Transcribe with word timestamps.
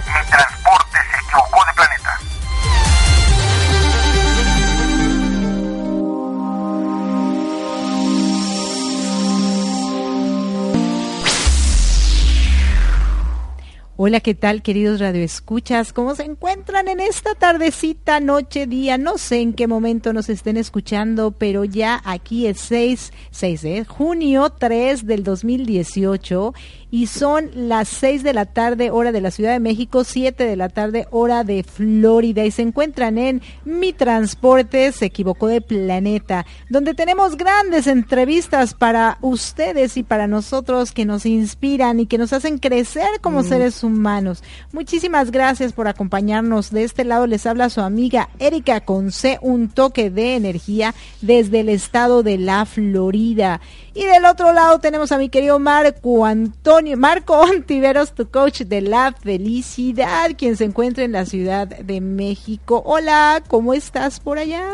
Hola, 14.03 14.19
¿qué 14.19 14.33
tal, 14.33 14.63
queridos 14.63 14.99
radioescuchas? 14.99 15.93
¿Cómo 15.93 16.15
se 16.15 16.23
encuentran 16.23 16.87
en 16.87 16.99
esta 16.99 17.35
tardecita, 17.35 18.19
noche, 18.19 18.65
día? 18.65 18.97
No 18.97 19.19
sé 19.19 19.41
en 19.41 19.53
qué 19.53 19.67
momento 19.67 20.11
nos 20.11 20.27
estén 20.27 20.57
escuchando, 20.57 21.29
pero 21.29 21.65
ya 21.65 22.01
aquí 22.03 22.47
es 22.47 22.59
6, 22.61 23.13
6 23.29 23.61
de 23.61 23.85
junio 23.85 24.49
3 24.49 25.05
del 25.05 25.23
2018 25.23 26.55
y 26.91 27.07
son 27.07 27.49
las 27.55 27.87
6 27.87 28.21
de 28.21 28.33
la 28.33 28.45
tarde 28.45 28.91
hora 28.91 29.11
de 29.11 29.21
la 29.21 29.31
Ciudad 29.31 29.53
de 29.53 29.59
México, 29.59 30.03
7 30.03 30.43
de 30.43 30.55
la 30.57 30.69
tarde 30.69 31.07
hora 31.09 31.43
de 31.43 31.63
Florida 31.63 32.45
y 32.45 32.51
se 32.51 32.61
encuentran 32.61 33.17
en 33.17 33.41
Mi 33.63 33.93
Transporte 33.93 34.91
se 34.91 35.05
equivocó 35.05 35.47
de 35.47 35.61
planeta, 35.61 36.45
donde 36.69 36.93
tenemos 36.93 37.37
grandes 37.37 37.87
entrevistas 37.87 38.73
para 38.73 39.17
ustedes 39.21 39.95
y 39.95 40.03
para 40.03 40.27
nosotros 40.27 40.91
que 40.91 41.05
nos 41.05 41.25
inspiran 41.25 41.99
y 41.99 42.05
que 42.05 42.17
nos 42.17 42.33
hacen 42.33 42.57
crecer 42.57 43.21
como 43.21 43.41
mm. 43.41 43.45
seres 43.45 43.83
humanos. 43.83 44.43
Muchísimas 44.73 45.31
gracias 45.31 45.73
por 45.73 45.87
acompañarnos. 45.87 46.71
De 46.71 46.83
este 46.83 47.05
lado 47.05 47.27
les 47.27 47.45
habla 47.45 47.69
su 47.69 47.81
amiga 47.81 48.29
Erika 48.39 48.81
Conce, 48.81 49.39
un 49.41 49.69
toque 49.69 50.09
de 50.09 50.35
energía 50.35 50.93
desde 51.21 51.61
el 51.61 51.69
estado 51.69 52.23
de 52.23 52.37
la 52.37 52.65
Florida. 52.65 53.61
Y 53.93 54.05
del 54.05 54.23
otro 54.23 54.53
lado 54.53 54.79
tenemos 54.79 55.11
a 55.11 55.17
mi 55.17 55.27
querido 55.27 55.59
Marco 55.59 56.25
Antonio, 56.25 56.95
Marco 56.95 57.37
Ontiveros, 57.37 58.15
tu 58.15 58.29
coach 58.29 58.61
de 58.61 58.79
la 58.81 59.11
felicidad, 59.11 60.31
quien 60.37 60.55
se 60.55 60.63
encuentra 60.63 61.03
en 61.03 61.11
la 61.11 61.25
Ciudad 61.25 61.67
de 61.67 61.99
México. 61.99 62.81
Hola, 62.85 63.43
¿cómo 63.49 63.73
estás 63.73 64.21
por 64.21 64.37
allá? 64.37 64.65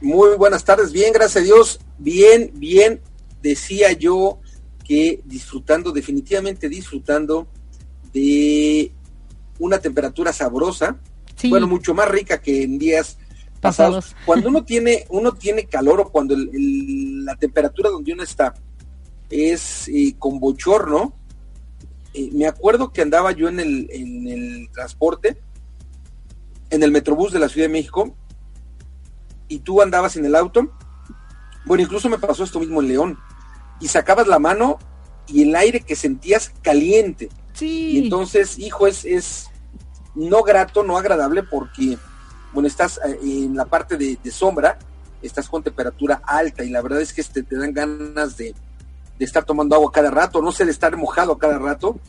Muy 0.00 0.36
buenas 0.36 0.64
tardes, 0.64 0.90
bien, 0.90 1.12
gracias 1.12 1.42
a 1.42 1.44
Dios, 1.44 1.80
bien, 1.98 2.50
bien, 2.54 3.00
decía 3.42 3.92
yo 3.92 4.40
que 4.84 5.20
disfrutando, 5.24 5.92
definitivamente 5.92 6.68
disfrutando 6.68 7.46
de 8.12 8.90
una 9.60 9.78
temperatura 9.78 10.32
sabrosa, 10.32 10.96
bueno, 11.48 11.68
mucho 11.68 11.94
más 11.94 12.08
rica 12.08 12.40
que 12.40 12.64
en 12.64 12.78
días 12.78 13.18
pasados. 13.60 14.14
Cuando 14.24 14.48
uno 14.48 14.64
tiene, 14.64 15.06
uno 15.08 15.32
tiene 15.32 15.66
calor 15.66 16.00
o 16.00 16.10
cuando 16.10 16.36
la 16.36 17.36
temperatura 17.36 17.90
donde 17.90 18.12
uno 18.12 18.22
está 18.22 18.54
es 19.30 19.88
eh, 19.88 20.14
con 20.18 20.38
bochorno, 20.38 21.14
eh, 22.14 22.30
me 22.32 22.46
acuerdo 22.46 22.92
que 22.92 23.02
andaba 23.02 23.32
yo 23.32 23.48
en 23.48 23.60
el, 23.60 23.88
en 23.90 24.28
el 24.28 24.70
transporte, 24.72 25.40
en 26.70 26.82
el 26.82 26.90
Metrobús 26.90 27.32
de 27.32 27.40
la 27.40 27.48
Ciudad 27.48 27.66
de 27.66 27.72
México, 27.72 28.14
y 29.48 29.58
tú 29.60 29.82
andabas 29.82 30.16
en 30.16 30.24
el 30.24 30.34
auto. 30.34 30.72
Bueno, 31.64 31.82
incluso 31.82 32.08
me 32.08 32.18
pasó 32.18 32.44
esto 32.44 32.60
mismo 32.60 32.80
en 32.80 32.88
León. 32.88 33.18
Y 33.80 33.88
sacabas 33.88 34.26
la 34.26 34.38
mano 34.38 34.78
y 35.26 35.42
el 35.42 35.54
aire 35.54 35.80
que 35.80 35.96
sentías 35.96 36.52
caliente. 36.62 37.28
Sí. 37.52 37.90
Y 37.90 38.04
entonces, 38.04 38.58
hijo, 38.58 38.86
es, 38.86 39.04
es 39.04 39.50
no 40.14 40.42
grato, 40.42 40.82
no 40.82 40.96
agradable 40.96 41.42
porque, 41.42 41.98
bueno, 42.56 42.68
estás 42.68 42.98
eh, 43.06 43.18
en 43.22 43.54
la 43.54 43.66
parte 43.66 43.98
de, 43.98 44.18
sombra, 44.30 44.78
estás 45.20 45.46
con 45.46 45.62
temperatura 45.62 46.22
alta 46.24 46.64
y 46.64 46.70
la 46.70 46.80
verdad 46.80 47.02
es 47.02 47.12
que 47.12 47.20
este, 47.20 47.42
te 47.42 47.54
dan 47.54 47.74
ganas 47.74 48.38
de, 48.38 48.54
de 49.18 49.24
estar 49.26 49.44
tomando 49.44 49.76
agua 49.76 49.92
cada 49.92 50.10
rato, 50.10 50.40
no 50.40 50.50
sé, 50.52 50.64
de 50.64 50.70
estar 50.70 50.96
mojado 50.96 51.36
cada 51.36 51.58
rato. 51.58 52.00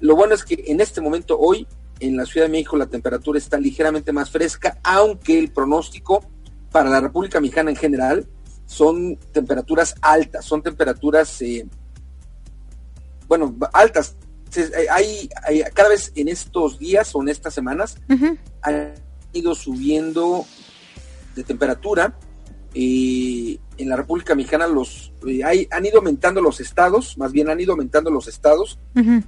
Lo 0.00 0.14
bueno 0.14 0.34
es 0.34 0.44
que 0.44 0.62
en 0.66 0.82
este 0.82 1.00
momento, 1.00 1.38
hoy, 1.38 1.66
en 2.00 2.18
la 2.18 2.26
Ciudad 2.26 2.48
de 2.48 2.52
México, 2.52 2.76
la 2.76 2.84
temperatura 2.84 3.38
está 3.38 3.56
ligeramente 3.56 4.12
más 4.12 4.30
fresca, 4.30 4.78
aunque 4.84 5.38
el 5.38 5.50
pronóstico 5.50 6.22
para 6.70 6.90
la 6.90 7.00
República 7.00 7.40
Mexicana 7.40 7.70
en 7.70 7.76
general 7.76 8.26
son 8.66 9.16
temperaturas 9.32 9.94
altas, 10.02 10.44
son 10.44 10.60
temperaturas, 10.60 11.40
eh, 11.40 11.66
bueno, 13.26 13.56
altas. 13.72 14.16
Hay, 14.90 15.30
hay, 15.44 15.62
cada 15.72 15.88
vez 15.88 16.12
en 16.14 16.28
estos 16.28 16.78
días 16.78 17.14
o 17.14 17.22
en 17.22 17.30
estas 17.30 17.54
semanas 17.54 17.96
han 18.60 18.92
ido 19.32 19.54
subiendo 19.54 20.44
de 21.34 21.42
temperatura 21.44 22.14
eh, 22.74 23.58
en 23.76 23.88
la 23.88 23.96
República 23.96 24.34
Mexicana 24.34 24.66
los 24.66 25.12
eh, 25.26 25.44
hay, 25.44 25.68
han 25.70 25.84
ido 25.84 25.98
aumentando 25.98 26.40
los 26.40 26.60
estados, 26.60 27.18
más 27.18 27.30
bien 27.30 27.50
han 27.50 27.60
ido 27.60 27.72
aumentando 27.72 28.10
los 28.10 28.28
estados 28.28 28.78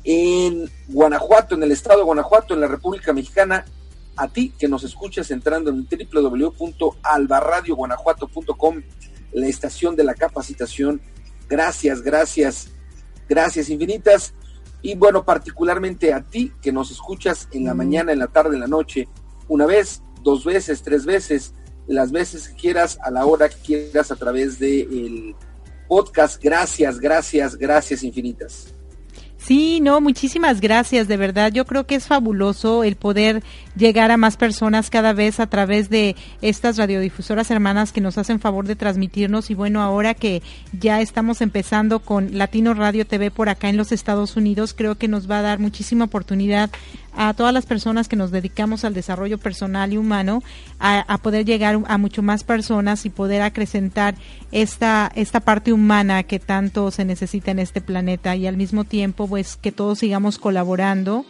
En 0.04 0.69
Guanajuato, 0.88 1.54
en 1.54 1.62
el 1.62 1.70
estado 1.70 2.00
de 2.00 2.04
Guanajuato, 2.04 2.54
en 2.54 2.60
la 2.60 2.66
República 2.66 3.12
Mexicana, 3.12 3.64
a 4.16 4.26
ti 4.28 4.52
que 4.58 4.66
nos 4.69 4.82
escuchas 4.82 5.31
entrando 5.31 5.70
en 5.70 5.87
www.albarradioguanajuato.com 5.87 8.82
la 9.32 9.46
estación 9.46 9.96
de 9.96 10.04
la 10.04 10.14
capacitación. 10.14 11.00
Gracias, 11.49 12.02
gracias, 12.02 12.69
gracias 13.28 13.70
infinitas. 13.70 14.34
Y 14.82 14.96
bueno, 14.96 15.25
particularmente 15.25 16.12
a 16.12 16.23
ti 16.23 16.52
que 16.61 16.73
nos 16.73 16.90
escuchas 16.90 17.49
en 17.52 17.64
la 17.64 17.75
mañana, 17.75 18.12
en 18.12 18.19
la 18.19 18.26
tarde, 18.26 18.55
en 18.55 18.61
la 18.61 18.67
noche, 18.67 19.08
una 19.49 19.64
vez, 19.64 20.02
dos 20.23 20.44
veces, 20.44 20.82
tres 20.82 21.06
veces, 21.06 21.55
las 21.87 22.11
veces 22.11 22.49
que 22.49 22.56
quieras, 22.56 22.99
a 23.02 23.11
la 23.11 23.25
hora 23.25 23.49
que 23.49 23.56
quieras, 23.56 24.11
a 24.11 24.17
través 24.17 24.58
del 24.58 25.35
podcast. 25.88 26.42
Gracias, 26.42 26.99
gracias, 26.99 27.57
gracias 27.57 28.02
infinitas. 28.02 28.72
Sí, 29.44 29.80
no, 29.80 30.00
muchísimas 30.00 30.61
gracias, 30.61 31.08
de 31.08 31.16
verdad. 31.16 31.50
Yo 31.50 31.64
creo 31.64 31.84
que 31.84 31.96
es 31.96 32.06
fabuloso 32.06 32.84
el 32.84 32.94
poder 32.94 33.42
llegar 33.75 34.12
a 34.12 34.16
más 34.16 34.37
personas 34.37 34.88
cada 34.88 35.12
vez 35.12 35.40
a 35.40 35.49
través 35.49 35.90
de 35.90 36.14
estas 36.42 36.76
radiodifusoras 36.76 37.50
hermanas 37.50 37.90
que 37.90 38.00
nos 38.00 38.18
hacen 38.18 38.38
favor 38.38 38.68
de 38.68 38.76
transmitirnos. 38.76 39.50
Y 39.50 39.54
bueno, 39.54 39.82
ahora 39.82 40.14
que 40.14 40.42
ya 40.78 41.00
estamos 41.00 41.40
empezando 41.40 41.99
con 41.99 42.38
Latino 42.38 42.72
Radio 42.72 43.04
TV 43.04 43.32
por 43.32 43.49
acá 43.49 43.68
en 43.68 43.76
los 43.76 43.90
Estados 43.90 44.37
Unidos, 44.37 44.75
creo 44.75 44.94
que 44.94 45.08
nos 45.08 45.28
va 45.28 45.40
a 45.40 45.42
dar 45.42 45.58
muchísima 45.58 46.04
oportunidad 46.04 46.70
a 47.14 47.35
todas 47.35 47.52
las 47.52 47.66
personas 47.66 48.09
que 48.09 48.16
nos 48.16 48.31
dedicamos 48.31 48.85
al 48.85 48.95
desarrollo 48.95 49.38
personal 49.38 49.92
y 49.92 49.99
humano 49.99 50.42
a, 50.78 51.19
poder 51.19 51.45
llegar 51.45 51.78
a 51.87 51.99
mucho 51.99 52.23
más 52.23 52.45
personas 52.45 53.07
y 53.07 53.11
poder 53.11 53.42
acrecentar 53.42 54.14
esta, 54.50 55.11
esta 55.14 55.40
parte 55.40 55.73
humana 55.73 56.23
que 56.25 56.38
tanto 56.38 56.90
se 56.90 57.04
necesita 57.04 57.50
en 57.50 57.59
este 57.59 57.81
planeta 57.81 58.35
y 58.37 58.47
al 58.47 58.57
mismo 58.57 58.85
tiempo 58.85 59.28
pues 59.28 59.57
que 59.57 59.73
todos 59.73 59.99
sigamos 59.99 60.38
colaborando 60.38 61.25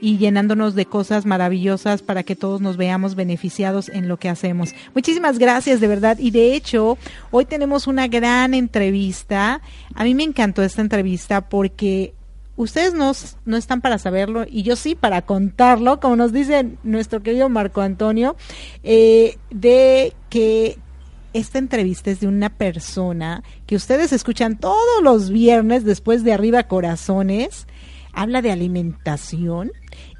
y 0.00 0.18
llenándonos 0.18 0.74
de 0.74 0.86
cosas 0.86 1.24
maravillosas 1.24 2.02
para 2.02 2.24
que 2.24 2.36
todos 2.36 2.60
nos 2.60 2.76
veamos 2.76 3.14
beneficiados 3.14 3.88
en 3.88 4.06
lo 4.06 4.18
que 4.18 4.28
hacemos. 4.28 4.74
Muchísimas 4.94 5.38
gracias, 5.38 5.80
de 5.80 5.88
verdad. 5.88 6.18
Y 6.18 6.30
de 6.30 6.54
hecho, 6.54 6.98
hoy 7.30 7.46
tenemos 7.46 7.86
una 7.86 8.06
gran 8.06 8.52
entrevista. 8.52 9.62
A 9.94 10.04
mí 10.04 10.14
me 10.14 10.24
encantó 10.24 10.62
esta 10.62 10.82
entrevista 10.82 11.48
porque 11.48 12.12
ustedes 12.56 12.94
no, 12.94 13.12
no 13.44 13.56
están 13.56 13.80
para 13.80 13.98
saberlo 13.98 14.44
y 14.48 14.62
yo 14.62 14.76
sí 14.76 14.94
para 14.94 15.22
contarlo, 15.22 16.00
como 16.00 16.16
nos 16.16 16.32
dice 16.32 16.76
nuestro 16.82 17.22
querido 17.22 17.48
Marco 17.48 17.80
Antonio, 17.80 18.36
eh, 18.82 19.38
de 19.50 20.12
que 20.30 20.78
esta 21.32 21.58
entrevista 21.58 22.10
es 22.10 22.20
de 22.20 22.28
una 22.28 22.48
persona 22.48 23.42
que 23.66 23.76
ustedes 23.76 24.12
escuchan 24.12 24.58
todos 24.58 25.02
los 25.02 25.30
viernes 25.30 25.84
después 25.84 26.22
de 26.22 26.32
Arriba 26.32 26.64
Corazones, 26.64 27.66
habla 28.12 28.40
de 28.40 28.52
alimentación 28.52 29.72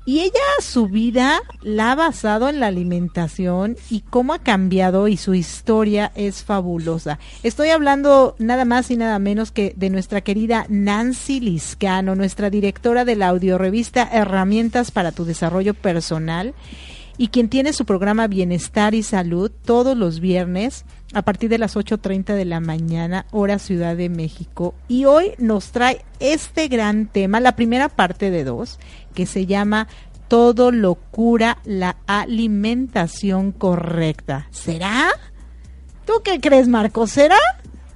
y 0.06 0.20
ella 0.20 0.32
su 0.60 0.86
vida 0.88 1.40
la 1.62 1.92
ha 1.92 1.94
basado 1.94 2.48
en 2.48 2.60
la 2.60 2.66
alimentación 2.66 3.76
y 3.88 4.00
cómo 4.00 4.34
ha 4.34 4.38
cambiado 4.38 5.08
y 5.08 5.16
su 5.16 5.34
historia 5.34 6.12
es 6.14 6.42
fabulosa. 6.42 7.18
Estoy 7.42 7.70
hablando 7.70 8.36
nada 8.38 8.64
más 8.64 8.90
y 8.90 8.96
nada 8.96 9.18
menos 9.18 9.50
que 9.50 9.72
de 9.76 9.90
nuestra 9.90 10.20
querida 10.20 10.66
Nancy 10.68 11.40
Liscano, 11.40 12.14
nuestra 12.14 12.50
directora 12.50 13.04
de 13.04 13.16
la 13.16 13.28
audiorevista 13.28 14.08
Herramientas 14.12 14.90
para 14.90 15.12
tu 15.12 15.24
Desarrollo 15.24 15.74
Personal 15.74 16.54
y 17.16 17.28
quien 17.28 17.48
tiene 17.48 17.72
su 17.72 17.84
programa 17.84 18.26
Bienestar 18.26 18.94
y 18.94 19.02
Salud 19.02 19.50
todos 19.64 19.96
los 19.96 20.20
viernes 20.20 20.84
a 21.12 21.22
partir 21.22 21.48
de 21.48 21.58
las 21.58 21.76
8.30 21.76 22.34
de 22.34 22.44
la 22.44 22.58
mañana, 22.58 23.26
hora 23.30 23.60
Ciudad 23.60 23.96
de 23.96 24.08
México. 24.08 24.74
Y 24.88 25.04
hoy 25.04 25.32
nos 25.38 25.70
trae 25.70 26.04
este 26.18 26.66
gran 26.66 27.06
tema, 27.06 27.38
la 27.38 27.54
primera 27.54 27.88
parte 27.88 28.30
de 28.30 28.42
dos, 28.42 28.80
que 29.14 29.26
se 29.26 29.46
llama 29.46 29.88
Todo 30.28 30.70
lo 30.70 30.96
cura 30.96 31.58
la 31.64 31.96
alimentación 32.06 33.52
correcta. 33.52 34.48
¿Será? 34.50 35.10
¿Tú 36.04 36.14
qué 36.22 36.40
crees, 36.40 36.68
Marco? 36.68 37.06
¿Será? 37.06 37.38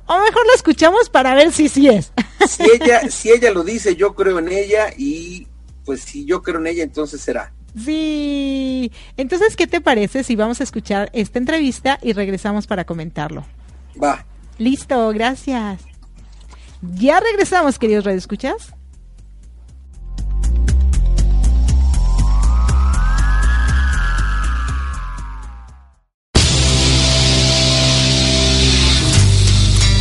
O 0.07 0.19
mejor 0.21 0.47
lo 0.47 0.55
escuchamos 0.55 1.11
para 1.11 1.35
ver 1.35 1.53
si 1.53 1.69
sí 1.69 1.89
es. 1.89 2.13
Si 2.49 2.63
ella, 2.63 3.11
si 3.11 3.31
ella 3.31 3.51
lo 3.51 3.65
dice, 3.65 3.97
yo 3.97 4.15
creo 4.15 4.39
en 4.39 4.49
ella 4.49 4.87
y 4.97 5.49
pues 5.85 6.03
si 6.03 6.25
yo 6.25 6.41
creo 6.41 6.61
en 6.61 6.69
ella, 6.69 6.85
entonces 6.85 7.21
será. 7.21 7.53
Sí. 7.77 8.93
Entonces, 9.17 9.57
¿qué 9.57 9.67
te 9.67 9.81
parece 9.81 10.23
si 10.23 10.37
vamos 10.37 10.61
a 10.61 10.65
escuchar 10.65 11.11
esta 11.13 11.39
entrevista 11.39 11.99
y 12.01 12.13
regresamos 12.13 12.67
para 12.67 12.85
comentarlo? 12.85 13.45
Va. 14.03 14.25
Listo, 14.57 15.09
gracias. 15.11 15.81
Ya 16.81 17.21
regresamos, 17.21 17.79
queridos 17.79 18.05
radioescuchas. 18.05 18.75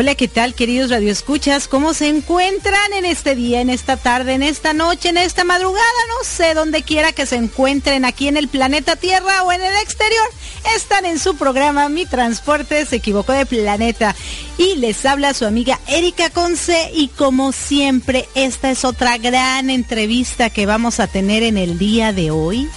Hola, 0.00 0.14
¿qué 0.14 0.28
tal 0.28 0.54
queridos 0.54 0.88
radioescuchas? 0.88 1.68
¿Cómo 1.68 1.92
se 1.92 2.08
encuentran 2.08 2.94
en 2.94 3.04
este 3.04 3.34
día, 3.34 3.60
en 3.60 3.68
esta 3.68 3.98
tarde, 3.98 4.32
en 4.32 4.42
esta 4.42 4.72
noche, 4.72 5.10
en 5.10 5.18
esta 5.18 5.44
madrugada? 5.44 5.84
No 6.08 6.24
sé, 6.24 6.54
donde 6.54 6.82
quiera 6.82 7.12
que 7.12 7.26
se 7.26 7.36
encuentren 7.36 8.06
aquí 8.06 8.26
en 8.26 8.38
el 8.38 8.48
planeta 8.48 8.96
Tierra 8.96 9.42
o 9.42 9.52
en 9.52 9.60
el 9.60 9.76
exterior. 9.82 10.26
Están 10.74 11.04
en 11.04 11.18
su 11.18 11.36
programa 11.36 11.90
Mi 11.90 12.06
Transporte 12.06 12.86
se 12.86 12.96
equivocó 12.96 13.34
de 13.34 13.44
planeta. 13.44 14.16
Y 14.56 14.76
les 14.76 15.04
habla 15.04 15.34
su 15.34 15.44
amiga 15.44 15.78
Erika 15.86 16.30
Conce 16.30 16.90
y 16.94 17.08
como 17.08 17.52
siempre, 17.52 18.26
esta 18.34 18.70
es 18.70 18.86
otra 18.86 19.18
gran 19.18 19.68
entrevista 19.68 20.48
que 20.48 20.64
vamos 20.64 20.98
a 20.98 21.08
tener 21.08 21.42
en 21.42 21.58
el 21.58 21.76
día 21.76 22.14
de 22.14 22.30
hoy. 22.30 22.70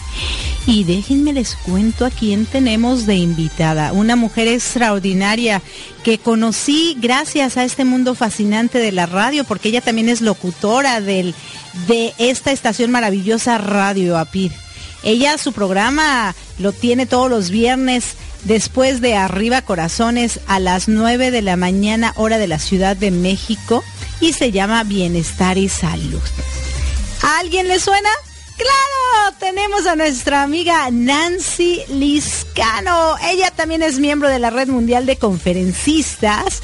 Y 0.65 0.85
déjenme 0.85 1.33
les 1.33 1.55
cuento 1.55 2.05
a 2.05 2.09
quién 2.09 2.45
tenemos 2.45 3.05
de 3.05 3.15
invitada. 3.15 3.91
Una 3.91 4.15
mujer 4.15 4.47
extraordinaria 4.47 5.61
que 6.03 6.17
conocí 6.17 6.95
gracias 6.99 7.57
a 7.57 7.65
este 7.65 7.83
mundo 7.83 8.15
fascinante 8.15 8.77
de 8.79 8.93
la 8.93 9.05
radio, 9.05 9.43
porque 9.43 9.69
ella 9.69 9.81
también 9.81 10.07
es 10.07 10.21
locutora 10.21 11.01
de 11.01 11.33
esta 12.17 12.51
estación 12.51 12.91
maravillosa 12.91 13.57
Radio 13.57 14.17
APIR. 14.17 14.51
Ella 15.03 15.37
su 15.37 15.51
programa 15.51 16.33
lo 16.59 16.71
tiene 16.71 17.05
todos 17.05 17.29
los 17.29 17.49
viernes 17.49 18.15
después 18.45 19.01
de 19.01 19.15
Arriba 19.15 19.61
Corazones 19.61 20.39
a 20.47 20.59
las 20.59 20.87
9 20.87 21.29
de 21.29 21.41
la 21.41 21.57
mañana 21.57 22.13
hora 22.15 22.37
de 22.37 22.47
la 22.47 22.59
Ciudad 22.59 22.95
de 22.95 23.11
México 23.11 23.83
y 24.21 24.31
se 24.31 24.51
llama 24.51 24.83
Bienestar 24.85 25.57
y 25.57 25.67
Salud. 25.67 26.21
¿A 27.21 27.39
alguien 27.39 27.67
le 27.67 27.79
suena? 27.79 28.09
Claro, 28.57 29.35
tenemos 29.39 29.87
a 29.87 29.95
nuestra 29.95 30.43
amiga 30.43 30.89
Nancy 30.91 31.81
Liscano. 31.89 33.15
Ella 33.23 33.51
también 33.51 33.81
es 33.81 33.99
miembro 33.99 34.29
de 34.29 34.39
la 34.39 34.49
Red 34.49 34.67
Mundial 34.67 35.05
de 35.05 35.17
Conferencistas. 35.17 36.61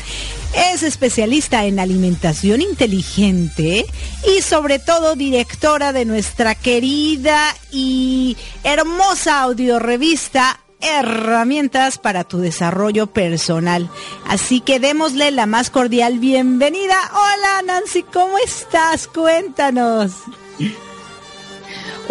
Es 0.55 0.83
especialista 0.83 1.65
en 1.65 1.79
alimentación 1.79 2.61
inteligente 2.61 3.85
y 4.25 4.41
sobre 4.41 4.79
todo 4.79 5.15
directora 5.15 5.93
de 5.93 6.05
nuestra 6.05 6.55
querida 6.55 7.55
y 7.71 8.35
hermosa 8.63 9.41
audiorevista 9.41 10.59
herramientas 10.81 11.97
para 11.97 12.23
tu 12.23 12.39
desarrollo 12.39 13.07
personal. 13.07 13.89
Así 14.25 14.61
que 14.61 14.79
démosle 14.79 15.31
la 15.31 15.45
más 15.45 15.69
cordial 15.69 16.19
bienvenida. 16.19 16.97
Hola 17.11 17.61
Nancy, 17.65 18.03
¿cómo 18.03 18.37
estás? 18.37 19.07
Cuéntanos. 19.07 20.13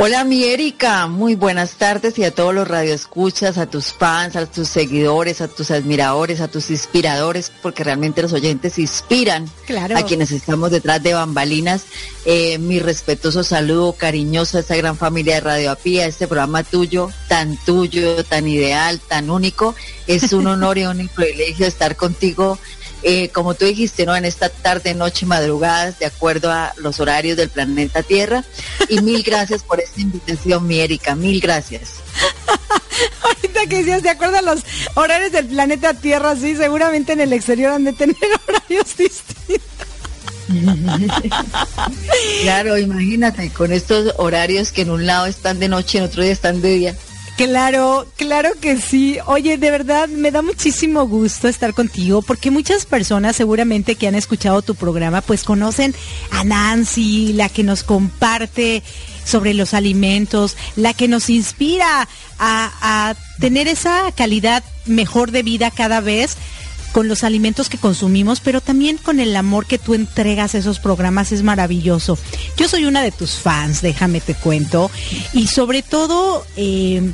Hola 0.00 0.22
mi 0.22 0.44
Erika, 0.44 1.08
muy 1.08 1.34
buenas 1.34 1.72
tardes 1.72 2.16
y 2.20 2.24
a 2.24 2.32
todos 2.32 2.54
los 2.54 2.68
radioescuchas, 2.68 3.58
a 3.58 3.66
tus 3.66 3.92
fans, 3.92 4.36
a 4.36 4.46
tus 4.46 4.68
seguidores, 4.68 5.40
a 5.40 5.48
tus 5.48 5.72
admiradores, 5.72 6.40
a 6.40 6.46
tus 6.46 6.70
inspiradores, 6.70 7.50
porque 7.60 7.82
realmente 7.82 8.22
los 8.22 8.32
oyentes 8.32 8.78
inspiran 8.78 9.50
a 9.96 10.02
quienes 10.04 10.30
estamos 10.30 10.70
detrás 10.70 11.02
de 11.02 11.14
bambalinas. 11.14 11.86
Eh, 12.24 12.58
mi 12.58 12.78
respetuoso 12.78 13.42
saludo 13.42 13.92
cariñoso 13.92 14.58
a 14.58 14.60
esta 14.60 14.76
gran 14.76 14.96
familia 14.96 15.34
de 15.34 15.40
Radio 15.40 15.72
Apía, 15.72 16.06
este 16.06 16.28
programa 16.28 16.62
tuyo, 16.62 17.10
tan 17.26 17.56
tuyo, 17.66 18.22
tan 18.22 18.46
ideal, 18.46 19.00
tan 19.00 19.30
único. 19.30 19.74
Es 20.06 20.32
un 20.32 20.46
honor 20.46 20.78
y 20.78 20.84
un 20.84 21.08
privilegio 21.16 21.66
estar 21.66 21.96
contigo 21.96 22.56
eh, 23.02 23.28
como 23.30 23.54
tú 23.54 23.64
dijiste, 23.64 24.06
¿no? 24.06 24.16
En 24.16 24.24
esta 24.24 24.48
tarde, 24.48 24.94
noche, 24.94 25.26
madrugadas, 25.26 25.98
de 25.98 26.06
acuerdo 26.06 26.50
a 26.50 26.72
los 26.76 27.00
horarios 27.00 27.36
del 27.36 27.48
planeta 27.48 28.02
Tierra. 28.02 28.44
Y 28.88 29.00
mil 29.00 29.22
gracias 29.22 29.62
por 29.62 29.80
esta 29.80 30.00
invitación, 30.00 30.66
mi 30.66 30.80
Erika, 30.80 31.14
mil 31.14 31.40
gracias. 31.40 31.94
Ahorita 33.22 33.66
que 33.66 33.78
decías, 33.78 34.02
de 34.02 34.10
acuerdo 34.10 34.38
a 34.38 34.42
los 34.42 34.60
horarios 34.94 35.32
del 35.32 35.46
planeta 35.46 35.94
Tierra, 35.94 36.34
sí, 36.36 36.56
seguramente 36.56 37.12
en 37.12 37.20
el 37.20 37.32
exterior 37.32 37.72
han 37.72 37.84
de 37.84 37.92
tener 37.92 38.16
horarios 38.48 38.96
distintos. 38.96 39.68
claro, 42.42 42.78
imagínate, 42.78 43.50
con 43.50 43.72
estos 43.72 44.14
horarios 44.16 44.72
que 44.72 44.82
en 44.82 44.90
un 44.90 45.06
lado 45.06 45.26
están 45.26 45.58
de 45.60 45.68
noche, 45.68 45.98
en 45.98 46.04
otro 46.04 46.22
día 46.22 46.32
están 46.32 46.62
de 46.62 46.70
día. 46.70 46.96
Claro, 47.38 48.04
claro 48.16 48.50
que 48.60 48.78
sí. 48.78 49.18
Oye, 49.26 49.58
de 49.58 49.70
verdad 49.70 50.08
me 50.08 50.32
da 50.32 50.42
muchísimo 50.42 51.06
gusto 51.06 51.46
estar 51.46 51.72
contigo 51.72 52.20
porque 52.20 52.50
muchas 52.50 52.84
personas 52.84 53.36
seguramente 53.36 53.94
que 53.94 54.08
han 54.08 54.16
escuchado 54.16 54.60
tu 54.60 54.74
programa 54.74 55.20
pues 55.20 55.44
conocen 55.44 55.94
a 56.32 56.42
Nancy, 56.42 57.32
la 57.34 57.48
que 57.48 57.62
nos 57.62 57.84
comparte 57.84 58.82
sobre 59.24 59.54
los 59.54 59.72
alimentos, 59.72 60.56
la 60.74 60.94
que 60.94 61.06
nos 61.06 61.30
inspira 61.30 62.08
a, 62.40 63.14
tener 63.38 63.68
esa 63.68 64.10
calidad 64.16 64.64
mejor 64.86 65.30
de 65.30 65.44
vida 65.44 65.70
cada 65.70 66.00
vez 66.00 66.36
con 66.90 67.06
los 67.06 67.22
alimentos 67.22 67.68
que 67.68 67.78
consumimos, 67.78 68.40
pero 68.40 68.60
también 68.60 68.96
con 68.96 69.20
el 69.20 69.36
amor 69.36 69.66
que 69.66 69.78
tú 69.78 69.94
entregas 69.94 70.56
a 70.56 70.58
esos 70.58 70.80
programas 70.80 71.30
es 71.30 71.44
maravilloso. 71.44 72.18
Yo 72.56 72.66
soy 72.66 72.86
una 72.86 73.00
de 73.02 73.12
tus 73.12 73.34
fans, 73.34 73.80
déjame 73.80 74.20
te 74.20 74.34
cuento, 74.34 74.90
y 75.32 75.46
sobre 75.46 75.82
todo 75.82 76.44
eh, 76.56 77.12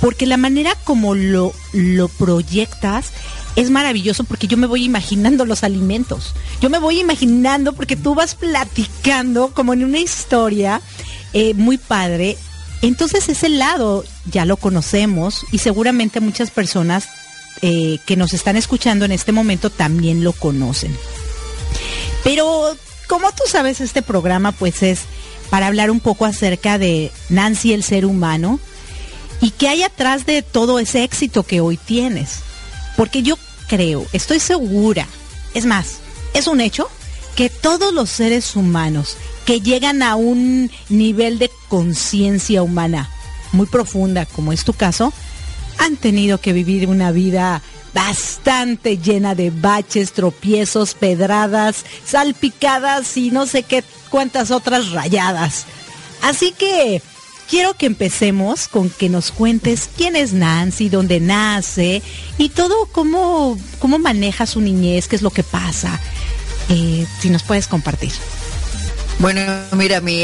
porque 0.00 0.26
la 0.26 0.36
manera 0.36 0.74
como 0.84 1.14
lo, 1.14 1.52
lo 1.72 2.08
proyectas 2.08 3.10
es 3.56 3.70
maravilloso 3.70 4.24
porque 4.24 4.46
yo 4.46 4.56
me 4.56 4.66
voy 4.66 4.84
imaginando 4.84 5.44
los 5.44 5.64
alimentos. 5.64 6.34
Yo 6.60 6.70
me 6.70 6.78
voy 6.78 7.00
imaginando 7.00 7.72
porque 7.72 7.96
tú 7.96 8.14
vas 8.14 8.34
platicando 8.34 9.52
como 9.52 9.72
en 9.72 9.84
una 9.84 9.98
historia 9.98 10.80
eh, 11.32 11.54
muy 11.54 11.78
padre. 11.78 12.36
Entonces 12.82 13.28
ese 13.28 13.48
lado 13.48 14.04
ya 14.30 14.44
lo 14.44 14.56
conocemos 14.56 15.44
y 15.52 15.58
seguramente 15.58 16.20
muchas 16.20 16.50
personas 16.50 17.08
eh, 17.62 17.98
que 18.06 18.16
nos 18.16 18.32
están 18.32 18.56
escuchando 18.56 19.04
en 19.04 19.12
este 19.12 19.32
momento 19.32 19.68
también 19.68 20.24
lo 20.24 20.32
conocen. 20.32 20.96
Pero 22.24 22.76
como 23.06 23.30
tú 23.32 23.42
sabes, 23.46 23.80
este 23.80 24.02
programa 24.02 24.52
pues 24.52 24.82
es 24.82 25.00
para 25.50 25.66
hablar 25.66 25.90
un 25.90 26.00
poco 26.00 26.24
acerca 26.24 26.78
de 26.78 27.10
Nancy 27.28 27.72
el 27.72 27.82
ser 27.82 28.06
humano, 28.06 28.60
y 29.40 29.50
qué 29.50 29.68
hay 29.68 29.82
atrás 29.82 30.26
de 30.26 30.42
todo 30.42 30.78
ese 30.78 31.04
éxito 31.04 31.42
que 31.42 31.60
hoy 31.60 31.76
tienes. 31.76 32.40
Porque 32.96 33.22
yo 33.22 33.38
creo, 33.68 34.06
estoy 34.12 34.40
segura, 34.40 35.06
es 35.54 35.64
más, 35.64 35.98
es 36.34 36.46
un 36.46 36.60
hecho 36.60 36.88
que 37.36 37.48
todos 37.48 37.94
los 37.94 38.10
seres 38.10 38.56
humanos 38.56 39.16
que 39.46 39.60
llegan 39.60 40.02
a 40.02 40.16
un 40.16 40.70
nivel 40.88 41.38
de 41.38 41.50
conciencia 41.68 42.62
humana 42.62 43.08
muy 43.52 43.66
profunda, 43.66 44.26
como 44.26 44.52
es 44.52 44.64
tu 44.64 44.72
caso, 44.72 45.12
han 45.78 45.96
tenido 45.96 46.38
que 46.38 46.52
vivir 46.52 46.88
una 46.88 47.10
vida 47.10 47.62
bastante 47.94 48.98
llena 48.98 49.34
de 49.34 49.50
baches, 49.50 50.12
tropiezos, 50.12 50.94
pedradas, 50.94 51.84
salpicadas 52.04 53.16
y 53.16 53.30
no 53.30 53.46
sé 53.46 53.62
qué 53.62 53.82
cuántas 54.10 54.50
otras 54.50 54.90
rayadas. 54.90 55.64
Así 56.22 56.52
que 56.52 57.02
quiero 57.50 57.74
que 57.74 57.86
empecemos 57.86 58.68
con 58.68 58.88
que 58.88 59.08
nos 59.08 59.32
cuentes 59.32 59.90
quién 59.96 60.14
es 60.14 60.32
Nancy, 60.32 60.88
dónde 60.88 61.18
nace 61.18 62.00
y 62.38 62.48
todo 62.50 62.86
cómo, 62.92 63.58
cómo 63.80 63.98
maneja 63.98 64.46
su 64.46 64.60
niñez, 64.60 65.08
qué 65.08 65.16
es 65.16 65.22
lo 65.22 65.30
que 65.30 65.42
pasa. 65.42 66.00
Eh, 66.68 67.04
si 67.20 67.28
nos 67.28 67.42
puedes 67.42 67.66
compartir. 67.66 68.12
Bueno, 69.18 69.42
mira, 69.72 70.00
mi, 70.00 70.22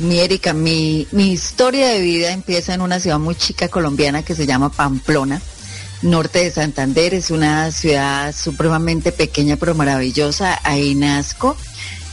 mi 0.00 0.18
Erika, 0.18 0.54
mi, 0.54 1.06
mi 1.12 1.32
historia 1.32 1.88
de 1.88 2.00
vida 2.00 2.32
empieza 2.32 2.72
en 2.72 2.80
una 2.80 2.98
ciudad 2.98 3.18
muy 3.18 3.34
chica 3.34 3.68
colombiana 3.68 4.24
que 4.24 4.34
se 4.34 4.46
llama 4.46 4.72
Pamplona, 4.72 5.40
norte 6.00 6.38
de 6.38 6.50
Santander. 6.50 7.12
Es 7.12 7.30
una 7.30 7.70
ciudad 7.70 8.34
supremamente 8.34 9.12
pequeña 9.12 9.56
pero 9.56 9.74
maravillosa. 9.74 10.58
Ahí 10.64 10.94
nazco 10.94 11.56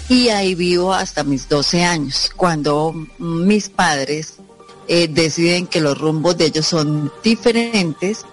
y 0.09 0.29
ahí 0.29 0.53
vivo 0.55 0.93
hasta 0.93 1.23
mis 1.23 1.47
12 1.47 1.83
años, 1.83 2.31
cuando 2.35 2.93
mis 3.17 3.69
padres 3.69 4.38
eh, 4.91 5.07
deciden 5.07 5.67
que 5.67 5.81
los 5.81 5.95
rumbos 5.95 6.35
de 6.35 6.45
ellos 6.45 6.65
son 6.65 7.13
diferentes. 7.23 8.25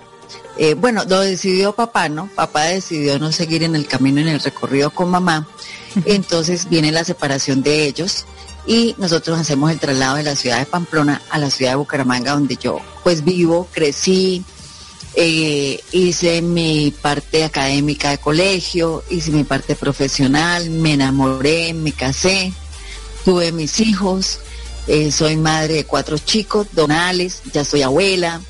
Eh, 0.56 0.72
bueno, 0.72 1.04
lo 1.06 1.20
decidió 1.20 1.74
papá, 1.74 2.08
¿no? 2.08 2.30
Papá 2.34 2.64
decidió 2.64 3.18
no 3.18 3.30
seguir 3.30 3.62
en 3.62 3.76
el 3.76 3.86
camino, 3.86 4.22
en 4.22 4.28
el 4.28 4.40
recorrido 4.40 4.88
con 4.88 5.10
mamá. 5.10 5.46
Entonces 6.06 6.66
viene 6.70 6.92
la 6.92 7.04
separación 7.04 7.62
de 7.62 7.84
ellos 7.84 8.24
y 8.66 8.94
nosotros 8.96 9.38
hacemos 9.38 9.70
el 9.70 9.78
traslado 9.78 10.16
de 10.16 10.22
la 10.22 10.34
ciudad 10.34 10.58
de 10.58 10.64
Pamplona 10.64 11.20
a 11.28 11.38
la 11.38 11.50
ciudad 11.50 11.72
de 11.72 11.76
Bucaramanga, 11.76 12.32
donde 12.32 12.56
yo 12.56 12.80
pues 13.04 13.22
vivo, 13.22 13.68
crecí, 13.70 14.42
eh, 15.14 15.78
hice 15.92 16.40
mi 16.40 16.90
parte 17.02 17.44
académica 17.44 18.08
de 18.10 18.18
colegio, 18.18 19.04
hice 19.10 19.30
mi 19.30 19.44
parte 19.44 19.76
profesional, 19.76 20.70
me 20.70 20.94
enamoré, 20.94 21.74
me 21.74 21.92
casé, 21.92 22.54
tuve 23.26 23.52
mis 23.52 23.78
hijos 23.80 24.40
eh, 24.86 25.10
soy 25.10 25.36
madre 25.36 25.74
de 25.74 25.84
cuatro 25.84 26.18
chicos, 26.18 26.68
donales, 26.72 27.42
ya 27.52 27.64
soy 27.64 27.82
abuela, 27.82 28.40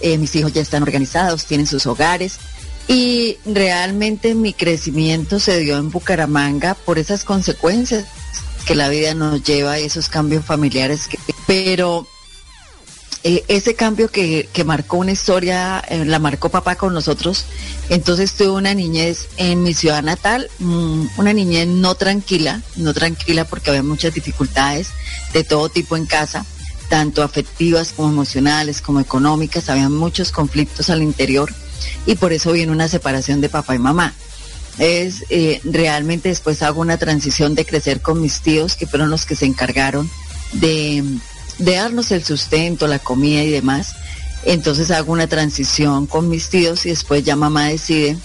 eh, 0.00 0.18
mis 0.18 0.34
hijos 0.36 0.52
ya 0.52 0.62
están 0.62 0.82
organizados, 0.82 1.44
tienen 1.44 1.66
sus 1.66 1.86
hogares. 1.86 2.38
Y 2.86 3.38
realmente 3.46 4.34
mi 4.34 4.52
crecimiento 4.52 5.40
se 5.40 5.58
dio 5.60 5.78
en 5.78 5.90
Bucaramanga 5.90 6.74
por 6.74 6.98
esas 6.98 7.24
consecuencias 7.24 8.04
que 8.66 8.74
la 8.74 8.88
vida 8.88 9.14
nos 9.14 9.42
lleva 9.42 9.78
y 9.80 9.84
esos 9.84 10.08
cambios 10.08 10.44
familiares. 10.44 11.08
Que, 11.08 11.18
pero 11.46 12.06
eh, 13.26 13.42
ese 13.48 13.74
cambio 13.74 14.10
que, 14.10 14.50
que, 14.52 14.64
marcó 14.64 14.98
una 14.98 15.12
historia, 15.12 15.82
eh, 15.88 16.04
la 16.04 16.18
marcó 16.18 16.50
papá 16.50 16.76
con 16.76 16.92
nosotros. 16.92 17.46
Entonces 17.88 18.34
tuve 18.34 18.50
una 18.50 18.74
niñez 18.74 19.28
en 19.38 19.62
mi 19.62 19.72
ciudad 19.72 20.02
natal, 20.02 20.50
mm, 20.58 21.06
una 21.16 21.32
niñez 21.32 21.66
no 21.66 21.94
tranquila, 21.94 22.60
no 22.76 22.92
tranquila 22.92 23.46
porque 23.46 23.70
había 23.70 23.82
muchas 23.82 24.12
dificultades 24.12 24.88
de 25.32 25.42
todo 25.42 25.70
tipo 25.70 25.96
en 25.96 26.04
casa, 26.04 26.44
tanto 26.90 27.22
afectivas 27.22 27.94
como 27.96 28.10
emocionales, 28.10 28.82
como 28.82 29.00
económicas, 29.00 29.70
había 29.70 29.88
muchos 29.88 30.30
conflictos 30.30 30.90
al 30.90 31.02
interior 31.02 31.50
y 32.04 32.16
por 32.16 32.34
eso 32.34 32.52
viene 32.52 32.72
una 32.72 32.88
separación 32.88 33.40
de 33.40 33.48
papá 33.48 33.74
y 33.74 33.78
mamá. 33.78 34.12
Es 34.76 35.24
eh, 35.30 35.62
realmente 35.64 36.28
después 36.28 36.62
hago 36.62 36.82
una 36.82 36.98
transición 36.98 37.54
de 37.54 37.64
crecer 37.64 38.02
con 38.02 38.20
mis 38.20 38.42
tíos, 38.42 38.76
que 38.76 38.86
fueron 38.86 39.08
los 39.08 39.24
que 39.24 39.34
se 39.34 39.46
encargaron 39.46 40.10
de 40.52 41.02
de 41.58 41.76
darnos 41.76 42.10
el 42.10 42.24
sustento, 42.24 42.86
la 42.86 42.98
comida 42.98 43.42
y 43.42 43.50
demás. 43.50 43.94
Entonces 44.44 44.90
hago 44.90 45.12
una 45.12 45.26
transición 45.26 46.06
con 46.06 46.28
mis 46.28 46.48
tíos 46.48 46.84
y 46.86 46.90
después 46.90 47.24
ya 47.24 47.36
mamá 47.36 47.68
decide 47.68 48.16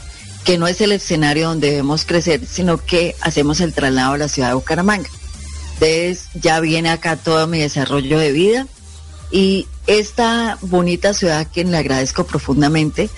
que 0.43 0.57
no 0.57 0.67
es 0.67 0.81
el 0.81 0.91
escenario 0.91 1.49
donde 1.49 1.71
debemos 1.71 2.05
crecer, 2.05 2.41
sino 2.45 2.77
que 2.77 3.15
hacemos 3.21 3.61
el 3.61 3.73
traslado 3.73 4.13
a 4.13 4.17
la 4.17 4.27
ciudad 4.27 4.49
de 4.49 4.55
Bucaramanga. 4.55 5.09
Entonces 5.73 6.25
ya 6.33 6.59
viene 6.59 6.89
acá 6.89 7.15
todo 7.15 7.47
mi 7.47 7.59
desarrollo 7.59 8.19
de 8.19 8.31
vida 8.31 8.67
y 9.31 9.67
esta 9.87 10.57
bonita 10.61 11.13
ciudad 11.13 11.47
que 11.47 11.63
le 11.63 11.77
agradezco 11.77 12.25
profundamente 12.25 13.09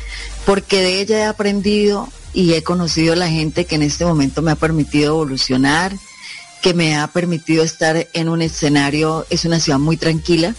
porque 0.46 0.82
de 0.82 1.02
ella 1.02 1.20
he 1.20 1.26
aprendido 1.26 2.08
y 2.34 2.54
he 2.54 2.64
conocido 2.64 3.14
a 3.14 3.18
la 3.18 3.30
gente 3.30 3.66
que 3.66 3.76
en 3.76 3.82
este 3.82 4.06
momento 4.06 4.42
me 4.42 4.52
ha 4.52 4.56
permitido 4.56 5.16
evolucionar, 5.16 5.94
que 6.62 6.74
me 6.74 6.96
ha 6.96 7.08
permitido 7.08 7.64
estar 7.64 8.08
en 8.14 8.30
un 8.30 8.42
escenario, 8.42 9.26
es 9.30 9.46
una 9.46 9.60
ciudad 9.60 9.80
muy 9.80 9.98
tranquila 9.98 10.56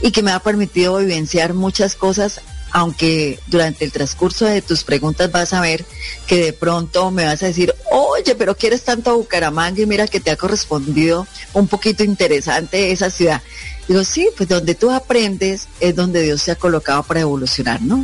y 0.00 0.10
que 0.10 0.22
me 0.22 0.32
ha 0.32 0.40
permitido 0.40 0.96
vivenciar 0.96 1.54
muchas 1.54 1.94
cosas, 1.94 2.40
aunque 2.70 3.38
durante 3.48 3.84
el 3.84 3.92
transcurso 3.92 4.46
de 4.46 4.62
tus 4.62 4.82
preguntas 4.82 5.30
vas 5.30 5.52
a 5.52 5.60
ver 5.60 5.84
que 6.26 6.42
de 6.42 6.52
pronto 6.54 7.10
me 7.10 7.26
vas 7.26 7.42
a 7.42 7.46
decir, 7.46 7.74
oye, 7.90 8.34
pero 8.34 8.56
quieres 8.56 8.82
tanto 8.82 9.10
a 9.10 9.14
Bucaramanga 9.14 9.82
y 9.82 9.86
mira 9.86 10.08
que 10.08 10.20
te 10.20 10.30
ha 10.30 10.36
correspondido 10.36 11.26
un 11.52 11.68
poquito 11.68 12.02
interesante 12.02 12.90
esa 12.90 13.10
ciudad. 13.10 13.42
Digo, 13.86 14.04
sí, 14.04 14.28
pues 14.36 14.48
donde 14.48 14.74
tú 14.74 14.90
aprendes 14.90 15.68
es 15.80 15.94
donde 15.94 16.22
Dios 16.22 16.40
se 16.40 16.52
ha 16.52 16.56
colocado 16.56 17.02
para 17.02 17.20
evolucionar, 17.20 17.82
¿no? 17.82 18.02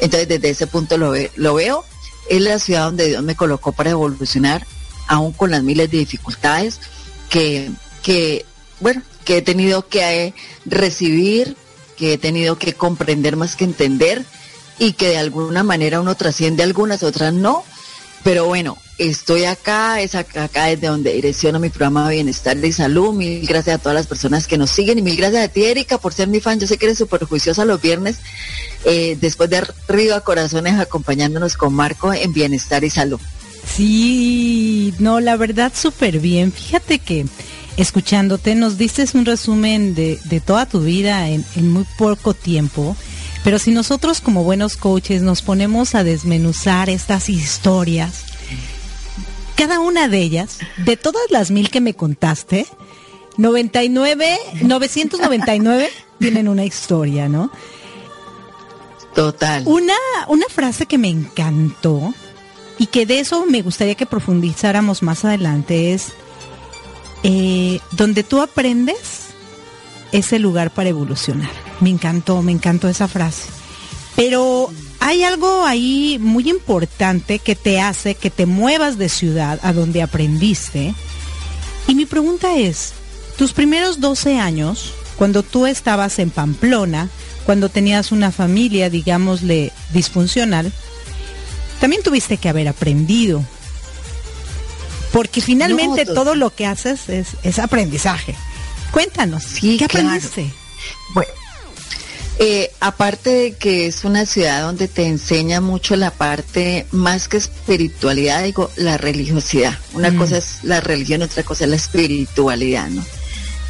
Entonces 0.00 0.28
desde 0.28 0.48
ese 0.48 0.66
punto 0.66 0.96
lo, 0.96 1.12
lo 1.34 1.54
veo, 1.54 1.84
es 2.30 2.40
la 2.40 2.58
ciudad 2.58 2.86
donde 2.86 3.08
Dios 3.08 3.22
me 3.22 3.36
colocó 3.36 3.72
para 3.72 3.90
evolucionar 3.90 4.66
aún 5.06 5.32
con 5.32 5.50
las 5.50 5.62
miles 5.62 5.90
de 5.90 5.98
dificultades 5.98 6.80
que, 7.28 7.70
que 8.02 8.44
bueno, 8.80 9.02
que 9.24 9.38
he 9.38 9.42
tenido 9.42 9.88
que 9.88 10.34
recibir, 10.64 11.56
que 11.96 12.14
he 12.14 12.18
tenido 12.18 12.58
que 12.58 12.74
comprender 12.74 13.36
más 13.36 13.56
que 13.56 13.64
entender 13.64 14.24
y 14.78 14.92
que 14.92 15.08
de 15.08 15.18
alguna 15.18 15.62
manera 15.62 16.00
uno 16.00 16.14
trasciende 16.14 16.62
algunas, 16.62 17.02
otras 17.02 17.32
no. 17.32 17.64
Pero 18.22 18.46
bueno, 18.46 18.76
estoy 18.98 19.44
acá, 19.44 20.00
es 20.00 20.14
acá, 20.14 20.48
desde 20.66 20.88
donde 20.88 21.12
direcciono 21.12 21.60
mi 21.60 21.68
programa 21.68 22.08
bienestar 22.08 22.56
y 22.64 22.72
salud. 22.72 23.12
Mil 23.12 23.46
gracias 23.46 23.76
a 23.76 23.78
todas 23.78 23.94
las 23.94 24.06
personas 24.06 24.46
que 24.46 24.58
nos 24.58 24.70
siguen 24.70 24.98
y 24.98 25.02
mil 25.02 25.16
gracias 25.16 25.44
a 25.44 25.48
ti, 25.48 25.64
Erika, 25.64 25.98
por 25.98 26.12
ser 26.12 26.28
mi 26.28 26.40
fan. 26.40 26.58
Yo 26.58 26.66
sé 26.66 26.76
que 26.76 26.86
eres 26.86 26.98
súper 26.98 27.24
juiciosa 27.24 27.64
los 27.64 27.80
viernes, 27.80 28.18
eh, 28.84 29.16
después 29.20 29.48
de 29.48 29.58
Arriba 29.58 30.20
Corazones, 30.22 30.78
acompañándonos 30.78 31.56
con 31.56 31.72
Marco 31.72 32.12
en 32.12 32.32
bienestar 32.32 32.84
y 32.84 32.90
salud. 32.90 33.20
Sí, 33.74 34.94
no, 34.98 35.20
la 35.20 35.36
verdad 35.36 35.72
súper 35.74 36.18
bien. 36.20 36.52
Fíjate 36.52 36.98
que 36.98 37.26
escuchándote 37.76 38.54
nos 38.54 38.78
dices 38.78 39.14
un 39.14 39.26
resumen 39.26 39.94
de, 39.94 40.42
toda 40.44 40.66
tu 40.66 40.80
vida 40.80 41.28
en, 41.28 41.44
muy 41.70 41.84
poco 41.98 42.34
tiempo. 42.34 42.96
Pero 43.44 43.58
si 43.58 43.70
nosotros 43.70 44.20
como 44.20 44.44
buenos 44.44 44.76
coaches 44.76 45.22
nos 45.22 45.42
ponemos 45.42 45.94
a 45.94 46.02
desmenuzar 46.02 46.90
estas 46.90 47.28
historias, 47.28 48.24
cada 49.56 49.78
una 49.78 50.08
de 50.08 50.18
ellas, 50.18 50.58
de 50.84 50.96
todas 50.96 51.22
las 51.30 51.50
mil 51.50 51.70
que 51.70 51.80
me 51.80 51.94
contaste, 51.94 52.66
99, 53.36 54.38
999 54.62 55.90
tienen 56.18 56.48
una 56.48 56.64
historia, 56.64 57.28
¿no? 57.28 57.50
Total. 59.14 59.62
Una, 59.66 59.94
una 60.28 60.46
frase 60.48 60.86
que 60.86 60.98
me 60.98 61.08
encantó 61.08 62.12
y 62.78 62.86
que 62.86 63.06
de 63.06 63.20
eso 63.20 63.46
me 63.46 63.62
gustaría 63.62 63.94
que 63.94 64.06
profundizáramos 64.06 65.02
más 65.02 65.24
adelante 65.24 65.94
es 65.94 66.08
eh, 67.22 67.80
donde 67.92 68.22
tú 68.22 68.40
aprendes 68.40 69.26
es 70.12 70.32
el 70.32 70.42
lugar 70.42 70.70
para 70.70 70.90
evolucionar. 70.90 71.50
Me 71.80 71.90
encantó, 71.90 72.42
me 72.42 72.52
encantó 72.52 72.88
esa 72.88 73.08
frase. 73.08 73.48
Pero 74.14 74.70
hay 75.00 75.22
algo 75.22 75.64
ahí 75.64 76.18
muy 76.20 76.48
importante 76.48 77.38
que 77.38 77.54
te 77.54 77.80
hace 77.80 78.14
que 78.14 78.30
te 78.30 78.46
muevas 78.46 78.98
de 78.98 79.08
ciudad 79.08 79.58
a 79.62 79.72
donde 79.72 80.02
aprendiste. 80.02 80.94
Y 81.86 81.94
mi 81.94 82.06
pregunta 82.06 82.56
es, 82.56 82.92
tus 83.36 83.52
primeros 83.52 84.00
12 84.00 84.38
años, 84.38 84.92
cuando 85.16 85.42
tú 85.42 85.66
estabas 85.66 86.18
en 86.18 86.30
Pamplona, 86.30 87.08
cuando 87.44 87.68
tenías 87.68 88.10
una 88.10 88.32
familia, 88.32 88.90
digámosle, 88.90 89.72
disfuncional, 89.92 90.72
también 91.80 92.02
tuviste 92.02 92.36
que 92.36 92.48
haber 92.48 92.68
aprendido. 92.68 93.44
Porque 95.12 95.40
finalmente 95.40 96.04
todo 96.04 96.34
lo 96.34 96.54
que 96.54 96.66
haces 96.66 97.08
es, 97.08 97.58
aprendizaje. 97.58 98.34
Cuéntanos, 98.90 99.44
¿qué 99.60 99.84
aprendiste? 99.84 100.52
Bueno, 101.14 101.32
eh, 102.38 102.70
aparte 102.80 103.30
de 103.30 103.52
que 103.52 103.86
es 103.86 104.04
una 104.04 104.26
ciudad 104.26 104.62
donde 104.62 104.88
te 104.88 105.06
enseña 105.06 105.62
mucho 105.62 105.96
la 105.96 106.10
parte 106.10 106.86
más 106.90 107.28
que 107.28 107.38
espiritualidad, 107.38 108.44
digo, 108.44 108.70
la 108.76 108.98
religiosidad. 108.98 109.78
Una 109.94 110.10
mm. 110.10 110.18
cosa 110.18 110.38
es 110.38 110.58
la 110.62 110.80
religión, 110.80 111.22
otra 111.22 111.44
cosa 111.44 111.64
es 111.64 111.70
la 111.70 111.76
espiritualidad, 111.76 112.88
¿no? 112.90 113.04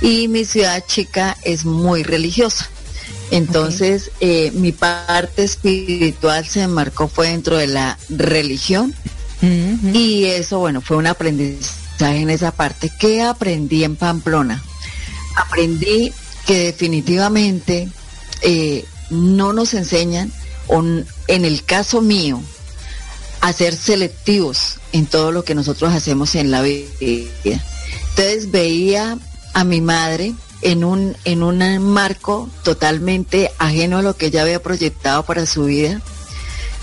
Y 0.00 0.26
mi 0.28 0.44
ciudad 0.44 0.84
chica 0.84 1.36
es 1.44 1.64
muy 1.64 2.02
religiosa. 2.02 2.68
Entonces, 3.30 4.12
eh, 4.20 4.52
mi 4.54 4.72
parte 4.72 5.42
espiritual 5.42 6.46
se 6.46 6.66
marcó 6.68 7.08
fue 7.08 7.28
dentro 7.28 7.56
de 7.56 7.66
la 7.66 7.98
religión 8.08 8.94
y 9.92 10.24
eso, 10.24 10.58
bueno, 10.58 10.80
fue 10.80 10.96
un 10.96 11.06
aprendizaje 11.06 12.18
en 12.18 12.30
esa 12.30 12.50
parte. 12.52 12.90
¿Qué 12.98 13.22
aprendí 13.22 13.84
en 13.84 13.94
Pamplona? 13.96 14.62
Aprendí 15.36 16.12
que 16.46 16.64
definitivamente 16.64 17.88
eh, 18.42 18.84
no 19.10 19.52
nos 19.52 19.74
enseñan, 19.74 20.32
en 21.28 21.44
el 21.44 21.64
caso 21.64 22.00
mío, 22.00 22.40
a 23.40 23.52
ser 23.52 23.76
selectivos 23.76 24.78
en 24.92 25.06
todo 25.06 25.30
lo 25.30 25.44
que 25.44 25.54
nosotros 25.54 25.92
hacemos 25.92 26.34
en 26.34 26.50
la 26.50 26.62
vida. 26.62 26.88
Entonces 28.10 28.50
veía 28.50 29.18
a 29.52 29.64
mi 29.64 29.80
madre 29.80 30.34
en 30.62 30.84
un, 30.84 31.16
en 31.24 31.42
un 31.42 31.58
marco 31.82 32.48
totalmente 32.62 33.50
ajeno 33.58 33.98
a 33.98 34.02
lo 34.02 34.16
que 34.16 34.26
ella 34.26 34.42
había 34.42 34.62
proyectado 34.62 35.24
para 35.24 35.46
su 35.46 35.64
vida, 35.64 36.00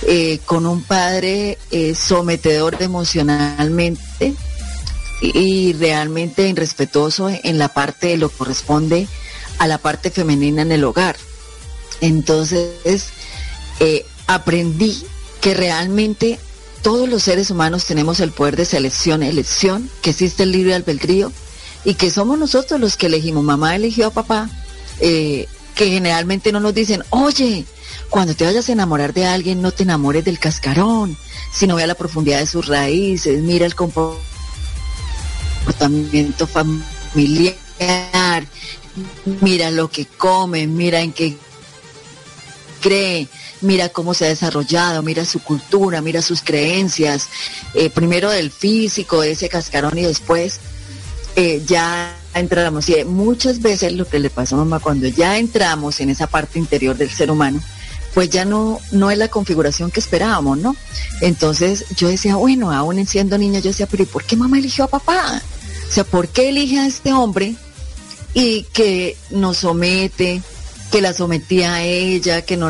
eh, 0.03 0.39
con 0.45 0.65
un 0.65 0.83
padre 0.83 1.57
eh, 1.71 1.95
sometedor 1.95 2.77
emocionalmente 2.81 4.33
y 5.21 5.73
realmente 5.73 6.47
irrespetuoso 6.47 7.29
en 7.29 7.57
la 7.57 7.69
parte 7.69 8.07
de 8.07 8.17
lo 8.17 8.29
que 8.29 8.37
corresponde 8.37 9.07
a 9.59 9.67
la 9.67 9.77
parte 9.77 10.11
femenina 10.11 10.61
en 10.61 10.71
el 10.71 10.83
hogar. 10.83 11.15
Entonces, 12.01 13.05
eh, 13.79 14.05
aprendí 14.27 15.05
que 15.39 15.53
realmente 15.53 16.39
todos 16.81 17.07
los 17.07 17.23
seres 17.23 17.49
humanos 17.49 17.85
tenemos 17.85 18.19
el 18.19 18.31
poder 18.31 18.57
de 18.57 18.65
selección, 18.65 19.23
elección, 19.23 19.89
que 20.01 20.09
existe 20.09 20.43
el 20.43 20.51
libre 20.51 20.75
albedrío 20.75 21.31
y 21.85 21.95
que 21.95 22.09
somos 22.09 22.39
nosotros 22.39 22.79
los 22.79 22.97
que 22.97 23.07
elegimos. 23.07 23.43
Mamá 23.43 23.75
eligió 23.75 24.07
a 24.07 24.11
papá, 24.11 24.49
eh, 24.99 25.47
que 25.75 25.89
generalmente 25.89 26.51
no 26.51 26.59
nos 26.59 26.73
dicen, 26.73 27.03
oye, 27.09 27.65
cuando 28.09 28.35
te 28.35 28.45
vayas 28.45 28.69
a 28.69 28.73
enamorar 28.73 29.13
de 29.13 29.25
alguien, 29.25 29.61
no 29.61 29.71
te 29.71 29.83
enamores 29.83 30.23
del 30.23 30.39
cascarón, 30.39 31.17
sino 31.51 31.75
ve 31.75 31.83
a 31.83 31.87
la 31.87 31.95
profundidad 31.95 32.39
de 32.39 32.45
sus 32.45 32.67
raíces, 32.67 33.41
mira 33.41 33.65
el 33.65 33.75
comportamiento 33.75 36.47
familiar, 36.47 37.57
mira 39.41 39.71
lo 39.71 39.89
que 39.89 40.05
come, 40.05 40.67
mira 40.67 41.01
en 41.01 41.11
qué 41.11 41.37
cree, 42.81 43.27
mira 43.61 43.89
cómo 43.89 44.13
se 44.13 44.25
ha 44.25 44.29
desarrollado, 44.29 45.01
mira 45.01 45.25
su 45.25 45.39
cultura, 45.39 46.01
mira 46.01 46.21
sus 46.21 46.41
creencias, 46.41 47.29
eh, 47.73 47.89
primero 47.89 48.29
del 48.29 48.51
físico, 48.51 49.21
de 49.21 49.31
ese 49.31 49.49
cascarón 49.49 49.97
y 49.97 50.03
después 50.03 50.59
eh, 51.35 51.63
ya 51.65 52.15
entramos. 52.33 52.89
Y 52.89 53.03
muchas 53.05 53.61
veces 53.61 53.93
lo 53.93 54.07
que 54.07 54.19
le 54.19 54.29
pasa 54.29 54.55
a 54.55 54.59
mamá 54.59 54.79
cuando 54.79 55.07
ya 55.07 55.37
entramos 55.37 55.99
en 55.99 56.09
esa 56.09 56.27
parte 56.27 56.59
interior 56.59 56.97
del 56.97 57.09
ser 57.09 57.31
humano, 57.31 57.61
pues 58.13 58.29
ya 58.29 58.45
no, 58.45 58.79
no 58.91 59.09
es 59.09 59.17
la 59.17 59.27
configuración 59.27 59.89
que 59.89 59.99
esperábamos, 59.99 60.59
¿no? 60.59 60.75
Entonces 61.21 61.85
yo 61.95 62.07
decía, 62.07 62.35
bueno, 62.35 62.71
aún 62.71 63.05
siendo 63.07 63.37
niña, 63.37 63.59
yo 63.59 63.69
decía, 63.69 63.87
pero 63.87 64.03
¿y 64.03 64.05
por 64.05 64.23
qué 64.23 64.35
mamá 64.35 64.59
eligió 64.59 64.85
a 64.85 64.87
papá? 64.87 65.41
O 65.87 65.91
sea, 65.91 66.03
¿por 66.03 66.27
qué 66.27 66.49
elige 66.49 66.79
a 66.79 66.87
este 66.87 67.13
hombre 67.13 67.55
y 68.33 68.63
que 68.73 69.17
nos 69.31 69.57
somete, 69.57 70.41
que 70.91 71.01
la 71.01 71.13
sometía 71.13 71.75
a 71.75 71.83
ella, 71.83 72.43
que 72.43 72.57
no 72.57 72.69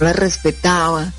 la 0.00 0.12
respetaba 0.12 1.12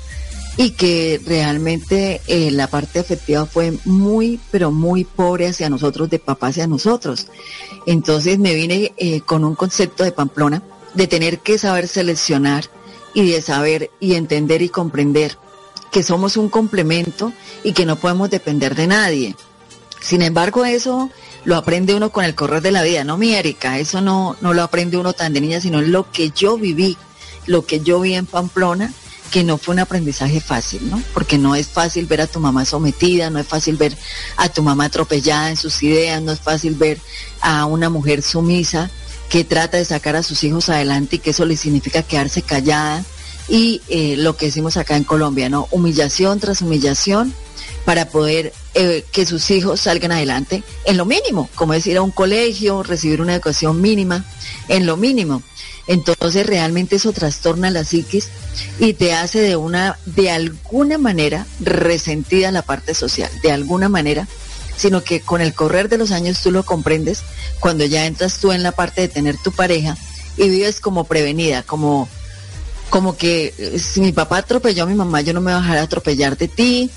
y 0.62 0.70
que 0.70 1.20
realmente 1.26 2.20
eh, 2.28 2.52
la 2.52 2.68
parte 2.68 3.00
afectiva 3.00 3.46
fue 3.46 3.76
muy, 3.84 4.38
pero 4.52 4.70
muy 4.70 5.02
pobre 5.02 5.48
hacia 5.48 5.68
nosotros, 5.68 6.08
de 6.08 6.20
papá 6.20 6.48
hacia 6.48 6.68
nosotros. 6.68 7.26
Entonces 7.84 8.38
me 8.38 8.54
vine 8.54 8.92
eh, 8.96 9.22
con 9.22 9.44
un 9.44 9.56
concepto 9.56 10.04
de 10.04 10.12
Pamplona, 10.12 10.62
de 10.94 11.08
tener 11.08 11.40
que 11.40 11.58
saber 11.58 11.88
seleccionar 11.88 12.66
y 13.12 13.28
de 13.32 13.42
saber 13.42 13.90
y 13.98 14.14
entender 14.14 14.62
y 14.62 14.68
comprender 14.68 15.36
que 15.90 16.04
somos 16.04 16.36
un 16.36 16.48
complemento 16.48 17.32
y 17.64 17.72
que 17.72 17.84
no 17.84 17.96
podemos 17.96 18.30
depender 18.30 18.76
de 18.76 18.86
nadie. 18.86 19.36
Sin 20.00 20.22
embargo, 20.22 20.64
eso 20.64 21.10
lo 21.44 21.56
aprende 21.56 21.96
uno 21.96 22.12
con 22.12 22.24
el 22.24 22.36
correr 22.36 22.62
de 22.62 22.70
la 22.70 22.84
vida, 22.84 23.02
no 23.02 23.18
mi 23.18 23.34
Erika, 23.34 23.80
eso 23.80 24.00
no, 24.00 24.36
no 24.40 24.54
lo 24.54 24.62
aprende 24.62 24.96
uno 24.96 25.12
tan 25.12 25.32
de 25.32 25.40
niña, 25.40 25.60
sino 25.60 25.82
lo 25.82 26.08
que 26.12 26.30
yo 26.30 26.56
viví 26.56 26.96
lo 27.46 27.64
que 27.66 27.80
yo 27.80 28.00
vi 28.00 28.14
en 28.14 28.26
Pamplona, 28.26 28.92
que 29.32 29.42
no 29.44 29.56
fue 29.56 29.72
un 29.72 29.78
aprendizaje 29.78 30.40
fácil, 30.42 30.90
¿no? 30.90 31.02
Porque 31.14 31.38
no 31.38 31.54
es 31.54 31.66
fácil 31.66 32.04
ver 32.04 32.20
a 32.20 32.26
tu 32.26 32.38
mamá 32.38 32.66
sometida, 32.66 33.30
no 33.30 33.38
es 33.38 33.46
fácil 33.46 33.76
ver 33.76 33.96
a 34.36 34.50
tu 34.50 34.62
mamá 34.62 34.84
atropellada 34.84 35.48
en 35.48 35.56
sus 35.56 35.82
ideas, 35.82 36.20
no 36.20 36.32
es 36.32 36.40
fácil 36.40 36.74
ver 36.74 36.98
a 37.40 37.64
una 37.64 37.88
mujer 37.88 38.20
sumisa 38.20 38.90
que 39.30 39.42
trata 39.42 39.78
de 39.78 39.86
sacar 39.86 40.16
a 40.16 40.22
sus 40.22 40.44
hijos 40.44 40.68
adelante 40.68 41.16
y 41.16 41.18
que 41.18 41.30
eso 41.30 41.46
le 41.46 41.56
significa 41.56 42.02
quedarse 42.02 42.42
callada 42.42 43.02
y 43.48 43.80
eh, 43.88 44.16
lo 44.18 44.36
que 44.36 44.46
decimos 44.46 44.76
acá 44.76 44.98
en 44.98 45.04
Colombia, 45.04 45.48
¿no? 45.48 45.66
Humillación 45.70 46.38
tras 46.38 46.60
humillación 46.60 47.34
para 47.86 48.10
poder 48.10 48.52
eh, 48.74 49.02
que 49.12 49.24
sus 49.24 49.50
hijos 49.50 49.80
salgan 49.80 50.12
adelante 50.12 50.62
en 50.84 50.98
lo 50.98 51.06
mínimo, 51.06 51.48
como 51.54 51.72
decir 51.72 51.96
a 51.96 52.02
un 52.02 52.10
colegio, 52.10 52.82
recibir 52.82 53.22
una 53.22 53.32
educación 53.32 53.80
mínima, 53.80 54.26
en 54.68 54.84
lo 54.84 54.98
mínimo. 54.98 55.42
Entonces 55.86 56.46
realmente 56.46 56.96
eso 56.96 57.12
trastorna 57.12 57.70
la 57.70 57.84
psiquis 57.84 58.28
y 58.78 58.92
te 58.94 59.14
hace 59.14 59.40
de 59.40 59.56
una, 59.56 59.98
de 60.06 60.30
alguna 60.30 60.98
manera, 60.98 61.46
resentida 61.60 62.52
la 62.52 62.62
parte 62.62 62.94
social, 62.94 63.30
de 63.42 63.50
alguna 63.50 63.88
manera, 63.88 64.28
sino 64.76 65.02
que 65.02 65.20
con 65.20 65.40
el 65.40 65.54
correr 65.54 65.88
de 65.88 65.98
los 65.98 66.12
años 66.12 66.40
tú 66.40 66.50
lo 66.50 66.64
comprendes 66.64 67.20
cuando 67.60 67.84
ya 67.84 68.06
entras 68.06 68.38
tú 68.38 68.52
en 68.52 68.62
la 68.62 68.72
parte 68.72 69.02
de 69.02 69.08
tener 69.08 69.36
tu 69.38 69.52
pareja 69.52 69.96
y 70.36 70.48
vives 70.48 70.80
como 70.80 71.04
prevenida, 71.04 71.62
como, 71.62 72.08
como 72.88 73.16
que 73.16 73.54
eh, 73.58 73.78
si 73.78 74.00
mi 74.00 74.12
papá 74.12 74.38
atropelló 74.38 74.84
a 74.84 74.86
mi 74.86 74.94
mamá, 74.94 75.20
yo 75.20 75.32
no 75.32 75.40
me 75.40 75.52
voy 75.52 75.58
a 75.58 75.62
dejar 75.62 75.78
atropellar 75.78 76.38
de 76.38 76.48
ti, 76.48 76.90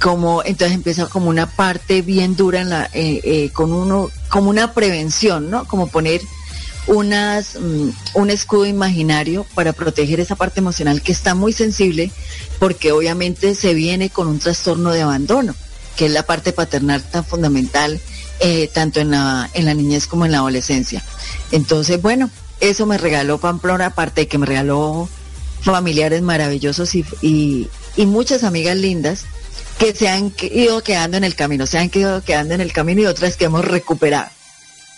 como 0.00 0.42
entonces 0.44 0.74
empieza 0.74 1.06
como 1.06 1.28
una 1.28 1.46
parte 1.46 2.02
bien 2.02 2.34
dura 2.34 2.60
en 2.60 2.70
la, 2.70 2.84
eh, 2.92 3.20
eh, 3.22 3.50
con 3.52 3.72
uno, 3.72 4.10
como 4.28 4.50
una 4.50 4.74
prevención, 4.74 5.50
¿no? 5.50 5.64
Como 5.66 5.86
poner 5.86 6.20
unas, 6.86 7.56
mm, 7.60 7.90
un 8.14 8.30
escudo 8.30 8.66
imaginario 8.66 9.46
para 9.54 9.72
proteger 9.72 10.20
esa 10.20 10.36
parte 10.36 10.60
emocional 10.60 11.02
que 11.02 11.12
está 11.12 11.34
muy 11.34 11.52
sensible 11.52 12.10
porque 12.58 12.92
obviamente 12.92 13.54
se 13.54 13.74
viene 13.74 14.10
con 14.10 14.26
un 14.26 14.38
trastorno 14.38 14.90
de 14.90 15.02
abandono, 15.02 15.54
que 15.96 16.06
es 16.06 16.12
la 16.12 16.24
parte 16.24 16.52
paternal 16.52 17.02
tan 17.02 17.24
fundamental 17.24 18.00
eh, 18.40 18.68
tanto 18.72 19.00
en 19.00 19.12
la, 19.12 19.48
en 19.54 19.66
la 19.66 19.74
niñez 19.74 20.06
como 20.06 20.26
en 20.26 20.32
la 20.32 20.38
adolescencia. 20.38 21.02
Entonces, 21.52 22.02
bueno, 22.02 22.30
eso 22.60 22.86
me 22.86 22.98
regaló 22.98 23.38
Pamplona, 23.38 23.86
aparte 23.86 24.22
de 24.22 24.28
que 24.28 24.38
me 24.38 24.46
regaló 24.46 25.08
familiares 25.60 26.22
maravillosos 26.22 26.94
y, 26.96 27.04
y, 27.20 27.68
y 27.96 28.06
muchas 28.06 28.42
amigas 28.42 28.76
lindas 28.76 29.26
que 29.78 29.94
se 29.94 30.08
han 30.08 30.32
ido 30.40 30.82
quedando 30.82 31.16
en 31.16 31.24
el 31.24 31.36
camino, 31.36 31.66
se 31.66 31.78
han 31.78 31.90
ido 31.94 32.22
quedando 32.22 32.54
en 32.54 32.60
el 32.60 32.72
camino 32.72 33.02
y 33.02 33.06
otras 33.06 33.36
que 33.36 33.44
hemos 33.44 33.64
recuperado. 33.64 34.28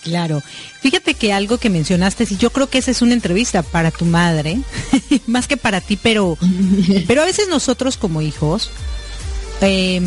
Claro. 0.05 0.43
Fíjate 0.83 1.15
que 1.15 1.33
algo 1.33 1.57
que 1.59 1.71
mencionaste, 1.71 2.27
y 2.29 2.37
yo 2.37 2.51
creo 2.51 2.69
que 2.69 2.79
esa 2.79 2.91
es 2.91 3.01
una 3.01 3.15
entrevista 3.15 3.63
para 3.63 3.91
tu 3.91 4.05
madre, 4.05 4.59
más 5.27 5.49
que 5.49 5.57
para 5.57 5.81
ti, 5.81 5.97
pero, 5.97 6.37
pero 7.09 7.23
a 7.23 7.25
veces 7.25 7.49
nosotros 7.49 7.97
como 7.97 8.21
hijos 8.21 8.71
eh, 9.63 10.03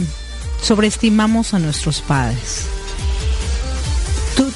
sobreestimamos 0.62 1.56
a 1.56 1.60
nuestros 1.60 2.02
padres. 2.02 2.68
Tú, 4.36 4.52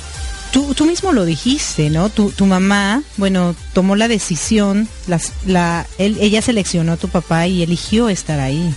tú, 0.54 0.76
tú, 0.76 0.86
mismo 0.86 1.12
lo 1.12 1.26
dijiste, 1.26 1.90
¿no? 1.90 2.10
Tu, 2.10 2.30
tu 2.32 2.46
mamá, 2.46 3.02
bueno, 3.18 3.56
tomó 3.74 3.96
la 3.96 4.08
decisión, 4.08 4.88
las, 5.08 5.34
la, 5.48 5.88
él, 5.98 6.18
ella 6.22 6.44
seleccionó 6.44 6.94
a 6.94 6.98
tu 6.98 7.10
papá 7.10 7.48
y 7.48 7.64
eligió 7.64 8.10
estar 8.10 8.40
ahí. 8.40 8.74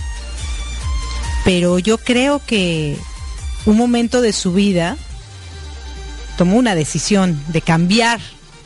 Pero 1.43 1.77
yo 1.77 1.99
creo 1.99 2.41
que 2.43 2.97
un 3.67 3.77
momento 3.77 4.21
de 4.21 4.33
su 4.33 4.51
vida, 4.51 4.97
tomó 6.37 6.57
una 6.57 6.75
decisión 6.75 7.41
de 7.47 7.61
cambiar 7.61 8.19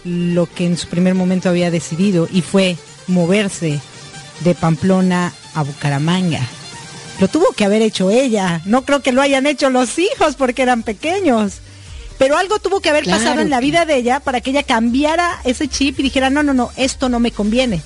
lo 0.04 0.48
que 0.48 0.66
en 0.66 0.78
su 0.78 0.88
primer 0.88 1.16
momento 1.16 1.50
había 1.50 1.72
decidido 1.72 2.28
y 2.32 2.42
fue 2.42 2.78
moverse 3.08 3.80
de 4.42 4.56
Pamplona 4.56 5.34
a 5.54 5.64
Bucaramanga. 5.64 6.42
Lo 7.20 7.28
tuvo 7.28 7.52
que 7.52 7.66
haber 7.66 7.82
hecho 7.82 8.10
ella. 8.10 8.62
No 8.66 8.86
creo 8.86 9.02
que 9.02 9.12
lo 9.12 9.22
hayan 9.22 9.46
hecho 9.46 9.70
los 9.70 10.00
hijos 10.00 10.36
porque 10.38 10.62
eran 10.62 10.84
pequeños. 10.84 11.56
Pero 12.18 12.38
algo 12.38 12.60
tuvo 12.60 12.82
que 12.82 12.90
haber 12.90 13.06
pasado 13.06 13.42
en 13.42 13.50
la 13.50 13.60
vida 13.60 13.86
de 13.86 13.96
ella 13.96 14.20
para 14.20 14.42
que 14.42 14.50
ella 14.50 14.64
cambiara 14.64 15.40
ese 15.46 15.68
chip 15.68 16.00
y 16.00 16.04
dijera, 16.04 16.30
no, 16.30 16.44
no, 16.44 16.54
no, 16.54 16.72
esto 16.76 17.08
no 17.08 17.20
me 17.20 17.32
conviene. 17.32 17.82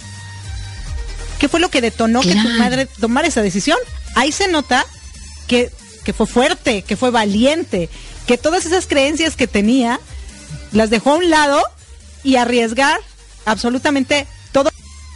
¿Qué 1.40 1.48
fue 1.48 1.60
lo 1.60 1.70
que 1.70 1.82
detonó 1.82 2.22
que 2.22 2.34
tu 2.34 2.50
madre 2.58 2.88
tomara 3.00 3.28
esa 3.28 3.42
decisión? 3.42 3.78
Ahí 4.16 4.32
se 4.32 4.48
nota 4.48 4.86
que, 5.48 5.72
que 6.04 6.14
fue 6.14 6.26
fuerte, 6.26 6.82
que 6.84 6.96
fue 6.96 7.12
valiente, 7.12 7.90
que 8.26 8.38
todas 8.38 8.66
esas 8.66 8.88
creencias 8.88 9.36
que 9.36 9.48
tenía 9.48 10.00
las 10.72 10.90
dejó 10.90 11.12
a 11.12 11.16
un 11.16 11.30
lado 11.30 11.62
y 12.24 12.38
arriesgar 12.38 13.00
absolutamente 13.46 14.28
todo. 14.52 14.70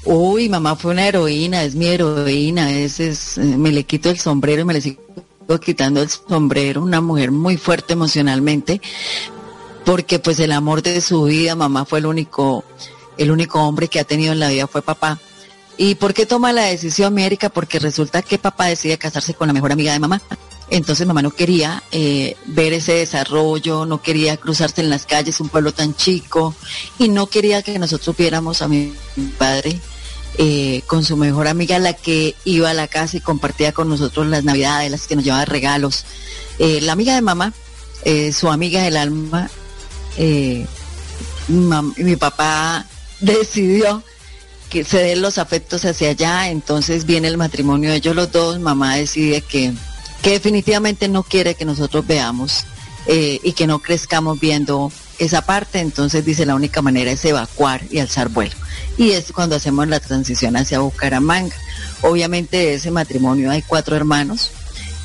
Uy, 0.03 0.49
mamá 0.49 0.75
fue 0.75 0.91
una 0.91 1.07
heroína, 1.07 1.63
es 1.63 1.75
mi 1.75 1.87
heroína, 1.87 2.71
es, 2.71 2.99
eh, 2.99 3.41
me 3.41 3.71
le 3.71 3.83
quito 3.83 4.09
el 4.09 4.19
sombrero 4.19 4.61
y 4.61 4.65
me 4.65 4.73
le 4.73 4.81
sigo 4.81 5.01
quitando 5.61 6.01
el 6.01 6.09
sombrero, 6.09 6.81
una 6.81 6.99
mujer 6.99 7.31
muy 7.31 7.57
fuerte 7.57 7.93
emocionalmente, 7.93 8.81
porque 9.85 10.19
pues 10.19 10.39
el 10.39 10.51
amor 10.51 10.81
de 10.81 10.99
su 10.99 11.23
vida, 11.23 11.55
mamá 11.55 11.85
fue 11.85 11.99
el 11.99 12.05
único, 12.05 12.65
el 13.17 13.31
único 13.31 13.61
hombre 13.61 13.87
que 13.87 13.99
ha 14.01 14.03
tenido 14.03 14.33
en 14.33 14.39
la 14.39 14.49
vida 14.49 14.67
fue 14.67 14.81
papá. 14.81 15.19
¿Y 15.77 15.95
por 15.95 16.13
qué 16.13 16.25
toma 16.25 16.51
la 16.51 16.63
decisión, 16.63 17.07
América? 17.07 17.49
Porque 17.49 17.79
resulta 17.79 18.21
que 18.21 18.37
papá 18.37 18.65
decide 18.65 18.97
casarse 18.97 19.35
con 19.35 19.47
la 19.47 19.53
mejor 19.53 19.71
amiga 19.71 19.93
de 19.93 19.99
mamá. 19.99 20.21
Entonces 20.69 21.07
mamá 21.07 21.21
no 21.21 21.31
quería 21.31 21.81
eh, 21.91 22.35
ver 22.45 22.73
ese 22.73 22.93
desarrollo, 22.93 23.85
no 23.85 24.01
quería 24.01 24.35
cruzarse 24.35 24.81
en 24.81 24.89
las 24.89 25.05
calles, 25.05 25.39
un 25.39 25.47
pueblo 25.49 25.73
tan 25.73 25.95
chico, 25.95 26.53
y 26.99 27.07
no 27.07 27.27
quería 27.27 27.61
que 27.61 27.79
nosotros 27.79 28.17
viéramos 28.17 28.61
a 28.61 28.67
mi 28.67 28.93
padre 29.37 29.79
eh, 30.37 30.81
con 30.85 31.05
su 31.05 31.15
mejor 31.15 31.47
amiga, 31.47 31.79
la 31.79 31.93
que 31.93 32.35
iba 32.43 32.69
a 32.69 32.73
la 32.73 32.87
casa 32.87 33.15
y 33.17 33.21
compartía 33.21 33.71
con 33.71 33.87
nosotros 33.87 34.27
las 34.27 34.43
navidades, 34.43 34.91
las 34.91 35.07
que 35.07 35.15
nos 35.15 35.23
llevaba 35.23 35.45
regalos. 35.45 36.03
Eh, 36.59 36.81
la 36.81 36.91
amiga 36.91 37.15
de 37.15 37.21
mamá, 37.21 37.53
su 38.33 38.49
amiga 38.49 38.83
del 38.83 38.97
alma, 38.97 39.49
mi 41.47 42.15
papá 42.17 42.85
decidió 43.21 44.03
que 44.69 44.83
se 44.83 44.97
den 44.97 45.21
los 45.21 45.37
afectos 45.37 45.85
hacia 45.85 46.09
allá, 46.09 46.49
entonces 46.49 47.05
viene 47.05 47.29
el 47.29 47.37
matrimonio 47.37 47.89
de 47.89 47.97
ellos 47.97 48.15
los 48.15 48.31
dos, 48.31 48.59
mamá 48.59 48.97
decide 48.97 49.41
que 49.41 49.73
que 50.21 50.31
definitivamente 50.31 51.07
no 51.07 51.23
quiere 51.23 51.55
que 51.55 51.65
nosotros 51.65 52.05
veamos 52.05 52.65
eh, 53.07 53.39
y 53.43 53.53
que 53.53 53.67
no 53.67 53.79
crezcamos 53.79 54.39
viendo 54.39 54.91
esa 55.19 55.41
parte, 55.41 55.79
entonces 55.79 56.25
dice 56.25 56.45
la 56.45 56.55
única 56.55 56.81
manera 56.81 57.11
es 57.11 57.23
evacuar 57.25 57.81
y 57.89 57.99
alzar 57.99 58.29
vuelo. 58.29 58.55
Y 58.97 59.11
es 59.11 59.31
cuando 59.31 59.55
hacemos 59.55 59.87
la 59.87 59.99
transición 59.99 60.55
hacia 60.55 60.79
Bucaramanga. 60.79 61.55
Obviamente 62.01 62.57
de 62.57 62.73
ese 62.75 62.91
matrimonio 62.91 63.49
hay 63.49 63.61
cuatro 63.61 63.95
hermanos 63.95 64.51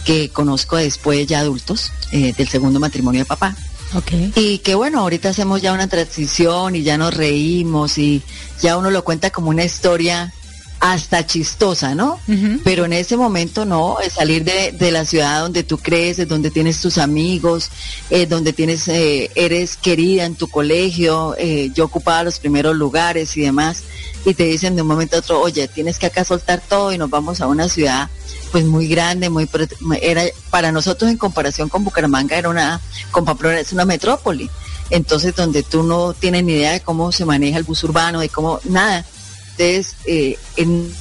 que 0.05 0.31
conozco 0.31 0.77
después 0.77 1.27
ya 1.27 1.41
adultos 1.41 1.93
eh, 2.11 2.35
del 2.37 2.49
segundo 2.49 2.81
matrimonio 2.81 3.21
de 3.21 3.25
papá. 3.25 3.57
Okay. 3.95 4.33
Y 4.37 4.59
que 4.59 4.75
bueno, 4.75 5.01
ahorita 5.01 5.29
hacemos 5.29 5.61
ya 5.61 5.73
una 5.73 5.87
transición 5.87 6.75
y 6.77 6.83
ya 6.83 6.97
nos 6.97 7.15
reímos 7.15 7.99
y 7.99 8.23
ya 8.61 8.77
uno 8.79 8.91
lo 8.91 9.05
cuenta 9.05 9.31
como 9.31 9.51
una 9.51 9.65
historia 9.65 10.33
hasta 10.83 11.25
chistosa, 11.25 11.95
¿no? 11.95 12.19
Pero 12.65 12.87
en 12.87 12.93
ese 12.93 13.17
momento 13.17 13.65
no, 13.65 14.01
es 14.01 14.15
salir 14.15 14.43
de, 14.43 14.73
de, 14.73 14.91
la 14.91 15.05
ciudad 15.05 15.41
donde 15.41 15.63
tú 15.63 15.79
crees, 15.79 16.27
donde 16.27 16.51
tienes 16.51 16.81
tus 16.81 16.99
amigos, 16.99 17.71
eh, 18.11 18.27
donde 18.27 18.53
tienes, 18.53 18.89
eh, 18.89 19.31
eres 19.37 19.77
querida 19.77 20.25
en 20.25 20.35
tu 20.35 20.49
colegio, 20.49 21.37
eh, 21.39 21.71
yo 21.73 21.85
ocupaba 21.85 22.25
los 22.25 22.41
primeros 22.41 22.75
lugares 22.75 23.37
y 23.37 23.43
demás, 23.43 23.85
y 24.25 24.35
te 24.35 24.43
dicen 24.43 24.75
de 24.75 24.83
un 24.83 24.89
momento 24.89 25.15
a 25.15 25.21
otro, 25.21 25.41
oye, 25.41 25.69
tienes 25.69 26.01
que 26.01 26.07
acá 26.07 26.25
soltar 26.25 26.61
todo 26.69 26.93
y 26.93 26.99
nos 26.99 27.09
vamos 27.09 27.41
a 27.41 27.47
una 27.47 27.69
ciudad 27.69 28.11
pues 28.51 28.65
muy 28.65 28.89
grande, 28.89 29.31
muy 29.31 29.49
era 30.01 30.25
para 30.51 30.73
nosotros 30.73 31.09
en 31.13 31.17
comparación 31.17 31.69
con 31.69 31.85
Bucaramanga 31.85 32.37
era 32.37 32.49
una 32.49 32.81
con 33.13 33.25
Pamplona 33.25 33.61
es 33.61 33.73
una 33.73 33.85
metrópoli. 33.85 34.51
Entonces 34.91 35.35
donde 35.37 35.63
tú 35.63 35.85
no 35.85 36.13
tienes 36.13 36.43
ni 36.43 36.55
idea 36.55 36.73
de 36.73 36.81
cómo 36.81 37.13
se 37.13 37.25
maneja 37.25 37.57
el 37.57 37.65
bus 37.65 37.85
urbano, 37.85 38.19
de 38.19 38.29
cómo 38.29 38.59
nada. 38.65 39.07
Entonces, 39.57 39.97
eh, 40.07 40.39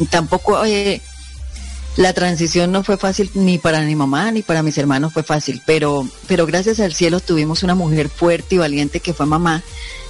tampoco 0.10 0.64
eh, 0.66 1.02
la 1.98 2.14
transición 2.14 2.72
no 2.72 2.84
fue 2.84 2.98
fácil 2.98 3.30
ni 3.34 3.58
para 3.58 3.82
mi 3.82 3.96
mamá 3.96 4.32
ni 4.32 4.44
para 4.44 4.64
mis 4.64 4.78
hermanos 4.78 5.14
fue 5.14 5.24
fácil, 5.24 5.62
pero, 5.66 6.08
pero 6.28 6.46
gracias 6.46 6.80
al 6.80 6.94
cielo 6.94 7.20
tuvimos 7.20 7.64
una 7.64 7.76
mujer 7.76 8.10
fuerte 8.10 8.56
y 8.56 8.58
valiente 8.60 9.02
que 9.02 9.14
fue 9.14 9.26
mamá, 9.26 9.62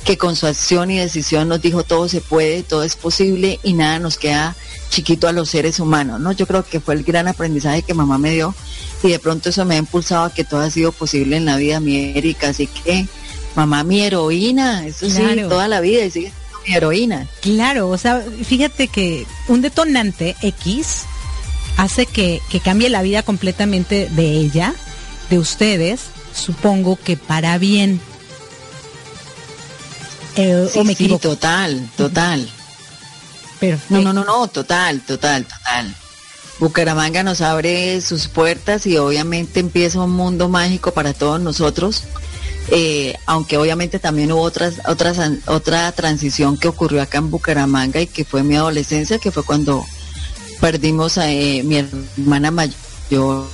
que 0.04 0.18
con 0.18 0.36
su 0.36 0.46
acción 0.46 0.92
y 0.92 1.00
decisión 1.00 1.48
nos 1.48 1.62
dijo 1.62 1.84
todo 1.84 2.08
se 2.08 2.22
puede, 2.22 2.64
todo 2.64 2.84
es 2.84 2.96
posible 2.96 3.60
y 3.64 3.74
nada 3.74 4.00
nos 4.00 4.18
queda 4.18 4.56
chiquito 4.90 5.28
a 5.28 5.32
los 5.32 5.50
seres 5.50 5.80
humanos, 5.80 6.20
¿no? 6.20 6.34
Yo 6.34 6.46
creo 6.46 6.64
que 6.64 6.80
fue 6.80 6.96
el 6.96 7.04
gran 7.04 7.28
aprendizaje 7.28 7.82
que 7.82 7.94
mamá 7.94 8.18
me 8.18 8.32
dio 8.32 8.54
y 9.02 9.10
de 9.10 9.20
pronto 9.20 9.50
eso 9.50 9.66
me 9.66 9.76
ha 9.76 9.80
impulsado 9.80 10.26
a 10.26 10.34
que 10.34 10.44
todo 10.44 10.60
ha 10.62 10.70
sido 10.70 10.92
posible 10.92 11.38
en 11.38 11.46
la 11.46 11.58
vida 11.58 11.80
mi 11.80 12.12
Erika, 12.16 12.50
así 12.50 12.68
que 12.68 13.08
mamá 13.56 13.84
mi 13.84 14.02
heroína, 14.02 14.86
eso 14.86 15.10
sí, 15.10 15.22
toda 15.50 15.68
la 15.68 15.82
vida 15.82 16.06
y 16.06 16.12
sigue 16.12 16.34
mi 16.68 16.76
heroína. 16.76 17.28
Claro, 17.42 17.90
o 17.90 17.98
sea, 17.98 18.24
fíjate 18.44 18.88
que 18.88 19.26
un 19.48 19.62
detonante 19.62 20.36
X 20.42 21.04
hace 21.78 22.06
que, 22.06 22.42
cambie 22.64 22.90
la 22.90 23.02
vida 23.02 23.24
completamente 23.24 24.10
de 24.10 24.32
ella, 24.32 24.74
de 25.30 25.40
ustedes, 25.40 26.02
supongo 26.34 26.98
que 26.98 27.18
para 27.18 27.58
bien. 27.58 28.00
Eh, 30.36 30.70
sí, 30.72 30.84
me 30.84 30.96
sí, 30.96 31.08
total, 31.22 31.90
total. 31.98 32.50
No, 33.90 34.02
no, 34.02 34.14
no, 34.14 34.24
no, 34.24 34.48
total, 34.48 35.02
total, 35.02 35.46
total. 35.46 35.96
Bucaramanga 36.60 37.24
nos 37.24 37.42
abre 37.42 38.00
sus 38.02 38.28
puertas 38.28 38.86
y 38.86 38.98
obviamente 38.98 39.60
empieza 39.60 40.00
un 40.02 40.12
mundo 40.12 40.48
mágico 40.48 40.92
para 40.92 41.14
todos 41.14 41.42
nosotros. 41.42 42.04
Eh, 42.74 43.18
aunque 43.26 43.58
obviamente 43.58 44.00
también 44.00 44.32
hubo 44.32 44.42
otras, 44.42 44.76
otras, 44.88 45.20
otra 45.46 45.92
transición 45.92 46.58
que 46.58 46.70
ocurrió 46.70 47.02
acá 47.02 47.18
en 47.18 47.30
Bucaramanga 47.30 48.00
y 48.00 48.08
que 48.08 48.24
fue 48.24 48.44
mi 48.44 48.56
adolescencia, 48.56 49.20
que 49.20 49.30
fue 49.30 49.44
cuando 49.44 49.84
perdimos 50.62 51.18
a 51.18 51.30
eh, 51.30 51.64
mi 51.64 51.80
hermana 51.80 52.50
mayor, 52.50 53.46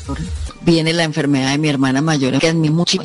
viene 0.62 0.93
la 0.93 1.03
enfermedad 1.03 1.49
de 1.49 1.58
mi 1.58 1.67
hermana 1.67 1.99
mayor, 1.99 2.38
que 2.38 2.49
es 2.49 2.53
mi 2.53 2.69
mucha 2.69 2.99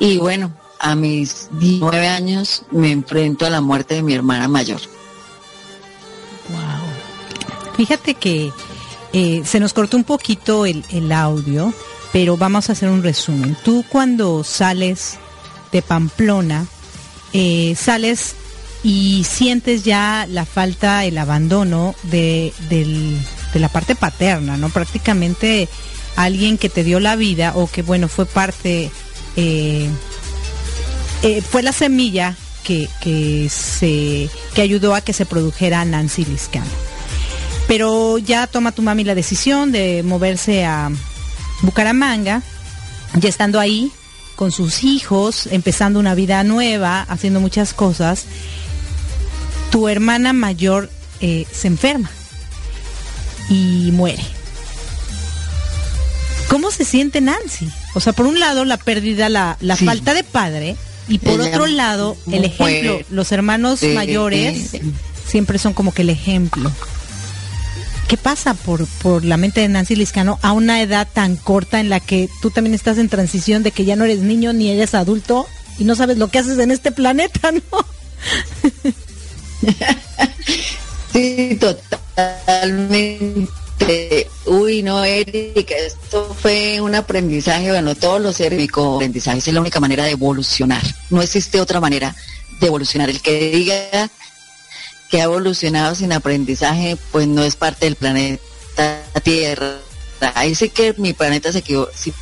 Y 0.00 0.18
bueno, 0.18 0.52
a 0.80 0.96
mis 0.96 1.46
nueve 1.52 2.08
años 2.08 2.64
me 2.72 2.90
enfrento 2.90 3.46
a 3.46 3.50
la 3.50 3.60
muerte 3.60 3.94
de 3.94 4.02
mi 4.02 4.14
hermana 4.14 4.48
mayor. 4.48 4.80
Wow. 6.48 7.76
Fíjate 7.76 8.14
que 8.14 8.52
eh, 9.12 9.42
se 9.44 9.60
nos 9.60 9.72
cortó 9.74 9.96
un 9.96 10.02
poquito 10.02 10.66
el, 10.66 10.84
el 10.90 11.12
audio 11.12 11.72
pero 12.12 12.36
vamos 12.36 12.68
a 12.68 12.72
hacer 12.72 12.88
un 12.88 13.02
resumen. 13.02 13.56
Tú 13.64 13.84
cuando 13.88 14.44
sales 14.44 15.18
de 15.72 15.82
Pamplona, 15.82 16.66
eh, 17.32 17.74
sales 17.76 18.34
y 18.82 19.24
sientes 19.24 19.84
ya 19.84 20.26
la 20.28 20.46
falta, 20.46 21.04
el 21.04 21.18
abandono 21.18 21.94
de, 22.04 22.52
la 23.54 23.68
parte 23.68 23.94
paterna, 23.94 24.56
¿no? 24.56 24.70
Prácticamente 24.70 25.68
alguien 26.16 26.58
que 26.58 26.68
te 26.68 26.84
dio 26.84 27.00
la 27.00 27.16
vida 27.16 27.52
o 27.54 27.66
que, 27.66 27.82
bueno, 27.82 28.08
fue 28.08 28.26
parte, 28.26 28.90
eh, 29.36 29.88
eh, 31.22 31.42
fue 31.42 31.62
la 31.62 31.72
semilla 31.72 32.34
que, 32.64 32.88
que, 33.00 33.50
que 34.54 34.62
ayudó 34.62 34.94
a 34.94 35.00
que 35.00 35.12
se 35.12 35.26
produjera 35.26 35.84
Nancy 35.84 36.24
Liscano. 36.24 36.70
Pero 37.66 38.16
ya 38.16 38.46
toma 38.46 38.72
tu 38.72 38.80
mami 38.80 39.04
la 39.04 39.14
decisión 39.14 39.72
de 39.72 40.02
moverse 40.02 40.64
a, 40.64 40.90
Bucaramanga, 41.62 42.42
ya 43.14 43.28
estando 43.28 43.60
ahí 43.60 43.90
con 44.36 44.52
sus 44.52 44.84
hijos, 44.84 45.48
empezando 45.50 45.98
una 45.98 46.14
vida 46.14 46.42
nueva, 46.44 47.02
haciendo 47.02 47.40
muchas 47.40 47.74
cosas, 47.74 48.24
tu 49.70 49.88
hermana 49.88 50.32
mayor 50.32 50.90
eh, 51.20 51.46
se 51.52 51.66
enferma 51.66 52.10
y 53.48 53.90
muere. 53.92 54.22
¿Cómo 56.48 56.70
se 56.70 56.84
siente 56.84 57.20
Nancy? 57.20 57.68
O 57.94 58.00
sea, 58.00 58.12
por 58.12 58.26
un 58.26 58.40
lado 58.40 58.64
la 58.64 58.76
pérdida, 58.76 59.28
la, 59.28 59.56
falta 59.84 60.14
de 60.14 60.24
padre, 60.24 60.76
y 61.08 61.18
por 61.18 61.40
otro 61.40 61.66
lado 61.66 62.16
el 62.30 62.44
ejemplo. 62.44 63.00
Los 63.10 63.32
hermanos 63.32 63.82
mayores 63.82 64.70
siempre 65.26 65.58
son 65.58 65.74
como 65.74 65.92
que 65.92 66.02
el 66.02 66.10
ejemplo. 66.10 66.70
¿Qué 68.08 68.16
pasa 68.16 68.54
por, 68.54 68.86
por 69.02 69.22
la 69.22 69.36
mente 69.36 69.60
de 69.60 69.68
Nancy 69.68 69.94
Liscano 69.94 70.38
a 70.40 70.52
una 70.52 70.80
edad 70.80 71.06
tan 71.12 71.36
corta 71.36 71.78
en 71.78 71.90
la 71.90 72.00
que 72.00 72.30
tú 72.40 72.50
también 72.50 72.74
estás 72.74 72.96
en 72.96 73.10
transición 73.10 73.62
de 73.62 73.70
que 73.70 73.84
ya 73.84 73.96
no 73.96 74.04
eres 74.04 74.20
niño 74.20 74.54
ni 74.54 74.70
eres 74.70 74.94
adulto 74.94 75.46
y 75.78 75.84
no 75.84 75.94
sabes 75.94 76.16
lo 76.16 76.28
que 76.28 76.38
haces 76.38 76.58
en 76.58 76.70
este 76.70 76.90
planeta, 76.90 77.52
¿no? 77.52 77.60
sí, 81.12 81.58
totalmente. 81.60 83.50
Uy, 84.46 84.82
no, 84.82 85.04
Erika, 85.04 85.74
esto 85.76 86.34
fue 86.40 86.80
un 86.80 86.94
aprendizaje, 86.94 87.68
bueno, 87.70 87.94
todos 87.94 88.22
los 88.22 88.36
seres 88.36 88.66
aprendizaje 88.74 89.38
es 89.38 89.52
la 89.52 89.60
única 89.60 89.80
manera 89.80 90.04
de 90.04 90.12
evolucionar. 90.12 90.82
No 91.10 91.20
existe 91.20 91.60
otra 91.60 91.78
manera 91.78 92.16
de 92.58 92.68
evolucionar. 92.68 93.10
El 93.10 93.20
que 93.20 93.50
diga 93.50 94.10
que 95.08 95.20
ha 95.20 95.24
evolucionado 95.24 95.94
sin 95.94 96.12
aprendizaje, 96.12 96.96
pues 97.10 97.26
no 97.26 97.42
es 97.42 97.56
parte 97.56 97.86
del 97.86 97.96
planeta 97.96 98.42
Tierra. 99.22 99.78
Ahí 100.34 100.54
sí 100.54 100.68
que 100.68 100.94
mi 100.98 101.12
planeta 101.12 101.52
se 101.52 101.58
equivocó, 101.58 101.90
si 101.94 102.12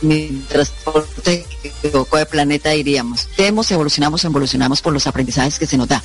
mi 0.00 0.28
transporte 0.48 1.46
equivocó 1.62 2.16
de 2.16 2.26
planeta, 2.26 2.70
diríamos. 2.70 3.28
Hemos 3.36 3.70
evolucionamos, 3.70 4.24
evolucionamos 4.24 4.82
por 4.82 4.92
los 4.92 5.06
aprendizajes 5.06 5.58
que 5.58 5.66
se 5.66 5.76
nos 5.76 5.88
da. 5.88 6.02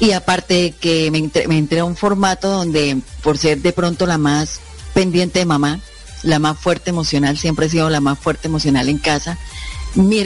Y 0.00 0.12
aparte 0.12 0.74
que 0.80 1.10
me 1.10 1.18
entré, 1.58 1.80
a 1.80 1.84
un 1.84 1.96
formato 1.96 2.50
donde, 2.50 2.98
por 3.22 3.38
ser 3.38 3.60
de 3.60 3.72
pronto 3.72 4.06
la 4.06 4.18
más 4.18 4.60
pendiente 4.94 5.38
de 5.38 5.44
mamá, 5.44 5.80
la 6.22 6.38
más 6.38 6.58
fuerte 6.58 6.90
emocional, 6.90 7.36
siempre 7.38 7.66
he 7.66 7.70
sido 7.70 7.90
la 7.90 8.00
más 8.00 8.18
fuerte 8.18 8.48
emocional 8.48 8.88
en 8.88 8.98
casa, 8.98 9.38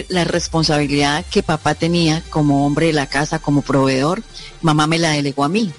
la 0.09 0.25
responsabilidad 0.25 1.25
que 1.31 1.43
papá 1.43 1.75
tenía 1.75 2.23
como 2.31 2.67
hombre 2.67 2.87
de 2.87 2.93
la 2.93 3.07
casa, 3.07 3.39
como 3.39 3.63
proveedor, 3.63 4.23
mamá 4.63 4.87
me 4.87 4.99
la 4.99 5.11
delegó 5.11 5.45
a 5.45 5.49
mí. 5.49 5.73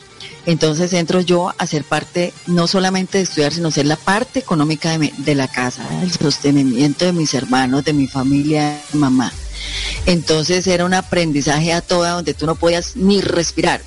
Entonces 0.45 0.93
entro 0.93 1.19
yo 1.19 1.53
a 1.57 1.67
ser 1.67 1.83
parte, 1.83 2.33
no 2.47 2.67
solamente 2.67 3.17
de 3.17 3.25
estudiar, 3.25 3.53
sino 3.53 3.69
ser 3.69 3.85
la 3.85 3.97
parte 3.97 4.39
económica 4.39 4.97
de, 4.97 5.35
la 5.35 5.49
casa, 5.49 5.83
el 6.01 6.09
sostenimiento 6.09 7.03
de 7.03 7.11
mis 7.11 7.33
hermanos, 7.33 7.83
de 7.83 7.91
mi 7.91 8.07
familia, 8.07 8.81
de 8.91 8.97
mamá. 8.97 9.33
Entonces 10.05 10.65
era 10.67 10.85
un 10.85 10.93
aprendizaje 10.93 11.73
a 11.73 11.81
toda 11.81 12.11
donde 12.11 12.33
tú 12.33 12.45
no 12.45 12.55
podías 12.55 12.95
ni 12.95 13.19
respirar, 13.19 13.81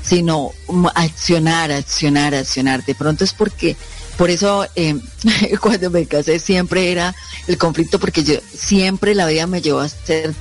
sino 0.00 0.52
accionar, 0.94 1.72
accionar, 1.72 2.36
accionar. 2.36 2.84
De 2.84 2.94
pronto 2.94 3.24
es 3.24 3.32
porque, 3.32 3.76
por 4.16 4.30
eso 4.30 4.66
eh, 4.74 4.98
cuando 5.60 5.90
me 5.90 6.06
casé 6.06 6.38
siempre 6.38 6.90
era 6.90 7.14
el 7.46 7.58
conflicto, 7.58 7.98
porque 7.98 8.24
yo 8.24 8.34
siempre 8.52 9.14
la 9.14 9.26
vida 9.26 9.46
me 9.46 9.60
llevó 9.60 9.80
a 9.80 9.88
ser 9.88 10.34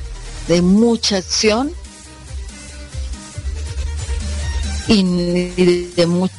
de 0.47 0.61
mucha 0.61 1.17
acción 1.17 1.71
y 4.87 5.85
de 5.95 6.05
mucho 6.05 6.35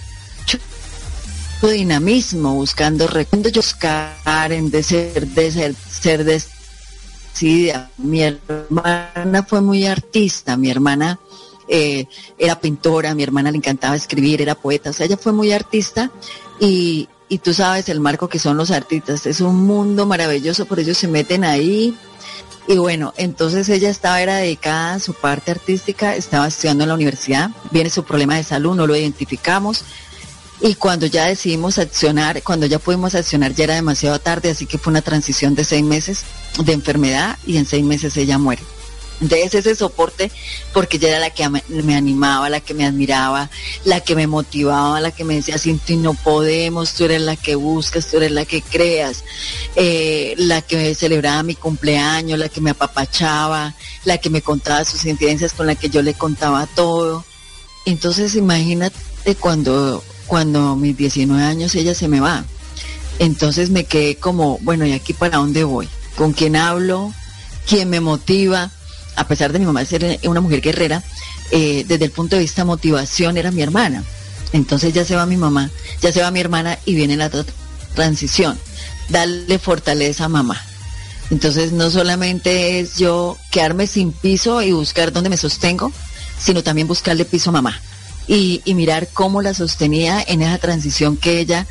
dinamismo, 1.62 2.54
buscando 2.54 3.08
yo 3.08 3.60
buscar 3.60 4.52
en 4.52 4.70
de 4.70 4.82
ser, 4.82 5.26
de 5.26 5.50
ser, 5.50 5.74
ser 5.74 6.24
decidida. 6.24 7.90
Mi 7.96 8.22
hermana 8.22 9.44
fue 9.48 9.60
muy 9.60 9.86
artista, 9.86 10.56
mi 10.56 10.70
hermana 10.70 11.18
eh, 11.68 12.06
era 12.38 12.60
pintora, 12.60 13.14
mi 13.14 13.24
hermana 13.24 13.50
le 13.50 13.56
encantaba 13.56 13.96
escribir, 13.96 14.42
era 14.42 14.54
poeta, 14.54 14.90
o 14.90 14.92
sea, 14.92 15.06
ella 15.06 15.16
fue 15.16 15.32
muy 15.32 15.50
artista 15.50 16.10
y, 16.60 17.08
y 17.28 17.38
tú 17.38 17.52
sabes 17.52 17.88
el 17.88 18.00
marco 18.00 18.28
que 18.28 18.38
son 18.38 18.56
los 18.56 18.70
artistas. 18.70 19.26
Es 19.26 19.40
un 19.40 19.66
mundo 19.66 20.06
maravilloso, 20.06 20.66
por 20.66 20.78
ellos 20.78 20.98
se 20.98 21.08
meten 21.08 21.44
ahí. 21.44 21.96
Y 22.68 22.78
bueno, 22.78 23.14
entonces 23.16 23.68
ella 23.68 23.90
estaba, 23.90 24.20
era 24.20 24.36
dedicada 24.36 24.94
a 24.94 25.00
su 25.00 25.14
parte 25.14 25.52
artística, 25.52 26.16
estaba 26.16 26.48
estudiando 26.48 26.84
en 26.84 26.88
la 26.88 26.94
universidad, 26.94 27.50
viene 27.70 27.90
su 27.90 28.04
problema 28.04 28.36
de 28.36 28.42
salud, 28.42 28.74
no 28.74 28.86
lo 28.86 28.96
identificamos. 28.96 29.84
Y 30.60 30.74
cuando 30.74 31.06
ya 31.06 31.26
decidimos 31.26 31.78
accionar, 31.78 32.42
cuando 32.42 32.66
ya 32.66 32.78
pudimos 32.78 33.14
accionar, 33.14 33.54
ya 33.54 33.64
era 33.64 33.74
demasiado 33.74 34.18
tarde, 34.18 34.50
así 34.50 34.66
que 34.66 34.78
fue 34.78 34.90
una 34.90 35.02
transición 35.02 35.54
de 35.54 35.64
seis 35.64 35.84
meses 35.84 36.22
de 36.58 36.72
enfermedad 36.72 37.38
y 37.46 37.58
en 37.58 37.66
seis 37.66 37.84
meses 37.84 38.16
ella 38.16 38.38
muere. 38.38 38.62
Entonces 39.20 39.54
ese 39.54 39.74
soporte, 39.74 40.30
porque 40.74 40.98
ella 40.98 41.08
era 41.08 41.18
la 41.20 41.30
que 41.30 41.48
me 41.48 41.94
animaba, 41.96 42.50
la 42.50 42.60
que 42.60 42.74
me 42.74 42.84
admiraba, 42.84 43.50
la 43.84 44.00
que 44.00 44.14
me 44.14 44.26
motivaba, 44.26 45.00
la 45.00 45.10
que 45.10 45.24
me 45.24 45.36
decía, 45.36 45.56
sin 45.56 45.78
ti 45.78 45.96
no 45.96 46.12
podemos, 46.12 46.92
tú 46.92 47.04
eres 47.04 47.22
la 47.22 47.36
que 47.36 47.54
buscas, 47.54 48.06
tú 48.06 48.18
eres 48.18 48.32
la 48.32 48.44
que 48.44 48.60
creas, 48.60 49.24
eh, 49.74 50.34
la 50.36 50.60
que 50.60 50.94
celebraba 50.94 51.42
mi 51.42 51.54
cumpleaños, 51.54 52.38
la 52.38 52.50
que 52.50 52.60
me 52.60 52.70
apapachaba, 52.70 53.74
la 54.04 54.18
que 54.18 54.28
me 54.28 54.42
contaba 54.42 54.84
sus 54.84 55.04
incidencias 55.06 55.54
con 55.54 55.66
la 55.66 55.76
que 55.76 55.88
yo 55.88 56.02
le 56.02 56.12
contaba 56.12 56.66
todo. 56.66 57.24
Entonces 57.86 58.34
imagínate 58.34 58.96
cuando, 59.40 60.04
cuando 60.26 60.76
mis 60.76 60.94
19 60.96 61.42
años 61.42 61.74
ella 61.74 61.94
se 61.94 62.08
me 62.08 62.20
va. 62.20 62.44
Entonces 63.18 63.70
me 63.70 63.84
quedé 63.84 64.16
como, 64.16 64.58
bueno, 64.58 64.84
¿y 64.84 64.92
aquí 64.92 65.14
para 65.14 65.38
dónde 65.38 65.64
voy? 65.64 65.88
¿Con 66.16 66.34
quién 66.34 66.54
hablo? 66.54 67.14
¿Quién 67.66 67.88
me 67.88 68.00
motiva? 68.00 68.70
A 69.16 69.26
pesar 69.26 69.52
de 69.52 69.58
mi 69.58 69.64
mamá 69.64 69.84
ser 69.84 70.20
una 70.24 70.40
mujer 70.40 70.60
guerrera, 70.60 71.02
eh, 71.50 71.84
desde 71.88 72.04
el 72.04 72.10
punto 72.10 72.36
de 72.36 72.42
vista 72.42 72.64
motivación 72.64 73.36
era 73.36 73.50
mi 73.50 73.62
hermana. 73.62 74.04
Entonces 74.52 74.92
ya 74.94 75.04
se 75.04 75.16
va 75.16 75.26
mi 75.26 75.36
mamá, 75.36 75.70
ya 76.00 76.12
se 76.12 76.22
va 76.22 76.30
mi 76.30 76.40
hermana 76.40 76.78
y 76.84 76.94
viene 76.94 77.16
la 77.16 77.30
transición. 77.94 78.58
Darle 79.08 79.58
fortaleza 79.58 80.26
a 80.26 80.28
mamá. 80.28 80.60
Entonces 81.30 81.72
no 81.72 81.90
solamente 81.90 82.78
es 82.78 82.96
yo 82.96 83.36
quedarme 83.50 83.86
sin 83.86 84.12
piso 84.12 84.62
y 84.62 84.72
buscar 84.72 85.12
dónde 85.12 85.30
me 85.30 85.36
sostengo, 85.36 85.90
sino 86.38 86.62
también 86.62 86.86
buscarle 86.86 87.24
piso 87.24 87.50
a 87.50 87.54
mamá. 87.54 87.80
Y, 88.28 88.60
y 88.64 88.74
mirar 88.74 89.08
cómo 89.12 89.40
la 89.40 89.54
sostenía 89.54 90.22
en 90.26 90.42
esa 90.42 90.58
transición 90.58 91.16
que 91.16 91.40
ella, 91.40 91.66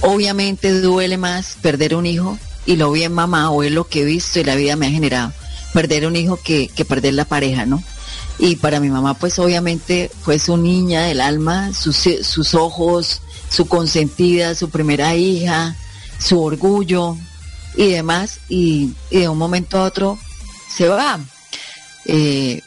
obviamente 0.00 0.80
duele 0.80 1.16
más 1.16 1.56
perder 1.60 1.94
un 1.94 2.06
hijo 2.06 2.38
y 2.66 2.76
lo 2.76 2.92
vi 2.92 3.04
en 3.04 3.12
mamá 3.12 3.50
o 3.50 3.62
es 3.62 3.72
lo 3.72 3.88
que 3.88 4.02
he 4.02 4.04
visto 4.04 4.38
y 4.38 4.44
la 4.44 4.54
vida 4.54 4.76
me 4.76 4.86
ha 4.86 4.90
generado 4.90 5.32
perder 5.72 6.06
un 6.06 6.16
hijo 6.16 6.38
que, 6.42 6.70
perder 6.86 7.14
la 7.14 7.24
pareja, 7.24 7.66
¿no? 7.66 7.82
Y 8.38 8.56
para 8.56 8.80
mi 8.80 8.90
mamá, 8.90 9.14
pues 9.14 9.38
obviamente 9.38 10.10
fue 10.22 10.38
su 10.38 10.56
niña 10.56 11.02
del 11.02 11.20
alma, 11.20 11.72
sus, 11.72 12.08
sus 12.22 12.54
ojos, 12.54 13.20
su 13.48 13.66
consentida, 13.66 14.54
su 14.54 14.70
primera 14.70 15.14
hija, 15.14 15.76
su 16.18 16.42
orgullo 16.42 17.16
y 17.76 17.90
demás, 17.90 18.40
y, 18.48 18.92
de 19.10 19.28
un 19.28 19.38
momento 19.38 19.78
a 19.78 19.84
otro 19.84 20.18
se 20.74 20.88
va. 20.88 21.20
Eh, 22.04 22.62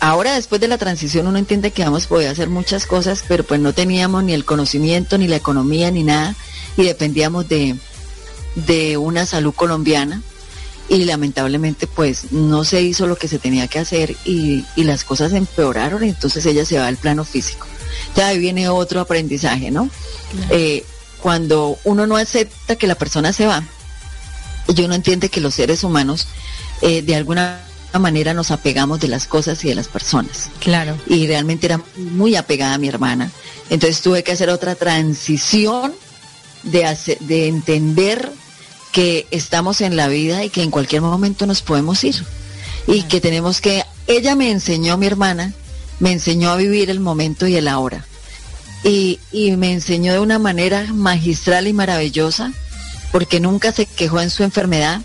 ahora 0.00 0.34
después 0.34 0.60
de 0.60 0.68
la 0.68 0.78
transición 0.78 1.26
uno 1.26 1.38
entiende 1.38 1.72
que 1.72 1.84
vamos 1.84 2.06
poder 2.06 2.30
hacer 2.30 2.48
muchas 2.48 2.86
cosas, 2.86 3.24
pero 3.26 3.44
pues 3.44 3.60
no 3.60 3.72
teníamos 3.72 4.24
ni 4.24 4.32
el 4.32 4.44
conocimiento, 4.44 5.18
ni 5.18 5.28
la 5.28 5.36
economía, 5.36 5.90
ni 5.90 6.04
nada, 6.04 6.34
y 6.76 6.84
dependíamos 6.84 7.48
de, 7.48 7.76
de 8.54 8.96
una 8.96 9.26
salud 9.26 9.52
colombiana 9.54 10.22
y 10.88 11.04
lamentablemente 11.04 11.86
pues 11.86 12.32
no 12.32 12.64
se 12.64 12.82
hizo 12.82 13.06
lo 13.06 13.16
que 13.16 13.28
se 13.28 13.38
tenía 13.38 13.68
que 13.68 13.78
hacer 13.78 14.16
y, 14.24 14.64
las 14.76 15.04
cosas 15.04 15.32
empeoraron, 15.32 16.02
entonces 16.02 16.46
ella 16.46 16.64
se 16.64 16.78
va 16.78 16.86
al 16.86 16.96
plano 16.96 17.24
físico. 17.24 17.66
Entonces 18.08 18.24
ahí 18.24 18.38
viene 18.38 18.68
otro 18.68 19.00
aprendizaje, 19.00 19.70
¿no? 19.70 19.90
Eh, 20.50 20.84
cuando 21.20 21.78
uno 21.84 22.06
no 22.06 22.16
acepta 22.16 22.76
que 22.76 22.86
la 22.86 22.94
persona 22.94 23.32
se 23.32 23.46
va, 23.46 23.62
y 24.74 24.82
uno 24.82 24.94
entiende 24.94 25.28
que 25.28 25.40
los 25.40 25.54
seres 25.54 25.84
humanos 25.84 26.26
eh, 26.82 27.02
de 27.02 27.16
alguna 27.16 27.60
manera 27.98 28.34
nos 28.34 28.50
apegamos 28.50 29.00
de 29.00 29.08
las 29.08 29.26
cosas 29.26 29.64
y 29.64 29.68
de 29.68 29.74
las 29.74 29.88
personas. 29.88 30.50
Claro. 30.60 30.96
Y 31.06 31.26
realmente 31.26 31.66
era 31.66 31.80
muy 31.96 32.36
apegada 32.36 32.74
a 32.74 32.78
mi 32.78 32.88
hermana. 32.88 33.30
Entonces 33.70 34.00
tuve 34.02 34.22
que 34.22 34.32
hacer 34.32 34.50
otra 34.50 34.74
transición 34.74 35.94
de, 36.62 36.96
de 37.20 37.48
entender 37.48 38.30
que 38.98 39.28
estamos 39.30 39.80
en 39.80 39.96
la 39.96 40.08
vida 40.08 40.42
y 40.42 40.50
que 40.50 40.60
en 40.60 40.72
cualquier 40.72 41.02
momento 41.02 41.46
nos 41.46 41.62
podemos 41.62 42.02
ir. 42.02 42.16
Y 42.88 43.02
que 43.02 43.20
tenemos 43.20 43.60
que, 43.60 43.84
ella 44.08 44.34
me 44.34 44.50
enseñó, 44.50 44.96
mi 44.96 45.06
hermana, 45.06 45.52
me 46.00 46.10
enseñó 46.10 46.50
a 46.50 46.56
vivir 46.56 46.90
el 46.90 46.98
momento 46.98 47.46
y 47.46 47.54
el 47.54 47.68
ahora. 47.68 48.04
Y, 48.82 49.20
y 49.30 49.52
me 49.52 49.70
enseñó 49.70 50.12
de 50.14 50.18
una 50.18 50.40
manera 50.40 50.84
magistral 50.92 51.68
y 51.68 51.72
maravillosa, 51.72 52.52
porque 53.12 53.38
nunca 53.38 53.70
se 53.70 53.86
quejó 53.86 54.20
en 54.20 54.30
su 54.30 54.42
enfermedad, 54.42 55.00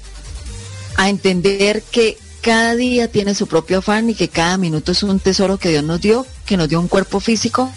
a 0.97 1.10
entender 1.10 1.84
que 1.84 2.17
cada 2.41 2.75
día 2.75 3.10
tiene 3.10 3.36
su 3.36 3.45
propio 3.45 3.77
afán 3.77 4.10
y 4.10 4.15
que 4.15 4.27
cada 4.27 4.58
minuto 4.58 4.93
es 4.93 5.03
un 5.03 5.19
tesoro 5.19 5.60
que 5.60 5.69
Dios 5.69 5.84
nos 5.84 6.01
dio, 6.01 6.25
que 6.47 6.58
nos 6.58 6.67
dio 6.67 6.79
un 6.79 6.88
cuerpo 6.88 7.19
físico 7.19 7.71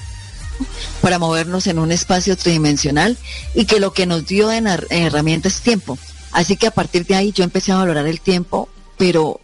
para 1.01 1.19
movernos 1.19 1.67
en 1.67 1.79
un 1.79 1.93
espacio 1.93 2.37
tridimensional 2.37 3.17
y 3.55 3.67
que 3.67 3.81
lo 3.81 3.93
que 3.93 4.07
nos 4.07 4.27
dio 4.27 4.51
en, 4.51 4.67
herramientas 4.67 5.57
es 5.57 5.61
tiempo. 5.61 5.99
Así 6.33 6.57
que 6.57 6.67
a 6.67 6.71
partir 6.71 7.07
de 7.07 7.15
ahí 7.15 7.33
yo 7.33 7.45
empecé 7.45 7.73
a 7.73 7.77
valorar 7.77 8.07
el 8.07 8.21
tiempo, 8.21 8.69
pero 8.99 9.41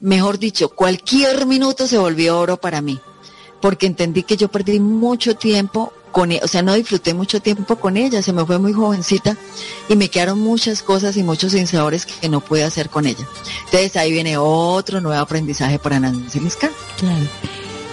mejor 0.00 0.38
dicho, 0.38 0.68
cualquier 0.68 1.46
minuto 1.46 1.86
se 1.86 1.98
volvió 1.98 2.38
oro 2.38 2.58
para 2.58 2.80
mí, 2.80 3.00
porque 3.60 3.86
entendí 3.86 4.22
que 4.22 4.36
yo 4.36 4.48
perdí 4.48 4.78
mucho 4.78 5.36
tiempo 5.36 5.92
con 6.12 6.32
ella, 6.32 6.42
o 6.44 6.48
sea, 6.48 6.62
no 6.62 6.74
disfruté 6.74 7.14
mucho 7.14 7.40
tiempo 7.40 7.76
con 7.76 7.96
ella, 7.96 8.22
se 8.22 8.32
me 8.32 8.44
fue 8.44 8.58
muy 8.58 8.72
jovencita 8.72 9.36
y 9.88 9.96
me 9.96 10.08
quedaron 10.08 10.38
muchas 10.38 10.82
cosas 10.82 11.16
y 11.16 11.22
muchos 11.22 11.54
insabores 11.54 12.06
que 12.06 12.28
no 12.28 12.40
pude 12.40 12.64
hacer 12.64 12.88
con 12.88 13.06
ella. 13.06 13.26
Entonces 13.66 13.96
ahí 13.96 14.12
viene 14.12 14.36
otro 14.38 15.00
nuevo 15.00 15.20
aprendizaje 15.20 15.78
para 15.78 16.00
Nancy 16.00 16.40
Lisca. 16.40 16.70
Claro. 16.98 17.26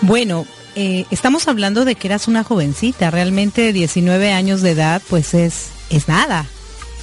Bueno, 0.01 0.45
eh, 0.75 1.05
estamos 1.09 1.47
hablando 1.47 1.85
de 1.85 1.95
que 1.95 2.07
eras 2.07 2.27
una 2.27 2.43
jovencita, 2.43 3.09
realmente 3.09 3.71
19 3.71 4.31
años 4.31 4.61
de 4.61 4.71
edad, 4.71 5.01
pues 5.09 5.33
es, 5.33 5.67
es 5.89 6.07
nada. 6.07 6.45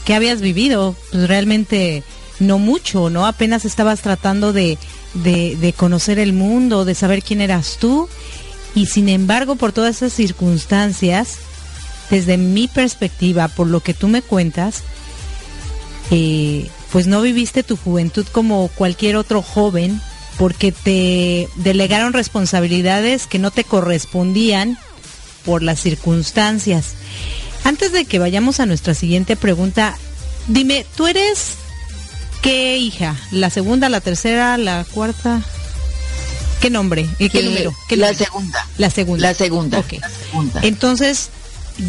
¿Qué 0.04 0.14
habías 0.14 0.40
vivido? 0.40 0.94
Pues 1.11 1.28
realmente 1.28 2.02
no 2.38 2.58
mucho, 2.58 3.08
¿no? 3.08 3.26
Apenas 3.26 3.64
estabas 3.64 4.02
tratando 4.02 4.52
de, 4.52 4.78
de, 5.14 5.74
conocer 5.76 6.18
el 6.18 6.32
mundo, 6.32 6.85
de 6.85 6.94
saber 6.94 7.22
quién 7.22 7.40
eras 7.40 7.78
tú. 7.80 8.08
Y 8.74 8.87
sin 8.87 9.08
embargo, 9.08 9.56
por 9.56 9.72
todas 9.72 9.96
esas 9.96 10.12
circunstancias, 10.12 11.37
desde 12.11 12.37
mi 12.37 12.68
perspectiva, 12.68 13.48
por 13.48 13.68
lo 13.68 13.80
que 13.80 13.94
tú 13.94 14.08
me 14.08 14.22
cuentas, 14.22 14.82
eh, 16.11 16.68
pues 16.90 17.06
no 17.06 17.22
viviste 17.22 17.62
tu 17.62 17.76
juventud 17.76 18.26
como 18.32 18.68
cualquier 18.68 19.16
otro 19.16 19.40
joven 19.40 20.00
porque 20.38 20.72
te 20.72 21.48
delegaron 21.56 22.12
responsabilidades 22.12 23.26
que 23.26 23.38
no 23.38 23.50
te 23.50 23.64
correspondían 23.64 24.78
por 25.44 25.62
las 25.62 25.80
circunstancias. 25.80 26.94
Antes 27.64 27.92
de 27.92 28.04
que 28.04 28.18
vayamos 28.18 28.60
a 28.60 28.66
nuestra 28.66 28.94
siguiente 28.94 29.36
pregunta, 29.36 29.96
dime, 30.48 30.84
¿tú 30.96 31.06
eres 31.06 31.54
qué 32.42 32.76
hija? 32.78 33.16
¿La 33.30 33.50
segunda, 33.50 33.88
la 33.88 34.00
tercera, 34.00 34.58
la 34.58 34.84
cuarta? 34.84 35.42
¿Qué 36.60 36.70
nombre? 36.70 37.08
¿Qué, 37.18 37.28
¿Qué 37.28 37.42
número? 37.42 37.74
la 37.90 38.14
segunda. 38.14 38.68
La 38.78 38.90
segunda. 38.90 39.28
La 39.28 39.34
segunda. 39.34 39.78
Ok. 39.78 39.94
Entonces, 40.62 41.30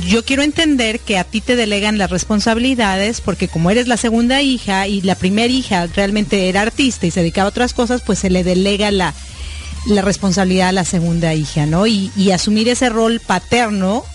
yo 0.08 0.24
quiero 0.24 0.44
entender 0.44 1.00
que 1.00 1.18
a 1.18 1.24
ti 1.24 1.42
te 1.42 1.56
delegan 1.56 1.98
las 1.98 2.10
responsabilidades 2.10 3.22
porque 3.22 3.48
como 3.48 3.70
eres 3.70 3.88
la 3.88 3.98
segunda 3.98 4.42
hija 4.42 4.88
y 4.88 5.02
la 5.02 5.16
primera 5.16 5.52
hija 5.52 5.88
realmente 5.88 6.50
era 6.50 6.62
artista 6.62 7.06
y 7.06 7.12
se 7.12 7.20
dedicaba 7.20 7.48
a 7.48 7.50
otras 7.50 7.74
cosas, 7.74 8.02
pues 8.02 8.20
se 8.20 8.30
le 8.30 8.44
delega 8.44 8.92
la, 8.92 9.14
responsabilidad 9.88 10.70
a 10.70 10.74
la 10.74 10.86
segunda 10.86 11.34
hija, 11.34 11.66
¿no? 11.66 11.88
Y, 11.88 12.12
y 12.16 12.32
asumir 12.32 12.70
ese 12.70 12.90
rol 12.90 13.20
paterno 13.20 14.06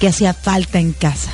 que 0.00 0.08
hacía 0.08 0.34
falta 0.34 0.80
en 0.80 0.92
casa. 0.92 1.30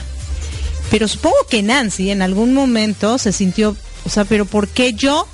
Pero 0.91 1.09
supongo 1.09 1.37
que 1.49 1.63
Nancy 1.63 2.11
en 2.11 2.23
algún 2.23 2.53
momento 2.53 3.19
se 3.19 3.33
sintió, 3.33 3.77
o 4.05 4.11
sea, 4.11 4.25
pero 4.25 4.45
¿por 4.45 4.69
qué 4.69 4.93
yo? 4.93 5.27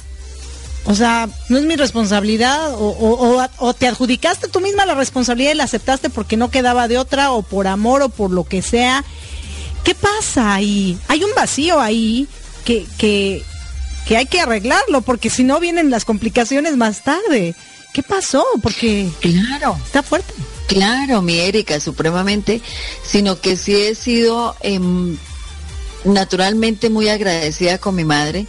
O 0.86 0.94
sea, 0.94 1.28
no 1.48 1.56
es 1.56 1.64
mi 1.64 1.76
responsabilidad 1.76 2.74
o, 2.76 3.74
te 3.78 3.86
adjudicaste 3.86 4.48
tú 4.48 4.60
misma 4.60 4.84
la 4.84 4.94
responsabilidad 4.94 5.52
y 5.52 5.56
la 5.56 5.64
aceptaste 5.64 6.10
porque 6.10 6.36
no 6.36 6.50
quedaba 6.50 6.88
de 6.88 6.98
otra 6.98 7.32
o 7.32 7.42
por 7.42 7.66
amor 7.66 8.02
o 8.02 8.10
por 8.10 8.30
lo 8.30 8.44
que 8.44 8.60
sea. 8.60 9.02
¿Qué 9.82 9.94
pasa 9.94 10.54
ahí? 10.54 10.98
Hay 11.08 11.24
un 11.24 11.30
vacío 11.34 11.80
ahí 11.80 12.28
que, 12.66 12.86
que, 12.98 13.42
que 14.06 14.18
hay 14.18 14.26
que 14.26 14.40
arreglarlo 14.40 15.00
porque 15.00 15.30
si 15.30 15.42
no 15.42 15.58
vienen 15.58 15.90
las 15.90 16.04
complicaciones 16.04 16.76
más 16.76 17.02
tarde. 17.02 17.54
¿Qué 17.94 18.02
pasó? 18.02 18.44
Porque 18.60 19.08
claro, 19.20 19.78
está 19.86 20.02
fuerte. 20.02 20.34
Claro, 20.66 21.22
mi 21.22 21.38
Erika, 21.38 21.78
supremamente, 21.80 22.60
sino 23.06 23.40
que 23.40 23.56
sí 23.56 23.74
he 23.74 23.94
sido 23.94 24.56
em, 24.60 25.16
naturalmente 26.04 26.90
muy 26.90 27.08
agradecida 27.08 27.78
con 27.78 27.94
mi 27.94 28.04
madre 28.04 28.46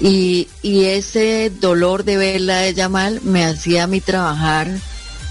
y, 0.00 0.48
ese 0.62 1.50
dolor 1.50 2.04
de 2.04 2.16
verla 2.16 2.66
ella 2.66 2.88
mal 2.88 3.20
me 3.22 3.44
hacía 3.44 3.84
a 3.84 3.86
mí 3.86 4.00
trabajar 4.00 4.68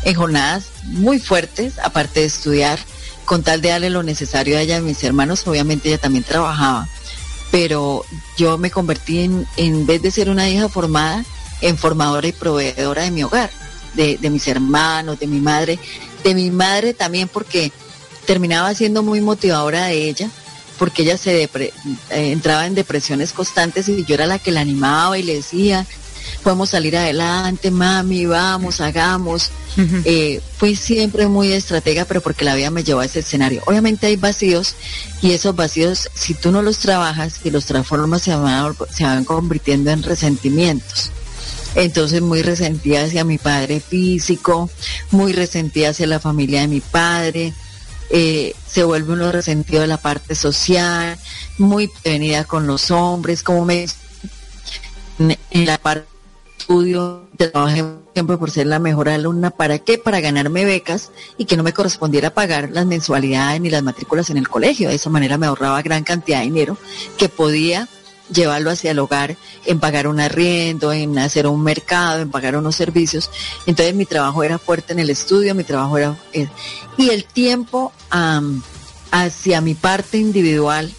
en 0.04 0.16
jornadas 0.16 0.66
muy 0.84 1.20
fuertes, 1.20 1.80
aparte 1.80 2.22
de 2.22 2.26
estudiar, 2.26 2.80
con 3.26 3.44
tal 3.44 3.62
de 3.62 3.70
darle 3.70 3.90
lo 3.90 4.04
necesario 4.04 4.58
a 4.58 4.62
ella 4.62 4.76
y 4.76 4.80
a 4.80 4.82
mis 4.82 5.04
hermanos, 5.04 5.46
obviamente 5.48 5.90
ella 5.90 5.98
también 5.98 6.24
trabajaba, 6.24 6.88
pero 7.52 8.04
yo 8.38 8.58
me 8.58 8.72
convertí 8.72 9.20
en, 9.20 9.48
en 9.58 9.86
vez 9.86 10.02
de 10.02 10.12
ser 10.12 10.30
una 10.30 10.50
hija 10.50 10.70
formada, 10.70 11.26
en 11.62 11.78
formadora 11.78 12.28
y 12.28 12.32
proveedora 12.32 13.04
de 13.04 13.12
mi 13.12 13.24
hogar, 13.24 13.50
de, 13.96 14.18
de 14.18 14.30
mis 14.30 14.48
hermanos, 14.48 15.20
de 15.20 15.28
mi 15.28 15.40
madre, 15.40 15.80
de 16.24 16.36
mi 16.36 16.52
madre 16.52 16.94
también 16.94 17.28
porque 17.28 17.72
terminaba 18.26 18.74
siendo 18.74 19.02
muy 19.02 19.22
motivadora 19.22 19.86
de 19.86 20.10
ella, 20.10 20.30
porque 20.78 21.04
ella 21.04 21.18
se 21.18 21.44
eh, 21.44 21.72
entraba 22.10 22.66
en 22.66 22.76
depresiones 22.76 23.34
constantes 23.34 23.88
y 23.90 24.06
yo 24.06 24.16
era 24.16 24.26
la 24.26 24.40
que 24.40 24.52
la 24.52 24.62
animaba 24.62 25.18
y 25.18 25.24
le 25.24 25.36
decía, 25.36 25.86
podemos 26.44 26.70
salir 26.70 26.98
adelante, 26.98 27.72
mami, 27.72 28.26
vamos, 28.26 28.82
hagamos. 28.82 29.52
Eh, 30.06 30.42
fui 30.58 30.76
siempre 30.76 31.28
muy 31.28 31.52
estratega, 31.52 32.06
pero 32.06 32.22
porque 32.22 32.46
la 32.46 32.56
vida 32.56 32.72
me 32.72 32.84
llevó 32.84 33.02
a 33.02 33.06
ese 33.06 33.20
escenario. 33.20 33.62
Obviamente 33.66 34.08
hay 34.08 34.16
vacíos 34.16 34.76
y 35.22 35.32
esos 35.32 35.56
vacíos, 35.56 36.10
si 36.14 36.34
tú 36.34 36.52
no 36.52 36.62
los 36.62 36.80
trabajas 36.80 37.42
y 37.44 37.52
los 37.52 37.66
transformas, 37.66 38.24
se 38.24 38.36
van, 38.36 38.76
se 38.92 39.04
van 39.04 39.24
convirtiendo 39.24 39.92
en 39.92 40.04
resentimientos. 40.04 41.12
Entonces 41.76 42.22
muy 42.22 42.42
resentida 42.42 43.04
hacia 43.04 43.24
mi 43.24 43.38
padre 43.38 43.80
físico, 43.80 44.70
muy 45.12 45.32
resentida 45.32 45.90
hacia 45.90 46.08
la 46.08 46.20
familia 46.20 46.62
de 46.62 46.68
mi 46.68 46.82
padre, 46.82 47.54
eh, 48.10 48.54
se 48.68 48.84
vuelve 48.84 49.14
uno 49.14 49.32
resentido 49.32 49.82
de 49.82 49.88
la 49.88 49.98
parte 49.98 50.36
social, 50.36 51.18
muy 51.58 51.88
prevenida 51.88 52.44
con 52.44 52.68
los 52.68 52.92
hombres, 52.92 53.44
como 53.44 53.66
me 53.66 53.88
en 55.20 55.66
la 55.66 55.78
parte 55.80 56.18
estudio, 56.68 57.30
trabajé 57.38 57.84
siempre 58.14 58.36
por 58.36 58.52
ser 58.52 58.68
la 58.68 58.80
mejor 58.80 59.08
alumna. 59.08 59.52
¿Para 59.52 59.80
qué? 59.80 59.98
Para 59.98 60.20
ganarme 60.20 60.66
becas 60.66 61.12
y 61.38 61.46
que 61.46 61.56
no 61.56 61.64
me 61.64 61.72
correspondiera 61.72 62.34
pagar 62.34 62.72
las 62.72 62.86
mensualidades 62.86 63.62
ni 63.62 63.70
las 63.70 63.84
matrículas 63.84 64.30
en 64.30 64.38
el 64.38 64.50
colegio. 64.50 64.90
De 64.90 64.96
esa 64.96 65.10
manera 65.10 65.38
me 65.38 65.46
ahorraba 65.46 65.82
gran 65.82 66.04
cantidad 66.04 66.40
de 66.40 66.46
dinero 66.46 66.78
que 67.18 67.30
podía 67.30 67.88
llevarlo 68.34 68.72
hacia 68.72 68.92
el 68.92 69.00
hogar, 69.00 69.38
en 69.66 69.80
pagar 69.80 70.08
un 70.08 70.20
arriendo, 70.20 70.92
en 70.92 71.18
hacer 71.20 71.48
un 71.48 71.64
mercado, 71.64 72.22
en 72.22 72.32
pagar 72.32 72.56
unos 72.56 72.76
servicios. 72.76 73.30
Entonces 73.66 73.96
mi 73.96 74.06
trabajo 74.06 74.44
era 74.44 74.58
fuerte 74.58 74.94
en 74.94 75.00
el 75.00 75.10
estudio, 75.10 75.56
mi 75.56 75.64
trabajo 75.64 75.98
era... 75.98 76.18
Eh, 76.34 76.48
y 76.98 77.10
el 77.10 77.26
tiempo 77.26 77.92
hacia 79.12 79.62
mi 79.62 79.76
parte 79.76 80.18
individual, 80.18 80.92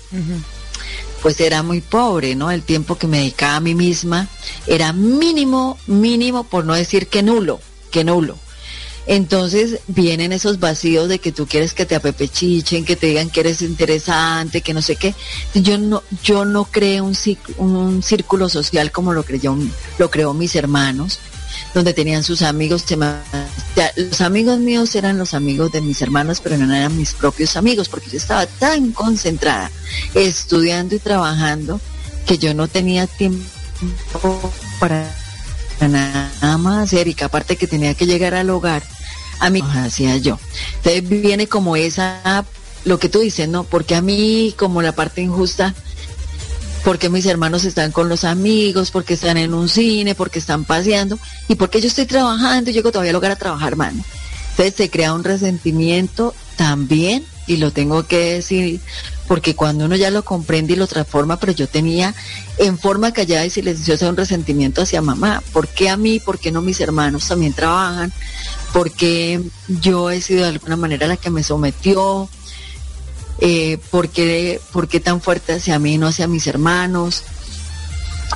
pues 1.22 1.40
era 1.40 1.62
muy 1.62 1.80
pobre, 1.80 2.34
¿no? 2.34 2.50
El 2.50 2.62
tiempo 2.62 2.96
que 2.96 3.06
me 3.06 3.18
dedicaba 3.18 3.56
a 3.56 3.60
mí 3.60 3.74
misma 3.74 4.28
era 4.66 4.92
mínimo, 4.92 5.78
mínimo, 5.86 6.44
por 6.44 6.64
no 6.64 6.74
decir 6.74 7.08
que 7.08 7.22
nulo, 7.22 7.60
que 7.90 8.04
nulo. 8.04 8.38
Entonces 9.08 9.80
vienen 9.86 10.32
esos 10.32 10.60
vacíos 10.60 11.08
de 11.08 11.18
que 11.18 11.32
tú 11.32 11.46
quieres 11.46 11.72
que 11.72 11.86
te 11.86 11.94
apepechichen, 11.94 12.84
que 12.84 12.94
te 12.94 13.06
digan 13.06 13.30
que 13.30 13.40
eres 13.40 13.62
interesante, 13.62 14.60
que 14.60 14.74
no 14.74 14.82
sé 14.82 14.96
qué. 14.96 15.14
Yo 15.54 15.78
no, 15.78 16.02
yo 16.22 16.44
no 16.44 16.66
creo 16.66 17.04
un, 17.04 17.16
un 17.56 18.02
círculo 18.02 18.50
social 18.50 18.92
como 18.92 19.14
lo 19.14 19.24
creyó, 19.24 19.56
lo 19.98 20.10
creó 20.10 20.34
mis 20.34 20.54
hermanos 20.54 21.20
donde 21.74 21.94
tenían 21.94 22.22
sus 22.22 22.42
amigos. 22.42 22.84
Los 23.96 24.20
amigos 24.20 24.58
míos 24.58 24.94
eran 24.94 25.16
los 25.16 25.32
amigos 25.32 25.72
de 25.72 25.80
mis 25.80 26.02
hermanos, 26.02 26.40
pero 26.42 26.58
no 26.58 26.74
eran 26.74 26.96
mis 26.96 27.14
propios 27.14 27.56
amigos, 27.56 27.88
porque 27.88 28.10
yo 28.10 28.18
estaba 28.18 28.46
tan 28.46 28.92
concentrada 28.92 29.70
estudiando 30.14 30.94
y 30.94 30.98
trabajando 30.98 31.80
que 32.26 32.36
yo 32.36 32.52
no 32.52 32.68
tenía 32.68 33.06
tiempo 33.06 33.42
para 34.78 35.10
nada 35.80 36.58
más 36.58 36.90
que 36.90 37.24
aparte 37.24 37.56
que 37.56 37.66
tenía 37.66 37.94
que 37.94 38.06
llegar 38.06 38.34
al 38.34 38.50
hogar, 38.50 38.82
a 39.38 39.50
mí 39.50 39.62
hacía 39.62 40.16
yo. 40.16 40.38
Entonces 40.76 41.08
viene 41.08 41.46
como 41.46 41.76
esa, 41.76 42.44
lo 42.84 42.98
que 42.98 43.08
tú 43.08 43.20
dices, 43.20 43.48
¿no? 43.48 43.64
Porque 43.64 43.94
a 43.94 44.02
mí 44.02 44.54
como 44.56 44.82
la 44.82 44.92
parte 44.92 45.20
injusta 45.20 45.74
porque 46.84 47.10
mis 47.10 47.26
hermanos 47.26 47.64
están 47.64 47.92
con 47.92 48.08
los 48.08 48.24
amigos, 48.24 48.90
porque 48.90 49.14
están 49.14 49.36
en 49.36 49.52
un 49.52 49.68
cine, 49.68 50.14
porque 50.14 50.38
están 50.38 50.64
paseando 50.64 51.18
y 51.46 51.54
porque 51.56 51.80
yo 51.80 51.88
estoy 51.88 52.06
trabajando 52.06 52.70
y 52.70 52.72
llego 52.72 52.90
todavía 52.90 53.10
a 53.10 53.12
lograr 53.12 53.32
a 53.32 53.36
trabajar, 53.36 53.76
mano. 53.76 54.02
Entonces 54.50 54.74
se 54.74 54.88
crea 54.88 55.12
un 55.12 55.22
resentimiento 55.24 56.34
también 56.56 57.24
y 57.46 57.56
lo 57.56 57.72
tengo 57.72 58.06
que 58.06 58.34
decir 58.34 58.80
porque 59.28 59.54
cuando 59.54 59.84
uno 59.84 59.94
ya 59.94 60.10
lo 60.10 60.24
comprende 60.24 60.72
y 60.72 60.76
lo 60.76 60.86
transforma, 60.86 61.38
pero 61.38 61.52
yo 61.52 61.68
tenía 61.68 62.14
en 62.56 62.78
forma 62.78 63.12
callada 63.12 63.44
y 63.44 63.50
silenciosa 63.50 64.08
un 64.08 64.16
resentimiento 64.16 64.82
hacia 64.82 65.02
mamá. 65.02 65.42
¿Por 65.52 65.68
qué 65.68 65.90
a 65.90 65.98
mí? 65.98 66.18
¿Por 66.18 66.38
qué 66.38 66.50
no 66.50 66.62
mis 66.62 66.80
hermanos 66.80 67.28
también 67.28 67.52
trabajan? 67.52 68.10
Porque 68.72 69.40
yo 69.68 70.10
he 70.10 70.22
sido 70.22 70.42
de 70.42 70.48
alguna 70.48 70.76
manera 70.76 71.06
la 71.06 71.18
que 71.18 71.28
me 71.28 71.42
sometió, 71.42 72.28
eh, 73.40 73.78
¿por, 73.90 74.08
qué, 74.08 74.60
tan 75.04 75.20
fuerte 75.20 75.52
hacia 75.52 75.78
mí, 75.78 75.98
no 75.98 76.06
hacia 76.06 76.26
mis 76.26 76.46
hermanos? 76.46 77.22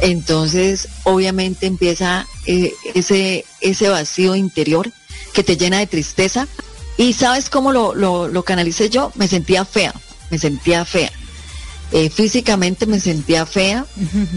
Entonces, 0.01 0.89
obviamente 1.05 1.67
empieza 1.67 2.27
eh, 2.47 2.75
ese, 2.95 3.89
vacío 3.89 4.37
interior 4.37 4.93
que 5.33 5.43
te 5.43 5.57
llena 5.57 5.79
de 5.79 5.87
tristeza. 5.87 6.47
Y 6.99 7.15
sabes 7.15 7.49
cómo 7.49 7.73
lo, 7.73 7.95
lo, 7.95 8.43
canalicé 8.45 8.91
yo? 8.91 9.11
Me 9.15 9.27
sentía 9.27 9.65
fea, 9.65 9.95
me 10.33 10.39
sentía 10.39 10.85
fea. 10.85 11.13
Eh, 11.93 12.09
físicamente 12.09 12.87
me 12.87 12.99
sentía 12.99 13.45
fea, 13.45 13.85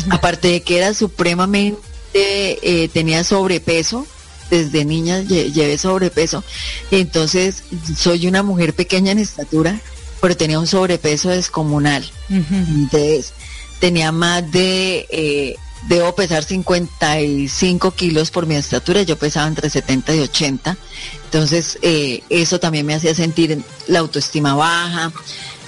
aparte 0.09 0.49
de 0.49 0.61
que 0.61 0.77
era 0.77 0.93
supremamente, 0.93 1.79
eh, 2.21 2.89
tenía 2.89 3.23
sobrepeso, 3.23 4.05
desde 4.49 4.83
niña 4.83 5.21
llevé 5.21 5.77
sobrepeso, 5.77 6.43
entonces 6.91 7.63
soy 7.97 8.27
una 8.27 8.43
mujer 8.43 8.73
pequeña 8.73 9.13
en 9.13 9.19
estatura, 9.19 9.79
pero 10.21 10.35
tenía 10.35 10.59
un 10.59 10.67
sobrepeso 10.67 11.29
descomunal. 11.29 12.03
Entonces, 12.29 13.31
tenía 13.79 14.11
más 14.11 14.51
de, 14.51 15.07
eh, 15.09 15.55
debo 15.87 16.13
pesar 16.13 16.43
55 16.43 17.91
kilos 17.91 18.31
por 18.31 18.47
mi 18.47 18.55
estatura, 18.55 19.03
yo 19.03 19.17
pesaba 19.17 19.47
entre 19.47 19.69
70 19.69 20.15
y 20.15 20.19
80. 20.19 20.77
Entonces, 21.25 21.77
eh, 21.81 22.23
eso 22.29 22.59
también 22.59 22.85
me 22.85 22.95
hacía 22.95 23.13
sentir 23.13 23.61
la 23.87 23.99
autoestima 23.99 24.55
baja. 24.55 25.11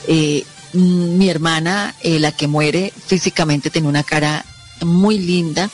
Eh, 0.07 0.45
mi 0.73 1.29
hermana, 1.29 1.95
la 2.03 2.31
que 2.31 2.47
muere 2.47 2.93
físicamente, 3.05 3.69
tenía 3.69 3.89
una 3.89 4.03
cara 4.03 4.45
muy 4.81 5.17
linda, 5.17 5.69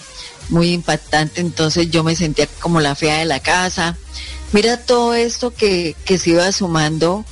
muy 0.50 0.72
impactante, 0.72 1.42
entonces 1.42 1.90
yo 1.90 2.04
me 2.04 2.16
sentía 2.16 2.48
como 2.60 2.80
la 2.80 2.96
fea 2.96 3.20
de 3.20 3.26
la 3.26 3.40
casa. 3.40 3.98
Mira 4.52 4.78
todo 4.78 5.14
esto 5.14 5.54
que, 5.54 5.96
que 6.06 6.18
se 6.18 6.32
iba 6.32 6.52
sumando 6.52 7.26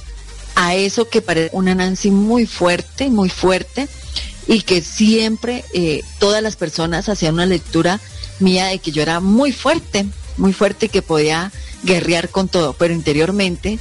a 0.56 0.76
eso 0.76 1.08
que 1.08 1.22
parece 1.22 1.49
una 1.54 1.76
Nancy 1.76 2.12
muy 2.12 2.45
fuerte, 2.45 3.10
muy 3.10 3.30
fuerte, 3.30 3.88
y 4.47 4.62
que 4.62 4.82
siempre 4.82 5.64
eh, 5.74 6.02
todas 6.20 6.41
las 6.41 6.56
personas 6.56 7.10
hacían 7.10 7.36
una 7.36 7.45
lectura 7.45 7.99
mía 8.39 8.68
de 8.68 8.80
que 8.80 8.91
yo 8.91 9.02
era 9.02 9.20
muy 9.20 9.52
fuerte, 9.52 10.06
muy 10.38 10.54
fuerte 10.54 10.88
y 10.88 10.89
que 10.89 11.02
podía 11.02 11.52
guerrear 11.84 12.30
con 12.30 12.47
todo, 12.47 12.74
pero 12.74 12.93
interiormente 12.93 13.80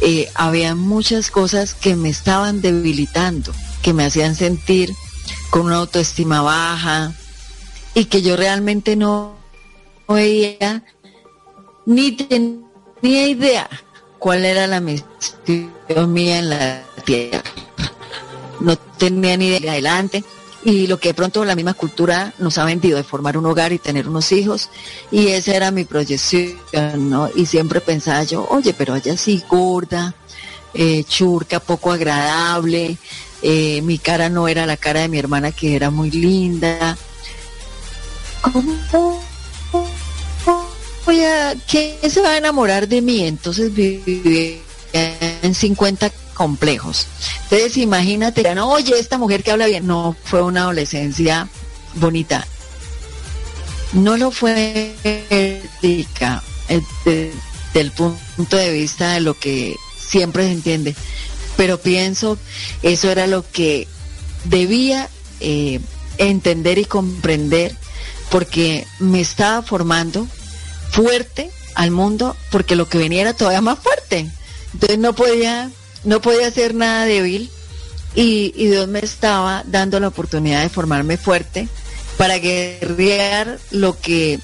eh, 0.00 0.30
había 0.34 0.74
muchas 0.74 1.30
cosas 1.30 1.74
que 1.74 1.96
me 1.96 2.08
estaban 2.08 2.60
debilitando, 2.60 3.52
que 3.82 3.92
me 3.92 4.04
hacían 4.04 4.34
sentir 4.34 4.94
con 5.50 5.62
una 5.62 5.76
autoestima 5.76 6.42
baja 6.42 7.12
y 7.94 8.06
que 8.06 8.22
yo 8.22 8.36
realmente 8.36 8.96
no 8.96 9.36
veía 10.08 10.84
ni 11.86 12.12
tenía 12.12 13.26
idea 13.26 13.68
cuál 14.18 14.44
era 14.44 14.66
la 14.66 14.80
misión 14.80 16.12
mía 16.12 16.38
en 16.38 16.50
la 16.50 16.82
tierra. 17.04 17.42
No 18.60 18.76
tenía 18.76 19.36
ni 19.36 19.48
idea 19.48 19.60
de 19.60 19.70
adelante 19.70 20.24
y 20.64 20.86
lo 20.86 20.98
que 20.98 21.08
de 21.08 21.14
pronto 21.14 21.44
la 21.44 21.54
misma 21.54 21.74
cultura 21.74 22.34
nos 22.38 22.58
ha 22.58 22.64
vendido 22.64 22.96
de 22.96 23.04
formar 23.04 23.38
un 23.38 23.46
hogar 23.46 23.72
y 23.72 23.78
tener 23.78 24.08
unos 24.08 24.30
hijos 24.32 24.68
y 25.10 25.28
esa 25.28 25.54
era 25.54 25.70
mi 25.70 25.84
proyección, 25.84 26.58
¿no? 27.08 27.30
Y 27.34 27.46
siempre 27.46 27.80
pensaba 27.80 28.22
yo, 28.24 28.46
oye, 28.50 28.74
pero 28.74 28.94
ella 28.94 29.16
sí 29.16 29.42
gorda, 29.48 30.14
eh, 30.74 31.04
churca, 31.04 31.60
poco 31.60 31.92
agradable, 31.92 32.98
eh, 33.42 33.80
mi 33.82 33.98
cara 33.98 34.28
no 34.28 34.48
era 34.48 34.66
la 34.66 34.76
cara 34.76 35.00
de 35.00 35.08
mi 35.08 35.18
hermana 35.18 35.52
que 35.52 35.74
era 35.74 35.90
muy 35.90 36.10
linda. 36.10 36.96
¿Cómo 38.42 38.78
voy 41.06 41.22
quién 41.68 42.10
se 42.10 42.20
va 42.20 42.30
a 42.30 42.38
enamorar 42.38 42.86
de 42.86 43.00
mí? 43.00 43.26
Entonces 43.26 43.72
viví 43.72 44.60
en 45.42 45.54
50 45.54 46.10
complejos. 46.34 47.06
Entonces 47.44 47.76
imagínate, 47.76 48.54
no, 48.54 48.70
oye, 48.70 48.98
esta 48.98 49.18
mujer 49.18 49.42
que 49.42 49.50
habla 49.50 49.66
bien, 49.66 49.86
no 49.86 50.16
fue 50.24 50.42
una 50.42 50.62
adolescencia 50.62 51.48
bonita. 51.94 52.46
No 53.92 54.16
lo 54.16 54.30
fue 54.30 54.94
rica 55.82 56.42
desde 57.04 57.32
el 57.74 57.90
punto 57.90 58.56
de 58.56 58.72
vista 58.72 59.14
de 59.14 59.20
lo 59.20 59.34
que 59.34 59.76
siempre 59.98 60.44
se 60.44 60.52
entiende, 60.52 60.94
pero 61.56 61.78
pienso 61.78 62.38
eso 62.82 63.10
era 63.10 63.26
lo 63.26 63.48
que 63.50 63.88
debía 64.44 65.08
eh, 65.40 65.80
entender 66.18 66.78
y 66.78 66.84
comprender 66.84 67.74
porque 68.30 68.86
me 68.98 69.20
estaba 69.20 69.62
formando 69.62 70.26
fuerte 70.90 71.50
al 71.74 71.90
mundo 71.90 72.36
porque 72.50 72.76
lo 72.76 72.88
que 72.88 72.98
venía 72.98 73.22
era 73.22 73.34
todavía 73.34 73.60
más 73.60 73.78
fuerte. 73.78 74.30
Entonces 74.74 74.98
no 74.98 75.14
podía 75.14 75.70
no 76.04 76.20
podía 76.20 76.46
hacer 76.46 76.74
nada 76.74 77.04
débil 77.04 77.50
y, 78.14 78.52
y 78.56 78.68
Dios 78.68 78.88
me 78.88 79.00
estaba 79.00 79.62
dando 79.66 80.00
la 80.00 80.08
oportunidad 80.08 80.62
de 80.62 80.68
formarme 80.68 81.16
fuerte 81.16 81.68
para 82.16 82.38
guerrear 82.38 83.58
lo 83.70 83.98
que 83.98 84.40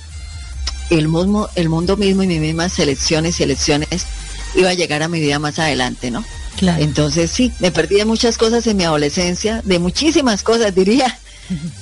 el 0.90 1.08
mundo, 1.08 1.50
el 1.54 1.68
mundo 1.68 1.96
mismo 1.96 2.22
y 2.22 2.26
mis 2.26 2.40
mismas 2.40 2.72
selecciones 2.72 3.40
y 3.40 3.42
elecciones 3.42 4.06
iba 4.54 4.70
a 4.70 4.74
llegar 4.74 5.02
a 5.02 5.08
mi 5.08 5.20
vida 5.20 5.38
más 5.38 5.58
adelante, 5.58 6.10
¿no? 6.10 6.24
Claro. 6.56 6.82
Entonces 6.82 7.30
sí, 7.30 7.52
me 7.58 7.70
perdí 7.70 7.96
de 7.96 8.04
muchas 8.04 8.38
cosas 8.38 8.66
en 8.66 8.78
mi 8.78 8.84
adolescencia, 8.84 9.60
de 9.64 9.78
muchísimas 9.78 10.42
cosas 10.42 10.74
diría, 10.74 11.18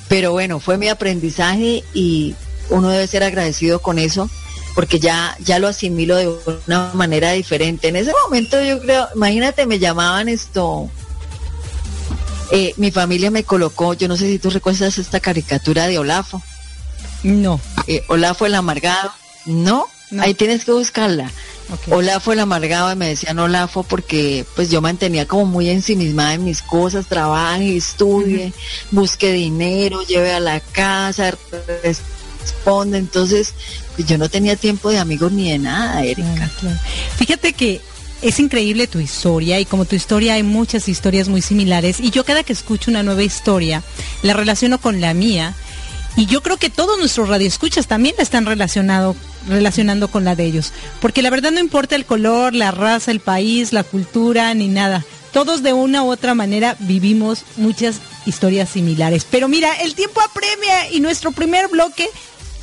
pero 0.08 0.32
bueno, 0.32 0.58
fue 0.58 0.78
mi 0.78 0.88
aprendizaje 0.88 1.84
y 1.92 2.34
uno 2.70 2.88
debe 2.88 3.06
ser 3.06 3.22
agradecido 3.22 3.80
con 3.80 3.98
eso 3.98 4.28
porque 4.74 4.98
ya, 4.98 5.36
ya 5.40 5.58
lo 5.58 5.68
asimilo 5.68 6.16
de 6.16 6.34
una 6.66 6.90
manera 6.94 7.32
diferente. 7.32 7.88
En 7.88 7.96
ese 7.96 8.12
momento 8.24 8.62
yo 8.62 8.80
creo, 8.80 9.08
imagínate, 9.14 9.66
me 9.66 9.78
llamaban 9.78 10.28
esto, 10.28 10.90
eh, 12.50 12.74
mi 12.76 12.90
familia 12.90 13.30
me 13.30 13.44
colocó, 13.44 13.94
yo 13.94 14.08
no 14.08 14.16
sé 14.16 14.26
si 14.26 14.38
tú 14.38 14.50
recuerdas 14.50 14.98
esta 14.98 15.20
caricatura 15.20 15.86
de 15.86 15.98
Olafo. 15.98 16.42
No. 17.22 17.60
Eh, 17.86 18.02
Olafo 18.08 18.46
el 18.46 18.54
amargado. 18.54 19.12
¿No? 19.46 19.86
Ahí 20.20 20.34
tienes 20.34 20.64
que 20.64 20.72
buscarla. 20.72 21.30
Olafo 21.90 22.32
el 22.32 22.40
amargado 22.40 22.92
y 22.92 22.96
me 22.96 23.08
decían 23.08 23.38
Olafo 23.38 23.82
porque 23.82 24.44
pues 24.54 24.70
yo 24.70 24.80
mantenía 24.80 25.26
como 25.26 25.46
muy 25.46 25.70
ensimismada 25.70 26.34
en 26.34 26.44
mis 26.44 26.62
cosas, 26.62 27.06
trabaje, 27.06 27.76
estudie, 27.76 28.52
busque 28.90 29.32
dinero, 29.32 30.02
lleve 30.02 30.32
a 30.32 30.40
la 30.40 30.60
casa, 30.60 31.34
responde. 32.44 32.98
Entonces, 32.98 33.54
pues, 33.96 34.06
yo 34.06 34.18
no 34.18 34.28
tenía 34.28 34.56
tiempo 34.56 34.90
de 34.90 34.98
amigos 34.98 35.32
ni 35.32 35.50
de 35.50 35.58
nada, 35.58 36.04
Erika. 36.04 36.50
Fíjate 37.16 37.52
que 37.52 37.80
es 38.22 38.38
increíble 38.38 38.86
tu 38.86 39.00
historia 39.00 39.60
y 39.60 39.64
como 39.64 39.84
tu 39.84 39.96
historia 39.96 40.34
hay 40.34 40.42
muchas 40.42 40.88
historias 40.88 41.28
muy 41.28 41.42
similares 41.42 42.00
y 42.00 42.10
yo 42.10 42.24
cada 42.24 42.42
que 42.42 42.54
escucho 42.54 42.90
una 42.90 43.02
nueva 43.02 43.22
historia 43.22 43.82
la 44.22 44.32
relaciono 44.32 44.80
con 44.80 45.00
la 45.02 45.12
mía 45.12 45.54
y 46.16 46.26
yo 46.26 46.42
creo 46.42 46.56
que 46.56 46.70
todos 46.70 46.98
nuestros 46.98 47.28
radioescuchas 47.28 47.86
también 47.86 48.14
la 48.16 48.22
están 48.22 48.46
relacionado, 48.46 49.16
relacionando 49.48 50.08
con 50.08 50.24
la 50.24 50.36
de 50.36 50.44
ellos. 50.44 50.72
Porque 51.00 51.22
la 51.22 51.30
verdad 51.30 51.50
no 51.50 51.58
importa 51.58 51.96
el 51.96 52.04
color, 52.04 52.54
la 52.54 52.70
raza, 52.70 53.10
el 53.10 53.20
país, 53.20 53.72
la 53.72 53.82
cultura, 53.82 54.54
ni 54.54 54.68
nada. 54.68 55.04
Todos 55.32 55.64
de 55.64 55.72
una 55.72 56.04
u 56.04 56.12
otra 56.12 56.34
manera 56.34 56.76
vivimos 56.78 57.42
muchas 57.56 57.96
historias 58.26 58.68
similares. 58.68 59.26
Pero 59.28 59.48
mira, 59.48 59.72
el 59.82 59.96
tiempo 59.96 60.20
apremia 60.20 60.92
y 60.92 61.00
nuestro 61.00 61.32
primer 61.32 61.66
bloque 61.68 62.08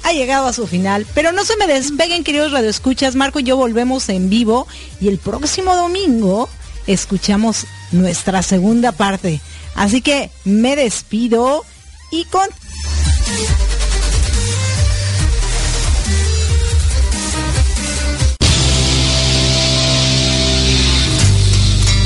ha 0.04 0.14
llegado 0.14 0.48
a 0.48 0.54
su 0.54 0.68
final. 0.68 1.06
Pero 1.14 1.32
no 1.32 1.44
se 1.44 1.58
me 1.58 1.68
despeguen, 1.68 2.24
queridos 2.24 2.52
radioescuchas. 2.52 3.16
Marco 3.16 3.40
y 3.40 3.44
yo 3.44 3.58
volvemos 3.58 4.10
en 4.10 4.30
vivo 4.30 4.68
y 5.00 5.08
el 5.08 5.18
próximo 5.18 5.76
domingo 5.76 6.50
escuchamos 6.88 7.66
nuestra 7.92 8.44
segunda 8.44 8.92
parte. 8.92 9.42
Así 9.76 10.02
que 10.02 10.30
me 10.44 10.76
despido 10.76 11.64
y 12.12 12.26
con 12.26 12.48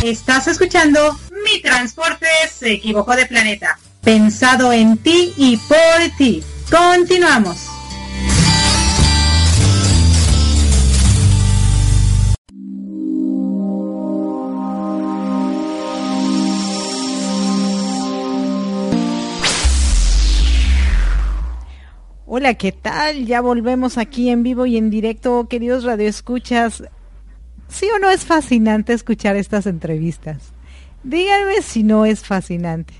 Estás 0.03 0.47
escuchando 0.47 1.19
Mi 1.43 1.61
Transporte 1.63 2.27
se 2.55 2.73
equivocó 2.73 3.15
de 3.15 3.25
planeta. 3.25 3.79
Pensado 4.03 4.71
en 4.71 4.97
ti 4.97 5.33
y 5.35 5.57
por 5.57 6.17
ti. 6.19 6.43
Continuamos. 6.69 7.74
Hola, 22.37 22.55
¿qué 22.55 22.73
tal? 22.73 23.25
Ya 23.25 23.39
volvemos 23.39 23.97
aquí 23.97 24.27
en 24.27 24.43
vivo 24.43 24.65
y 24.65 24.75
en 24.75 24.89
directo, 24.89 25.47
queridos 25.47 25.85
radioescuchas. 25.85 26.83
¿Sí 27.69 27.87
o 27.95 27.97
no 27.97 28.09
es 28.09 28.25
fascinante 28.25 28.91
escuchar 28.91 29.37
estas 29.37 29.65
entrevistas? 29.67 30.51
Díganme 31.05 31.61
si 31.61 31.83
no 31.83 32.05
es 32.05 32.25
fascinante. 32.25 32.93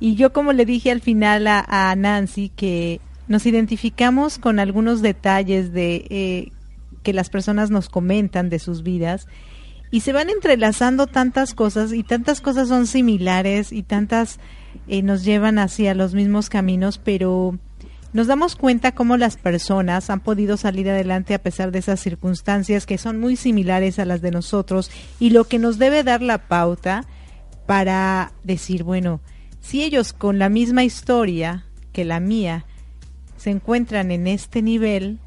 Y 0.00 0.16
yo 0.16 0.32
como 0.32 0.52
le 0.52 0.66
dije 0.66 0.90
al 0.90 1.00
final 1.00 1.46
a, 1.46 1.94
Nancy 1.96 2.48
que 2.48 3.00
nos 3.28 3.46
identificamos 3.46 4.40
con 4.40 4.58
algunos 4.58 5.02
detalles 5.02 5.72
de 5.72 6.06
eh, 6.10 6.52
que 7.04 7.12
las 7.12 7.30
personas 7.30 7.70
nos 7.70 7.88
comentan 7.88 8.50
de 8.50 8.58
sus 8.58 8.82
vidas 8.82 9.28
y 9.92 10.00
se 10.00 10.12
van 10.12 10.30
entrelazando 10.30 11.06
tantas 11.06 11.54
cosas 11.54 11.92
y 11.92 12.02
tantas 12.02 12.40
cosas 12.40 12.66
son 12.66 12.88
similares 12.88 13.70
y 13.70 13.84
tantas 13.84 14.40
eh, 14.88 15.02
nos 15.02 15.24
llevan 15.24 15.60
hacia 15.60 15.94
los 15.94 16.12
mismos 16.12 16.48
caminos, 16.48 16.98
pero 16.98 17.56
nos 18.14 18.28
damos 18.28 18.54
cuenta 18.54 18.92
cómo 18.92 19.16
las 19.16 19.36
personas 19.36 20.08
han 20.08 20.20
podido 20.20 20.56
salir 20.56 20.88
adelante 20.88 21.34
a 21.34 21.42
pesar 21.42 21.72
de 21.72 21.80
esas 21.80 21.98
circunstancias 21.98 22.86
que 22.86 22.96
son 22.96 23.18
muy 23.18 23.34
similares 23.34 23.98
a 23.98 24.04
las 24.04 24.22
de 24.22 24.30
nosotros 24.30 24.88
y 25.18 25.30
lo 25.30 25.44
que 25.44 25.58
nos 25.58 25.78
debe 25.78 26.04
dar 26.04 26.22
la 26.22 26.38
pauta 26.46 27.04
para 27.66 28.32
decir, 28.44 28.84
bueno, 28.84 29.20
si 29.60 29.82
ellos 29.82 30.12
con 30.12 30.38
la 30.38 30.48
misma 30.48 30.84
historia 30.84 31.66
que 31.92 32.04
la 32.04 32.20
mía 32.20 32.66
se 33.36 33.50
encuentran 33.50 34.12
en 34.12 34.28
este 34.28 34.62
nivel, 34.62 35.18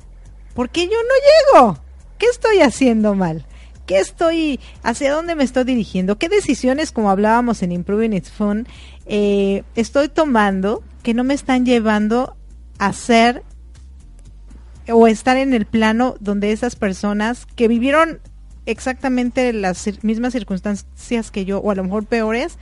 ¿por 0.53 0.69
qué 0.69 0.85
yo 0.85 0.91
no 0.91 1.59
llego? 1.67 1.79
¿Qué 2.17 2.27
estoy 2.27 2.61
haciendo 2.61 3.15
mal? 3.15 3.45
¿Qué 3.85 3.99
estoy, 3.99 4.61
hacia 4.81 5.11
dónde 5.11 5.35
me 5.35 5.43
estoy 5.43 5.65
dirigiendo? 5.65 6.17
¿Qué 6.17 6.29
decisiones, 6.29 6.93
como 6.93 7.09
hablábamos 7.11 7.63
en 7.63 7.73
Improving 7.73 8.13
It's 8.13 8.31
Fun, 8.31 8.65
eh, 9.07 9.63
estoy 9.75 10.07
tomando 10.07 10.83
que 11.03 11.13
no 11.13 11.25
me 11.25 11.33
están 11.33 11.65
llevando 11.65 12.36
hacer 12.77 13.43
o 14.89 15.07
estar 15.07 15.37
en 15.37 15.53
el 15.53 15.65
plano 15.65 16.15
donde 16.19 16.51
esas 16.51 16.75
personas 16.75 17.45
que 17.55 17.67
vivieron 17.67 18.19
exactamente 18.65 19.53
las 19.53 19.85
mismas 20.03 20.33
circunstancias 20.33 21.31
que 21.31 21.45
yo, 21.45 21.59
o 21.59 21.71
a 21.71 21.75
lo 21.75 21.83
mejor 21.83 22.05
peores, 22.05 22.57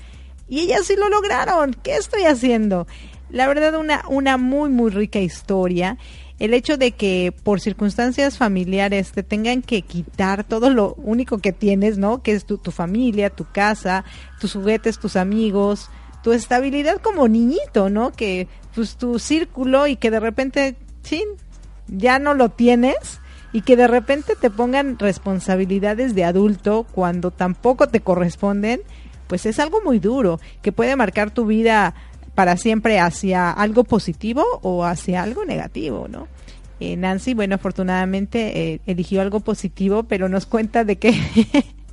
y 0.48 0.62
ellas 0.62 0.86
sí 0.86 0.96
lo 0.96 1.10
lograron. 1.10 1.76
¿Qué 1.84 1.96
estoy 1.96 2.24
haciendo? 2.24 2.88
La 3.30 3.48
verdad, 3.48 3.76
una, 3.76 4.04
una 4.08 4.38
muy, 4.38 4.70
muy 4.70 4.92
rica 4.92 5.20
historia. 5.20 5.98
El 6.38 6.54
hecho 6.54 6.78
de 6.78 6.92
que 6.92 7.34
por 7.44 7.62
circunstancias 7.62 8.38
familiares 8.38 9.12
te 9.12 9.24
tengan 9.24 9.62
que 9.62 9.82
quitar 9.82 10.44
todo 10.44 10.70
lo 10.70 10.94
único 10.96 11.40
que 11.40 11.54
tienes, 11.54 11.98
¿no? 11.98 12.22
Que 12.22 12.34
es 12.34 12.46
tu, 12.46 12.58
tu 12.58 12.72
familia, 12.72 13.30
tu 13.30 13.46
casa, 13.52 14.04
tus 14.40 14.54
juguetes, 14.54 15.00
tus 15.00 15.16
amigos, 15.16 15.90
tu 16.26 16.34
estabilidad 16.34 17.00
como 17.02 17.28
niñito, 17.28 17.92
¿no? 17.92 18.12
Que 18.12 18.48
pues 18.74 18.96
tu 18.96 19.20
círculo 19.20 19.86
y 19.86 19.96
que 19.96 20.10
de 20.10 20.20
repente, 20.20 20.76
chin, 21.04 21.28
ya 21.88 22.18
no 22.18 22.34
lo 22.34 22.50
tienes 22.50 23.20
y 23.54 23.62
que 23.62 23.76
de 23.76 23.88
repente 23.88 24.34
te 24.36 24.50
pongan 24.50 24.98
responsabilidades 24.98 26.16
de 26.16 26.24
adulto 26.24 26.88
cuando 26.92 27.30
tampoco 27.30 27.90
te 27.90 28.00
corresponden, 28.00 28.82
pues 29.28 29.46
es 29.46 29.60
algo 29.60 29.82
muy 29.86 30.00
duro, 30.00 30.40
que 30.64 30.72
puede 30.72 30.96
marcar 30.96 31.30
tu 31.30 31.46
vida 31.46 31.94
para 32.34 32.58
siempre 32.58 33.00
hacia 33.00 33.52
algo 33.52 33.84
positivo 33.84 34.44
o 34.64 34.84
hacia 34.84 35.22
algo 35.22 35.46
negativo, 35.46 36.08
¿no? 36.08 36.28
Eh, 36.80 36.98
Nancy, 36.98 37.36
bueno, 37.36 37.54
afortunadamente 37.54 38.74
eh, 38.74 38.82
eligió 38.88 39.22
algo 39.22 39.42
positivo, 39.42 40.02
pero 40.02 40.28
nos 40.28 40.48
cuenta 40.48 40.86
de 40.86 40.96
que 40.96 41.14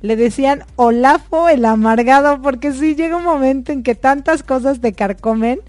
le 0.00 0.16
decían 0.16 0.64
Olafo 0.76 1.48
el 1.48 1.64
amargado, 1.64 2.40
porque 2.42 2.72
sí 2.72 2.94
llega 2.94 3.16
un 3.16 3.24
momento 3.24 3.72
en 3.72 3.82
que 3.82 3.94
tantas 3.94 4.42
cosas 4.42 4.80
te 4.80 4.92
carcomen 4.92 5.60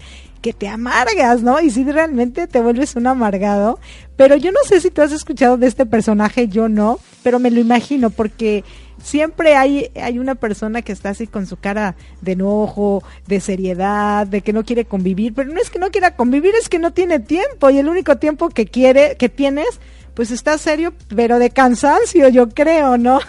que 0.42 0.52
te 0.52 0.68
amargas, 0.68 1.42
¿no? 1.42 1.60
Y 1.60 1.70
sí 1.70 1.84
realmente 1.84 2.48
te 2.48 2.60
vuelves 2.60 2.96
un 2.96 3.06
amargado. 3.06 3.78
Pero 4.16 4.36
yo 4.36 4.50
no 4.50 4.58
sé 4.64 4.80
si 4.80 4.90
tú 4.90 5.00
has 5.00 5.12
escuchado 5.12 5.56
de 5.56 5.68
este 5.68 5.86
personaje, 5.86 6.48
yo 6.48 6.68
no, 6.68 6.98
pero 7.22 7.38
me 7.38 7.50
lo 7.50 7.60
imagino 7.60 8.10
porque 8.10 8.64
siempre 9.02 9.54
hay, 9.54 9.90
hay 9.94 10.18
una 10.18 10.34
persona 10.34 10.82
que 10.82 10.92
está 10.92 11.10
así 11.10 11.26
con 11.26 11.46
su 11.46 11.56
cara 11.56 11.96
de 12.20 12.32
enojo, 12.32 13.02
de 13.26 13.40
seriedad, 13.40 14.26
de 14.26 14.42
que 14.42 14.52
no 14.52 14.64
quiere 14.64 14.84
convivir, 14.84 15.32
pero 15.32 15.52
no 15.52 15.60
es 15.60 15.70
que 15.70 15.78
no 15.78 15.90
quiera 15.90 16.16
convivir, 16.16 16.54
es 16.60 16.68
que 16.68 16.78
no 16.78 16.92
tiene 16.92 17.20
tiempo 17.20 17.70
y 17.70 17.78
el 17.78 17.88
único 17.88 18.16
tiempo 18.16 18.48
que 18.48 18.66
quiere, 18.66 19.16
que 19.16 19.28
tienes, 19.28 19.80
pues 20.14 20.30
está 20.30 20.58
serio, 20.58 20.92
pero 21.14 21.38
de 21.38 21.50
cansancio, 21.50 22.28
yo 22.28 22.48
creo, 22.48 22.98
¿no? 22.98 23.20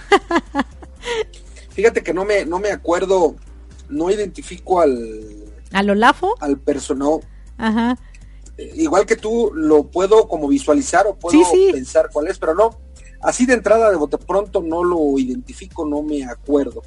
Fíjate 1.70 2.04
que 2.04 2.14
no 2.14 2.26
me, 2.26 2.46
no 2.46 2.60
me 2.60 2.72
acuerdo, 2.72 3.36
no 3.90 4.10
identifico 4.12 4.82
al... 4.82 5.52
¿Al 5.72 5.90
Olafo? 5.90 6.36
Al 6.40 6.60
personal. 6.60 7.20
Ajá. 7.58 7.98
Eh, 8.58 8.74
igual 8.76 9.06
que 9.06 9.16
tú, 9.16 9.52
lo 9.54 9.86
puedo 9.86 10.28
como 10.28 10.48
visualizar 10.48 11.08
o 11.08 11.16
puedo 11.16 11.40
pensar 11.72 12.10
cuál 12.12 12.28
es, 12.28 12.38
pero 12.38 12.54
no. 12.54 12.78
Así 13.22 13.46
de 13.46 13.54
entrada, 13.54 13.90
de 13.90 13.96
bote 13.96 14.18
pronto, 14.18 14.62
no 14.62 14.84
lo 14.84 15.18
identifico, 15.18 15.86
no 15.86 16.04
me 16.04 16.26
acuerdo. 16.26 16.84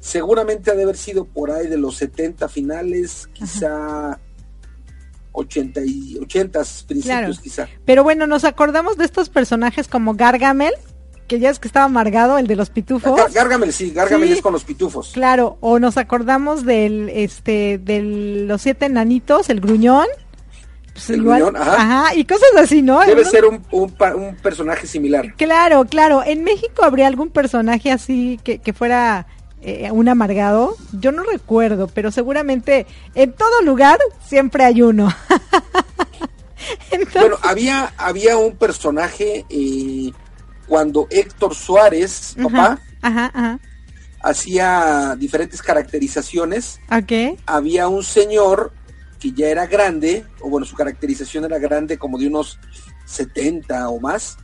Seguramente 0.00 0.70
ha 0.70 0.74
de 0.74 0.84
haber 0.84 0.96
sido 0.96 1.24
por 1.24 1.50
ahí 1.50 1.66
de 1.66 1.78
los 1.78 1.96
70 1.96 2.48
finales, 2.48 3.28
quizá 3.32 4.20
80 5.32 5.80
y 5.84 6.18
80 6.20 6.62
principios 6.86 7.40
quizá. 7.40 7.68
Pero 7.84 8.02
bueno, 8.02 8.26
nos 8.26 8.44
acordamos 8.44 8.96
de 8.96 9.04
estos 9.04 9.28
personajes 9.28 9.88
como 9.88 10.14
Gargamel, 10.14 10.74
que 11.28 11.38
ya 11.38 11.50
es 11.50 11.58
que 11.60 11.68
estaba 11.68 11.86
amargado, 11.86 12.38
el 12.38 12.46
de 12.46 12.56
los 12.56 12.70
pitufos. 12.70 13.32
Gárgamel, 13.32 13.72
sí, 13.72 13.92
Gárgamel 13.92 14.32
es 14.32 14.42
con 14.42 14.52
los 14.52 14.64
pitufos. 14.64 15.12
Claro, 15.12 15.58
o 15.60 15.78
nos 15.78 15.96
acordamos 15.96 16.64
del, 16.64 17.08
este, 17.10 17.78
de 17.78 18.02
los 18.02 18.62
siete 18.62 18.88
nanitos, 18.88 19.48
el 19.48 19.60
gruñón. 19.60 20.06
Pues 20.92 21.10
el 21.10 21.22
gruñón, 21.22 21.56
ajá. 21.56 22.14
y 22.16 22.24
cosas 22.24 22.50
así, 22.58 22.82
¿no? 22.82 23.00
Debe 23.06 23.24
ser 23.24 23.44
un, 23.44 23.64
un, 23.70 24.36
personaje 24.42 24.88
similar. 24.88 25.34
Claro, 25.36 25.84
claro. 25.84 26.24
¿En 26.24 26.42
México 26.42 26.82
habría 26.84 27.06
algún 27.06 27.30
personaje 27.30 27.92
así 27.92 28.40
que, 28.42 28.58
que 28.58 28.72
fuera 28.72 29.28
eh, 29.62 29.90
un 29.90 30.08
amargado? 30.08 30.76
Yo 30.92 31.12
no 31.12 31.22
recuerdo, 31.22 31.88
pero 31.88 32.10
seguramente 32.10 32.86
en 33.14 33.32
todo 33.32 33.62
lugar 33.62 33.98
siempre 34.26 34.64
hay 34.64 34.82
uno. 34.82 35.12
Bueno, 37.14 37.38
había, 37.42 37.92
había 37.96 38.36
un 38.36 38.56
personaje 38.56 39.46
eh, 39.48 40.12
cuando 40.66 41.06
Héctor 41.10 41.54
Suárez, 41.54 42.36
papá, 42.40 42.78
hacía 44.22 45.16
diferentes 45.18 45.62
caracterizaciones. 45.62 46.80
Había 47.46 47.88
un 47.88 48.04
señor 48.04 48.72
que 49.18 49.32
ya 49.32 49.48
era 49.48 49.66
grande, 49.66 50.24
o 50.40 50.48
bueno, 50.48 50.66
su 50.66 50.76
caracterización 50.76 51.44
era 51.44 51.58
grande 51.58 51.98
como 51.98 52.18
de 52.18 52.26
unos 52.26 52.58
70 53.06 53.88
o 53.88 54.00
más, 54.00 54.36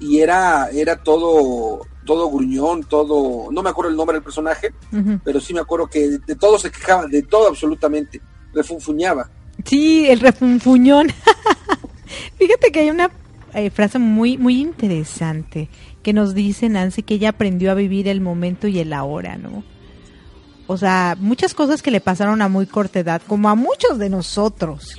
y 0.00 0.18
era, 0.18 0.68
era 0.70 1.02
todo 1.02 1.86
todo 2.04 2.30
gruñón, 2.30 2.84
todo, 2.84 3.50
no 3.50 3.62
me 3.62 3.70
acuerdo 3.70 3.90
el 3.90 3.96
nombre 3.96 4.14
del 4.14 4.22
personaje, 4.22 4.72
pero 5.24 5.40
sí 5.40 5.54
me 5.54 5.60
acuerdo 5.60 5.86
que 5.86 6.18
de, 6.18 6.34
todo 6.36 6.58
se 6.58 6.70
quejaba, 6.70 7.06
de 7.06 7.22
todo 7.22 7.48
absolutamente, 7.48 8.20
refunfuñaba. 8.52 9.30
Sí, 9.64 10.06
el 10.08 10.20
refunfuñón. 10.20 11.08
Fíjate 12.38 12.70
que 12.70 12.80
hay 12.80 12.90
una 12.90 13.10
eh, 13.54 13.70
frase 13.70 13.98
muy 13.98 14.36
muy 14.36 14.60
interesante 14.60 15.68
que 16.02 16.12
nos 16.12 16.34
dice 16.34 16.68
Nancy 16.68 17.02
que 17.02 17.14
ella 17.14 17.30
aprendió 17.30 17.70
a 17.70 17.74
vivir 17.74 18.08
el 18.08 18.20
momento 18.20 18.68
y 18.68 18.78
el 18.78 18.92
ahora, 18.92 19.36
¿no? 19.36 19.64
O 20.66 20.76
sea, 20.76 21.16
muchas 21.18 21.54
cosas 21.54 21.82
que 21.82 21.90
le 21.90 22.00
pasaron 22.00 22.40
a 22.40 22.48
muy 22.48 22.66
corta 22.66 23.00
edad, 23.00 23.22
como 23.26 23.48
a 23.48 23.54
muchos 23.54 23.98
de 23.98 24.08
nosotros. 24.08 24.96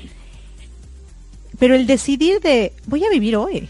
Pero 1.58 1.76
el 1.76 1.88
decidir 1.88 2.39
de 2.41 2.74
voy 2.86 3.03
a 3.06 3.10
vivir 3.10 3.36
hoy, 3.38 3.70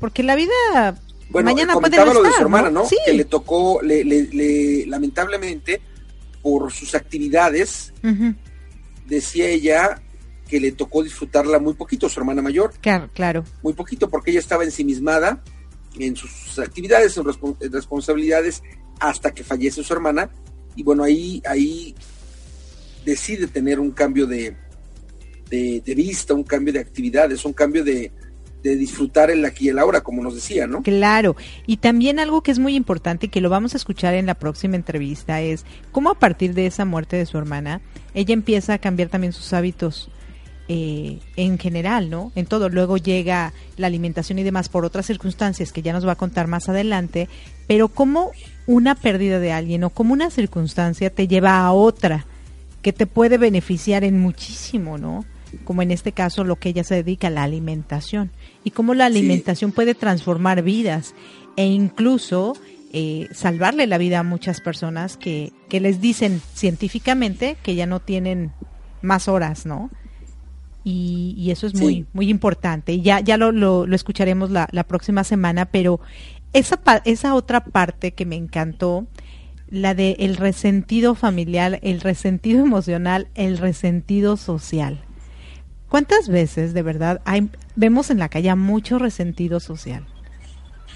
porque 0.00 0.22
la 0.22 0.36
vida 0.36 0.98
bueno, 1.30 1.50
Mañana 1.50 1.74
comentaba 1.74 2.14
lo 2.14 2.22
de 2.22 2.32
su 2.32 2.40
hermana, 2.40 2.70
¿no? 2.70 2.84
Que 3.04 3.12
le 3.12 3.24
tocó, 3.24 3.80
le, 3.82 4.02
le, 4.04 4.86
lamentablemente, 4.86 5.80
por 6.42 6.72
sus 6.72 6.94
actividades, 6.94 7.92
decía 9.06 9.48
ella 9.48 10.02
que 10.48 10.58
le 10.58 10.72
tocó 10.72 11.02
disfrutarla 11.02 11.58
muy 11.58 11.74
poquito, 11.74 12.08
su 12.08 12.18
hermana 12.20 12.40
mayor. 12.40 12.72
Claro, 12.80 13.10
claro. 13.12 13.44
Muy 13.62 13.74
poquito, 13.74 14.08
porque 14.08 14.30
ella 14.30 14.40
estaba 14.40 14.64
ensimismada 14.64 15.42
en 15.98 16.16
sus 16.16 16.58
actividades, 16.58 17.16
en, 17.18 17.24
responsabilidades, 17.70 18.62
hasta 18.98 19.32
que 19.32 19.44
fallece 19.44 19.82
su 19.82 19.92
hermana. 19.92 20.30
Y 20.74 20.82
bueno, 20.82 21.04
ahí, 21.04 21.42
ahí 21.46 21.94
decide 23.04 23.46
tener 23.48 23.78
un 23.78 23.90
cambio 23.90 24.26
de, 24.26 24.56
de, 25.50 25.82
de 25.84 25.94
vista, 25.94 26.32
un 26.32 26.44
cambio 26.44 26.72
de 26.72 26.80
actividades, 26.80 27.44
un 27.44 27.52
cambio 27.52 27.84
de, 27.84 28.10
de 28.62 28.76
disfrutar 28.76 29.30
el 29.30 29.44
aquí 29.44 29.66
y 29.66 29.68
el 29.68 29.78
ahora, 29.78 30.00
como 30.00 30.22
nos 30.22 30.34
decía, 30.34 30.66
¿no? 30.66 30.82
Claro, 30.82 31.36
y 31.66 31.78
también 31.78 32.18
algo 32.18 32.42
que 32.42 32.50
es 32.50 32.58
muy 32.58 32.74
importante 32.74 33.26
y 33.26 33.28
que 33.28 33.40
lo 33.40 33.50
vamos 33.50 33.74
a 33.74 33.76
escuchar 33.76 34.14
en 34.14 34.26
la 34.26 34.34
próxima 34.34 34.76
entrevista 34.76 35.40
es 35.40 35.64
cómo 35.92 36.10
a 36.10 36.18
partir 36.18 36.54
de 36.54 36.66
esa 36.66 36.84
muerte 36.84 37.16
de 37.16 37.26
su 37.26 37.38
hermana, 37.38 37.80
ella 38.14 38.34
empieza 38.34 38.74
a 38.74 38.78
cambiar 38.78 39.08
también 39.08 39.32
sus 39.32 39.52
hábitos 39.52 40.10
eh, 40.70 41.20
en 41.36 41.58
general, 41.58 42.10
¿no? 42.10 42.30
En 42.34 42.44
todo. 42.44 42.68
Luego 42.68 42.98
llega 42.98 43.54
la 43.78 43.86
alimentación 43.86 44.38
y 44.38 44.42
demás 44.42 44.68
por 44.68 44.84
otras 44.84 45.06
circunstancias 45.06 45.72
que 45.72 45.80
ya 45.80 45.94
nos 45.94 46.06
va 46.06 46.12
a 46.12 46.16
contar 46.16 46.46
más 46.46 46.68
adelante, 46.68 47.26
pero 47.66 47.88
cómo 47.88 48.32
una 48.66 48.94
pérdida 48.94 49.38
de 49.38 49.52
alguien 49.52 49.84
o 49.84 49.90
como 49.90 50.12
una 50.12 50.30
circunstancia 50.30 51.08
te 51.08 51.26
lleva 51.26 51.60
a 51.60 51.72
otra 51.72 52.26
que 52.82 52.92
te 52.92 53.06
puede 53.06 53.38
beneficiar 53.38 54.04
en 54.04 54.20
muchísimo, 54.20 54.98
¿no? 54.98 55.24
Como 55.64 55.82
en 55.82 55.90
este 55.90 56.12
caso 56.12 56.44
lo 56.44 56.56
que 56.56 56.70
ella 56.70 56.84
se 56.84 56.94
dedica 56.94 57.28
a 57.28 57.30
la 57.30 57.42
alimentación 57.42 58.30
y 58.64 58.70
cómo 58.70 58.94
la 58.94 59.06
alimentación 59.06 59.72
puede 59.72 59.94
transformar 59.94 60.62
vidas 60.62 61.14
e 61.56 61.66
incluso 61.66 62.54
eh, 62.92 63.28
salvarle 63.32 63.86
la 63.86 63.98
vida 63.98 64.20
a 64.20 64.22
muchas 64.22 64.60
personas 64.60 65.16
que, 65.16 65.52
que 65.68 65.80
les 65.80 66.00
dicen 66.00 66.40
científicamente 66.54 67.56
que 67.62 67.74
ya 67.74 67.86
no 67.86 68.00
tienen 68.00 68.52
más 69.02 69.28
horas, 69.28 69.66
¿no? 69.66 69.90
Y, 70.84 71.50
eso 71.50 71.66
es 71.66 71.74
muy, 71.74 72.06
muy 72.14 72.30
importante. 72.30 73.02
Ya, 73.02 73.20
ya 73.20 73.36
lo, 73.36 73.52
lo, 73.52 73.84
escucharemos 73.94 74.50
la, 74.50 74.68
la, 74.72 74.84
próxima 74.84 75.22
semana, 75.22 75.66
pero 75.66 76.00
esa, 76.54 76.80
esa 77.04 77.34
otra 77.34 77.62
parte 77.62 78.12
que 78.12 78.24
me 78.24 78.36
encantó, 78.36 79.06
la 79.68 79.94
de 79.94 80.16
el 80.20 80.36
resentido 80.36 81.14
familiar, 81.14 81.78
el 81.82 82.00
resentido 82.00 82.60
emocional, 82.64 83.28
el 83.34 83.58
resentido 83.58 84.36
social. 84.36 85.04
¿Cuántas 85.88 86.28
veces 86.28 86.74
de 86.74 86.82
verdad 86.82 87.20
hay, 87.24 87.50
vemos 87.76 88.10
en 88.10 88.18
la 88.18 88.28
calle 88.28 88.54
mucho 88.54 88.98
resentido 88.98 89.58
social? 89.58 90.06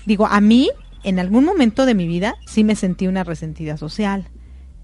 Digo, 0.04 0.26
a 0.26 0.40
mí, 0.40 0.70
en 1.02 1.18
algún 1.18 1.44
momento 1.44 1.86
de 1.86 1.94
mi 1.94 2.06
vida, 2.06 2.34
sí 2.46 2.64
me 2.64 2.76
sentí 2.76 3.06
una 3.06 3.24
resentida 3.24 3.76
social. 3.76 4.28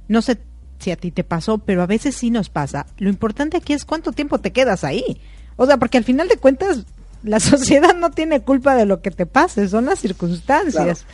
No 0.08 0.22
sé 0.22 0.38
si 0.78 0.90
a 0.90 0.96
ti 0.96 1.10
te 1.10 1.24
pasó, 1.24 1.58
pero 1.58 1.82
a 1.82 1.86
veces 1.86 2.16
sí 2.16 2.30
nos 2.30 2.48
pasa. 2.48 2.86
Lo 2.98 3.10
importante 3.10 3.56
aquí 3.56 3.72
es 3.72 3.84
cuánto 3.84 4.12
tiempo 4.12 4.38
te 4.38 4.52
quedas 4.52 4.84
ahí. 4.84 5.20
O 5.56 5.66
sea, 5.66 5.76
porque 5.76 5.98
al 5.98 6.04
final 6.04 6.28
de 6.28 6.36
cuentas, 6.36 6.86
la 7.22 7.40
sociedad 7.40 7.94
no 7.94 8.10
tiene 8.10 8.40
culpa 8.40 8.76
de 8.76 8.86
lo 8.86 9.02
que 9.02 9.10
te 9.10 9.26
pase, 9.26 9.68
son 9.68 9.86
las 9.86 9.98
circunstancias. 9.98 11.04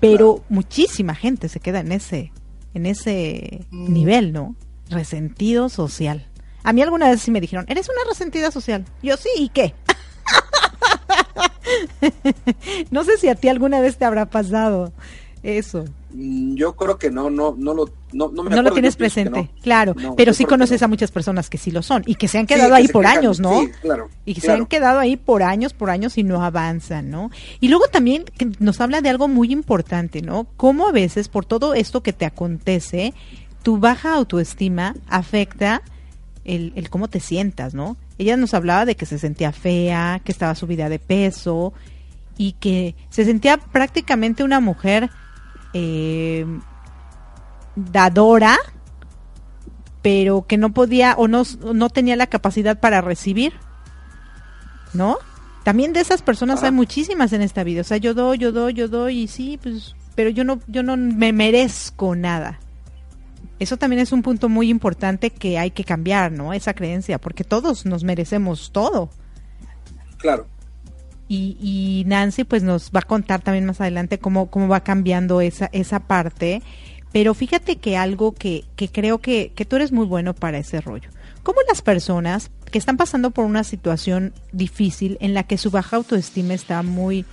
pero 0.00 0.42
muchísima 0.48 1.14
gente 1.14 1.48
se 1.48 1.60
queda 1.60 1.80
en 1.80 1.92
ese, 1.92 2.32
en 2.74 2.86
ese 2.86 3.66
mm. 3.70 3.92
nivel, 3.92 4.32
¿no? 4.32 4.56
Resentido 4.88 5.68
social. 5.68 6.26
A 6.64 6.72
mí 6.72 6.82
alguna 6.82 7.10
vez 7.10 7.22
sí 7.22 7.30
me 7.30 7.40
dijeron, 7.40 7.64
eres 7.68 7.88
una 7.88 8.08
resentida 8.08 8.50
social. 8.50 8.84
Yo 9.02 9.16
sí, 9.16 9.28
¿y 9.36 9.48
qué? 9.48 9.74
no 12.90 13.04
sé 13.04 13.18
si 13.18 13.28
a 13.28 13.34
ti 13.34 13.48
alguna 13.48 13.80
vez 13.80 13.96
te 13.96 14.04
habrá 14.04 14.26
pasado 14.26 14.92
eso. 15.42 15.84
Mm, 16.12 16.54
yo 16.54 16.76
creo 16.76 16.98
que 16.98 17.10
no, 17.10 17.30
no, 17.30 17.54
no 17.56 17.74
lo, 17.74 17.88
no, 18.12 18.30
no, 18.30 18.44
me 18.44 18.50
no 18.50 18.62
lo 18.62 18.70
tienes 18.72 18.96
presente, 18.96 19.50
claro, 19.62 19.94
pero 20.16 20.34
sí 20.34 20.44
conoces 20.44 20.82
a 20.82 20.88
muchas 20.88 21.10
personas 21.10 21.50
que 21.50 21.58
sí 21.58 21.70
lo 21.70 21.82
son 21.82 22.02
y 22.06 22.14
que 22.14 22.28
se 22.28 22.38
han 22.38 22.46
quedado 22.46 22.74
ahí 22.74 22.86
por 22.86 23.06
años, 23.06 23.40
¿no? 23.40 23.60
Sí, 23.60 23.70
claro. 23.80 24.08
Y 24.24 24.34
que 24.34 24.40
se 24.40 24.52
han 24.52 24.66
quedado 24.66 25.00
ahí 25.00 25.16
por 25.16 25.42
años, 25.42 25.72
por 25.72 25.90
años 25.90 26.18
y 26.18 26.22
no 26.22 26.44
avanzan, 26.44 27.10
¿no? 27.10 27.30
Y 27.60 27.68
luego 27.68 27.86
también 27.88 28.24
nos 28.58 28.80
habla 28.80 29.00
de 29.00 29.08
algo 29.08 29.26
muy 29.26 29.50
importante, 29.52 30.22
¿no? 30.22 30.46
Cómo 30.56 30.86
a 30.86 30.92
veces 30.92 31.28
por 31.28 31.44
todo 31.44 31.74
esto 31.74 32.02
que 32.02 32.12
te 32.12 32.24
acontece, 32.24 33.14
tu 33.62 33.78
baja 33.78 34.14
autoestima 34.14 34.94
afecta 35.08 35.82
el, 36.44 36.72
el 36.76 36.90
cómo 36.90 37.08
te 37.08 37.20
sientas, 37.20 37.74
¿no? 37.74 37.96
Ella 38.18 38.36
nos 38.36 38.54
hablaba 38.54 38.84
de 38.84 38.96
que 38.96 39.06
se 39.06 39.18
sentía 39.18 39.52
fea, 39.52 40.20
que 40.24 40.32
estaba 40.32 40.54
subida 40.54 40.88
de 40.88 40.98
peso 40.98 41.72
y 42.36 42.52
que 42.52 42.94
se 43.10 43.24
sentía 43.24 43.58
prácticamente 43.58 44.44
una 44.44 44.60
mujer 44.60 45.10
eh, 45.74 46.46
dadora, 47.76 48.58
pero 50.02 50.46
que 50.46 50.58
no 50.58 50.72
podía 50.72 51.14
o 51.16 51.28
no, 51.28 51.44
no 51.72 51.90
tenía 51.90 52.16
la 52.16 52.26
capacidad 52.26 52.78
para 52.80 53.00
recibir, 53.00 53.52
¿no? 54.92 55.18
También 55.64 55.92
de 55.92 56.00
esas 56.00 56.22
personas 56.22 56.64
hay 56.64 56.72
muchísimas 56.72 57.32
en 57.32 57.42
esta 57.42 57.62
vida, 57.62 57.82
o 57.82 57.84
sea, 57.84 57.98
yo 57.98 58.14
doy, 58.14 58.38
yo 58.38 58.50
doy, 58.50 58.74
yo 58.74 58.88
doy 58.88 59.20
y 59.20 59.28
sí, 59.28 59.58
pues, 59.62 59.94
pero 60.16 60.28
yo 60.28 60.42
no, 60.42 60.58
yo 60.66 60.82
no 60.82 60.96
me 60.96 61.32
merezco 61.32 62.16
nada. 62.16 62.58
Eso 63.62 63.76
también 63.76 64.02
es 64.02 64.10
un 64.10 64.22
punto 64.22 64.48
muy 64.48 64.68
importante 64.68 65.30
que 65.30 65.56
hay 65.56 65.70
que 65.70 65.84
cambiar, 65.84 66.32
¿no? 66.32 66.52
Esa 66.52 66.74
creencia, 66.74 67.20
porque 67.20 67.44
todos 67.44 67.86
nos 67.86 68.02
merecemos 68.02 68.72
todo. 68.72 69.08
Claro. 70.18 70.48
Y, 71.28 72.02
Nancy 72.08 72.42
pues 72.42 72.64
nos 72.64 72.90
va 72.90 73.00
a 73.00 73.06
contar 73.06 73.40
también 73.40 73.64
más 73.64 73.80
adelante 73.80 74.18
cómo, 74.18 74.50
cómo 74.50 74.66
va 74.66 74.80
cambiando 74.80 75.40
esa, 75.40 75.70
esa 75.72 76.00
parte. 76.00 76.60
Pero 77.12 77.34
fíjate 77.34 77.76
que 77.76 77.96
algo 77.96 78.32
que, 78.32 78.64
que 78.74 78.88
creo 78.88 79.18
que, 79.18 79.52
que 79.54 79.64
tú 79.64 79.76
eres 79.76 79.92
muy 79.92 80.06
bueno 80.06 80.34
para 80.34 80.58
ese 80.58 80.80
rollo. 80.80 81.08
¿Cómo 81.44 81.60
las 81.68 81.82
personas 81.82 82.50
que 82.72 82.78
están 82.78 82.96
pasando 82.96 83.30
por 83.30 83.44
una 83.44 83.62
situación 83.62 84.34
difícil 84.50 85.18
en 85.20 85.34
la 85.34 85.44
que 85.44 85.56
su 85.56 85.70
baja 85.70 85.96
autoestima 85.96 86.54
está 86.54 86.82
muy, 86.82 87.24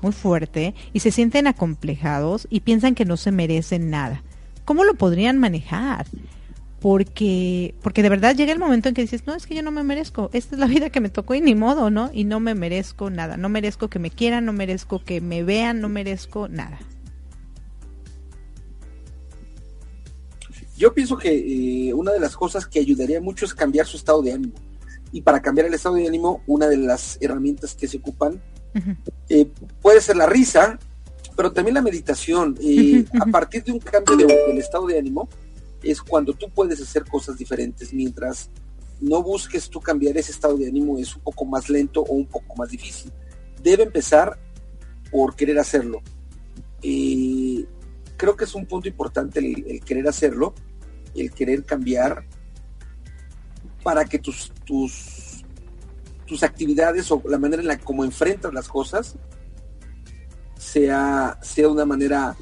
muy 0.00 0.12
fuerte 0.12 0.74
y 0.92 1.00
se 1.00 1.10
sienten 1.10 1.48
acomplejados 1.48 2.46
y 2.50 2.60
piensan 2.60 2.94
que 2.94 3.04
no 3.04 3.16
se 3.16 3.32
merecen 3.32 3.90
nada? 3.90 4.22
¿Cómo 4.64 4.84
lo 4.84 4.94
podrían 4.94 5.38
manejar? 5.38 6.06
Porque, 6.80 7.74
porque 7.82 8.02
de 8.02 8.08
verdad 8.08 8.34
llega 8.34 8.52
el 8.52 8.58
momento 8.58 8.88
en 8.88 8.94
que 8.94 9.02
dices, 9.02 9.26
no, 9.26 9.34
es 9.34 9.46
que 9.46 9.54
yo 9.54 9.62
no 9.62 9.70
me 9.70 9.84
merezco, 9.84 10.30
esta 10.32 10.56
es 10.56 10.60
la 10.60 10.66
vida 10.66 10.90
que 10.90 11.00
me 11.00 11.10
tocó 11.10 11.34
y 11.34 11.40
ni 11.40 11.54
modo, 11.54 11.90
¿no? 11.90 12.10
Y 12.12 12.24
no 12.24 12.40
me 12.40 12.54
merezco 12.54 13.08
nada, 13.08 13.36
no 13.36 13.48
merezco 13.48 13.88
que 13.88 14.00
me 14.00 14.10
quieran, 14.10 14.44
no 14.44 14.52
merezco 14.52 15.04
que 15.04 15.20
me 15.20 15.44
vean, 15.44 15.80
no 15.80 15.88
merezco 15.88 16.48
nada. 16.48 16.80
Yo 20.76 20.92
pienso 20.92 21.16
que 21.16 21.88
eh, 21.88 21.94
una 21.94 22.10
de 22.10 22.18
las 22.18 22.36
cosas 22.36 22.66
que 22.66 22.80
ayudaría 22.80 23.20
mucho 23.20 23.44
es 23.44 23.54
cambiar 23.54 23.86
su 23.86 23.96
estado 23.96 24.20
de 24.20 24.32
ánimo. 24.32 24.54
Y 25.12 25.20
para 25.20 25.40
cambiar 25.40 25.68
el 25.68 25.74
estado 25.74 25.94
de 25.94 26.08
ánimo, 26.08 26.42
una 26.48 26.66
de 26.66 26.78
las 26.78 27.18
herramientas 27.20 27.74
que 27.74 27.86
se 27.86 27.98
ocupan 27.98 28.42
eh, 29.28 29.46
puede 29.80 30.00
ser 30.00 30.16
la 30.16 30.26
risa, 30.26 30.78
pero 31.42 31.52
también 31.52 31.74
la 31.74 31.82
meditación. 31.82 32.56
Eh, 32.62 33.04
a 33.20 33.26
partir 33.26 33.64
de 33.64 33.72
un 33.72 33.80
cambio 33.80 34.28
del 34.28 34.58
estado 34.58 34.86
de 34.86 34.96
ánimo 34.96 35.28
es 35.82 36.00
cuando 36.00 36.34
tú 36.34 36.48
puedes 36.48 36.80
hacer 36.80 37.04
cosas 37.04 37.36
diferentes. 37.36 37.92
Mientras 37.92 38.48
no 39.00 39.24
busques 39.24 39.68
tú 39.68 39.80
cambiar 39.80 40.16
ese 40.16 40.30
estado 40.30 40.56
de 40.56 40.68
ánimo 40.68 40.98
es 40.98 41.16
un 41.16 41.22
poco 41.22 41.44
más 41.44 41.68
lento 41.68 42.00
o 42.02 42.12
un 42.12 42.26
poco 42.26 42.54
más 42.54 42.70
difícil. 42.70 43.12
Debe 43.60 43.82
empezar 43.82 44.38
por 45.10 45.34
querer 45.34 45.58
hacerlo. 45.58 46.00
Eh, 46.80 47.66
creo 48.16 48.36
que 48.36 48.44
es 48.44 48.54
un 48.54 48.64
punto 48.66 48.86
importante 48.86 49.40
el, 49.40 49.80
querer 49.80 50.06
hacerlo, 50.06 50.54
el 51.16 51.32
querer 51.32 51.64
cambiar 51.64 52.24
para 53.82 54.04
que 54.04 54.20
tus, 54.20 54.52
tus, 54.64 55.44
tus 56.24 56.44
actividades 56.44 57.10
o 57.10 57.20
la 57.28 57.38
manera 57.38 57.62
en 57.62 57.66
la 57.66 57.78
como 57.78 58.04
enfrentas 58.04 58.54
las 58.54 58.68
cosas 58.68 59.16
sea, 60.62 61.38
sea 61.42 61.68
una 61.68 61.84
manera 61.84 62.36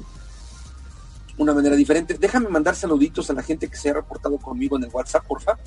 una 1.37 1.53
manera 1.53 1.75
diferente. 1.75 2.17
Déjame 2.19 2.49
mandar 2.49 2.75
saluditos 2.75 3.29
a 3.29 3.33
la 3.33 3.41
gente 3.41 3.67
que 3.67 3.75
se 3.75 3.89
ha 3.89 3.93
reportado 3.93 4.37
conmigo 4.37 4.77
en 4.77 4.83
el 4.83 4.89
WhatsApp, 4.91 5.25
porfa. 5.25 5.57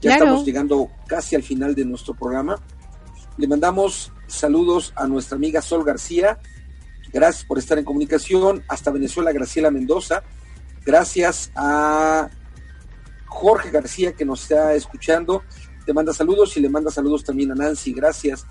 Ya 0.00 0.14
estamos 0.14 0.44
llegando 0.44 0.90
casi 1.06 1.36
al 1.36 1.42
final 1.42 1.74
de 1.74 1.84
nuestro 1.84 2.14
programa. 2.14 2.60
Le 3.38 3.46
mandamos 3.46 4.12
saludos 4.26 4.92
a 4.94 5.06
nuestra 5.06 5.36
amiga 5.36 5.62
Sol 5.62 5.84
García. 5.84 6.38
Gracias 7.12 7.44
por 7.44 7.58
estar 7.58 7.78
en 7.78 7.84
comunicación. 7.84 8.62
Hasta 8.68 8.90
Venezuela, 8.90 9.32
Graciela 9.32 9.70
Mendoza. 9.70 10.22
Gracias 10.84 11.50
a 11.54 12.28
Jorge 13.26 13.70
García 13.70 14.12
que 14.12 14.24
nos 14.24 14.42
está 14.42 14.74
escuchando. 14.74 15.44
Te 15.86 15.94
manda 15.94 16.12
saludos 16.12 16.56
y 16.56 16.60
le 16.60 16.68
manda 16.68 16.90
saludos 16.90 17.24
también 17.24 17.52
a 17.52 17.54
Nancy. 17.54 17.92
Gracias 17.92 18.44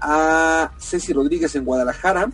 a 0.00 0.72
Ceci 0.78 1.12
Rodríguez 1.12 1.54
en 1.56 1.64
Guadalajara 1.64 2.30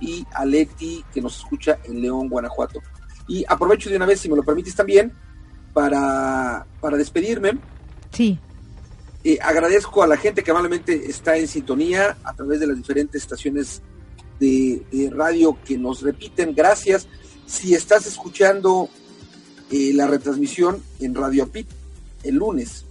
y 0.00 0.26
a 0.32 0.44
Leti 0.44 1.04
que 1.12 1.20
nos 1.20 1.38
escucha 1.38 1.78
en 1.84 2.00
León, 2.00 2.28
Guanajuato. 2.28 2.80
Y 3.28 3.44
aprovecho 3.48 3.90
de 3.90 3.96
una 3.96 4.06
vez, 4.06 4.20
si 4.20 4.28
me 4.28 4.36
lo 4.36 4.42
permites 4.42 4.74
también, 4.74 5.12
para, 5.72 6.66
para 6.80 6.96
despedirme. 6.96 7.58
Sí. 8.12 8.38
Eh, 9.24 9.38
agradezco 9.42 10.02
a 10.02 10.06
la 10.06 10.16
gente 10.16 10.44
que 10.44 10.52
amablemente 10.52 11.10
está 11.10 11.36
en 11.36 11.48
sintonía 11.48 12.16
a 12.22 12.32
través 12.32 12.60
de 12.60 12.68
las 12.68 12.76
diferentes 12.76 13.22
estaciones 13.22 13.82
de, 14.38 15.10
radio 15.12 15.58
que 15.64 15.76
nos 15.76 16.02
repiten. 16.02 16.54
Gracias. 16.54 17.08
Si 17.46 17.74
estás 17.74 18.06
escuchando 18.06 18.88
eh, 19.70 19.92
la 19.94 20.06
retransmisión 20.06 20.82
en 21.00 21.14
Radio 21.14 21.44
Apit 21.44 21.66
el 22.22 22.36
lunes, 22.36 22.84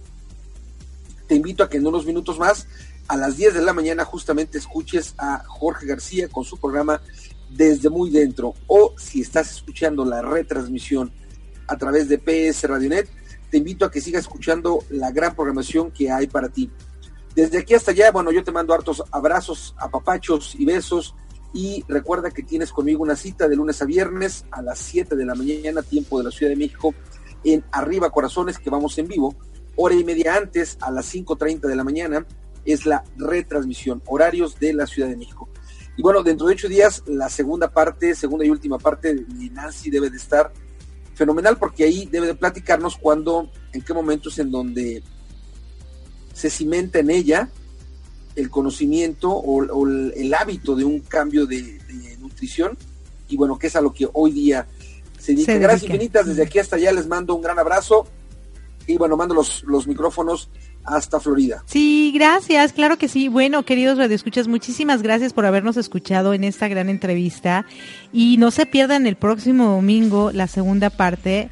te 1.26 1.34
invito 1.34 1.64
a 1.64 1.68
que 1.68 1.78
en 1.78 1.86
unos 1.86 2.06
minutos 2.06 2.38
más, 2.38 2.66
a 3.08 3.16
las 3.16 3.36
10 3.36 3.54
de 3.54 3.62
la 3.62 3.72
mañana, 3.72 4.04
justamente 4.04 4.58
escuches 4.58 5.14
a 5.18 5.42
Jorge 5.46 5.86
García 5.86 6.28
con 6.28 6.44
su 6.44 6.58
programa 6.58 7.00
desde 7.50 7.90
muy 7.90 8.10
dentro 8.10 8.54
o 8.66 8.94
si 8.98 9.20
estás 9.20 9.52
escuchando 9.52 10.04
la 10.04 10.22
retransmisión 10.22 11.12
a 11.68 11.76
través 11.76 12.08
de 12.08 12.18
PS 12.18 12.64
Radionet, 12.64 13.08
te 13.50 13.58
invito 13.58 13.84
a 13.84 13.90
que 13.90 14.00
sigas 14.00 14.22
escuchando 14.22 14.80
la 14.90 15.10
gran 15.10 15.34
programación 15.34 15.90
que 15.90 16.10
hay 16.10 16.26
para 16.26 16.48
ti. 16.48 16.70
Desde 17.34 17.58
aquí 17.58 17.74
hasta 17.74 17.90
allá, 17.90 18.10
bueno, 18.10 18.32
yo 18.32 18.42
te 18.42 18.52
mando 18.52 18.72
hartos 18.72 19.02
abrazos, 19.10 19.74
apapachos 19.78 20.54
y 20.58 20.64
besos 20.64 21.14
y 21.52 21.84
recuerda 21.88 22.30
que 22.30 22.42
tienes 22.42 22.72
conmigo 22.72 23.02
una 23.02 23.16
cita 23.16 23.48
de 23.48 23.56
lunes 23.56 23.80
a 23.82 23.84
viernes 23.84 24.44
a 24.50 24.62
las 24.62 24.78
7 24.78 25.16
de 25.16 25.24
la 25.24 25.34
mañana, 25.34 25.82
tiempo 25.82 26.18
de 26.18 26.24
la 26.24 26.30
Ciudad 26.30 26.50
de 26.50 26.56
México, 26.56 26.94
en 27.44 27.64
Arriba 27.72 28.10
Corazones, 28.10 28.58
que 28.58 28.70
vamos 28.70 28.98
en 28.98 29.08
vivo. 29.08 29.34
Hora 29.76 29.94
y 29.94 30.04
media 30.04 30.34
antes, 30.36 30.78
a 30.80 30.90
las 30.90 31.14
5.30 31.14 31.60
de 31.60 31.76
la 31.76 31.84
mañana, 31.84 32.26
es 32.66 32.86
la 32.86 33.04
retransmisión, 33.16 34.02
horarios 34.06 34.58
de 34.58 34.72
la 34.72 34.86
Ciudad 34.86 35.08
de 35.08 35.16
México. 35.16 35.48
Y 35.96 36.02
bueno, 36.02 36.22
dentro 36.22 36.46
de 36.46 36.54
ocho 36.54 36.68
días, 36.68 37.02
la 37.06 37.28
segunda 37.30 37.70
parte, 37.70 38.14
segunda 38.14 38.44
y 38.44 38.50
última 38.50 38.78
parte 38.78 39.14
de 39.14 39.50
Nancy 39.50 39.90
debe 39.90 40.10
de 40.10 40.18
estar 40.18 40.52
fenomenal 41.14 41.56
porque 41.56 41.84
ahí 41.84 42.06
debe 42.06 42.26
de 42.26 42.34
platicarnos 42.34 42.96
cuando, 42.96 43.50
en 43.72 43.80
qué 43.80 43.94
momentos 43.94 44.38
en 44.38 44.50
donde 44.50 45.02
se 46.34 46.50
cimenta 46.50 46.98
en 46.98 47.10
ella 47.10 47.48
el 48.36 48.50
conocimiento 48.50 49.30
o, 49.30 49.86
el, 49.86 50.34
hábito 50.34 50.76
de 50.76 50.84
un 50.84 51.00
cambio 51.00 51.46
de, 51.46 51.80
nutrición 52.20 52.76
y 53.28 53.36
bueno, 53.36 53.58
que 53.58 53.68
es 53.68 53.76
a 53.76 53.80
lo 53.80 53.92
que 53.92 54.06
hoy 54.12 54.32
día 54.32 54.66
se 55.18 55.32
dice. 55.32 55.58
Gracias 55.58 55.84
infinitas, 55.84 56.26
desde 56.26 56.42
aquí 56.42 56.58
hasta 56.58 56.76
allá 56.76 56.92
les 56.92 57.06
mando 57.06 57.34
un 57.34 57.40
gran 57.40 57.58
abrazo 57.58 58.06
y 58.86 58.98
bueno, 58.98 59.16
mando 59.16 59.34
los, 59.34 59.64
los 59.64 59.86
micrófonos 59.86 60.50
hasta 60.86 61.20
Florida. 61.20 61.62
Sí, 61.66 62.12
gracias, 62.14 62.72
claro 62.72 62.96
que 62.96 63.08
sí. 63.08 63.28
Bueno, 63.28 63.64
queridos 63.64 63.98
radioescuchas, 63.98 64.48
muchísimas 64.48 65.02
gracias 65.02 65.32
por 65.32 65.46
habernos 65.46 65.76
escuchado 65.76 66.32
en 66.34 66.44
esta 66.44 66.68
gran 66.68 66.88
entrevista 66.88 67.66
y 68.12 68.36
no 68.38 68.50
se 68.50 68.66
pierdan 68.66 69.06
el 69.06 69.16
próximo 69.16 69.66
domingo 69.66 70.30
la 70.32 70.46
segunda 70.46 70.90
parte. 70.90 71.50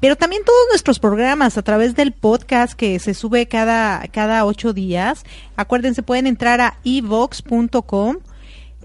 Pero 0.00 0.16
también 0.16 0.44
todos 0.44 0.58
nuestros 0.70 0.98
programas 0.98 1.56
a 1.58 1.62
través 1.62 1.94
del 1.94 2.12
podcast 2.12 2.74
que 2.74 2.98
se 2.98 3.14
sube 3.14 3.46
cada, 3.46 4.06
cada 4.08 4.44
ocho 4.44 4.72
días. 4.72 5.24
Acuérdense, 5.56 6.02
pueden 6.02 6.26
entrar 6.26 6.60
a 6.60 6.78
evox.com, 6.84 8.18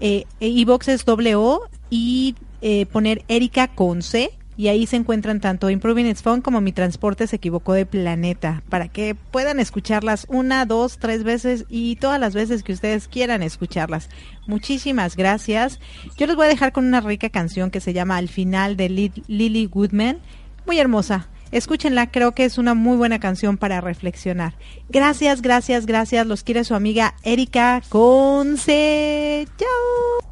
eh, 0.00 0.24
evox 0.40 0.88
es 0.88 1.04
doble 1.04 1.34
O, 1.36 1.68
y 1.90 2.34
eh, 2.62 2.86
poner 2.86 3.24
Erika 3.28 3.68
Conce 3.68 4.30
y 4.56 4.68
ahí 4.68 4.86
se 4.86 4.96
encuentran 4.96 5.40
tanto 5.40 5.70
Improving 5.70 6.06
Its 6.06 6.22
Phone 6.22 6.42
como 6.42 6.60
Mi 6.60 6.72
Transporte 6.72 7.26
se 7.26 7.36
equivocó 7.36 7.72
de 7.72 7.86
planeta, 7.86 8.62
para 8.68 8.88
que 8.88 9.14
puedan 9.14 9.60
escucharlas 9.60 10.26
una, 10.28 10.66
dos, 10.66 10.98
tres 10.98 11.24
veces 11.24 11.64
y 11.68 11.96
todas 11.96 12.20
las 12.20 12.34
veces 12.34 12.62
que 12.62 12.72
ustedes 12.72 13.08
quieran 13.08 13.42
escucharlas. 13.42 14.08
Muchísimas 14.46 15.16
gracias. 15.16 15.80
Yo 16.16 16.26
les 16.26 16.36
voy 16.36 16.46
a 16.46 16.50
dejar 16.50 16.72
con 16.72 16.86
una 16.86 17.00
rica 17.00 17.30
canción 17.30 17.70
que 17.70 17.80
se 17.80 17.92
llama 17.92 18.16
Al 18.16 18.28
final 18.28 18.76
de 18.76 18.88
Lily 18.88 19.66
Goodman, 19.66 20.18
muy 20.66 20.78
hermosa. 20.78 21.28
Escúchenla, 21.52 22.10
creo 22.10 22.32
que 22.32 22.46
es 22.46 22.56
una 22.56 22.72
muy 22.72 22.96
buena 22.96 23.20
canción 23.20 23.58
para 23.58 23.82
reflexionar. 23.82 24.54
Gracias, 24.88 25.42
gracias, 25.42 25.84
gracias. 25.84 26.26
Los 26.26 26.44
quiere 26.44 26.64
su 26.64 26.74
amiga 26.74 27.14
Erika 27.22 27.82
Conce. 27.90 29.46
Chao. 29.58 30.31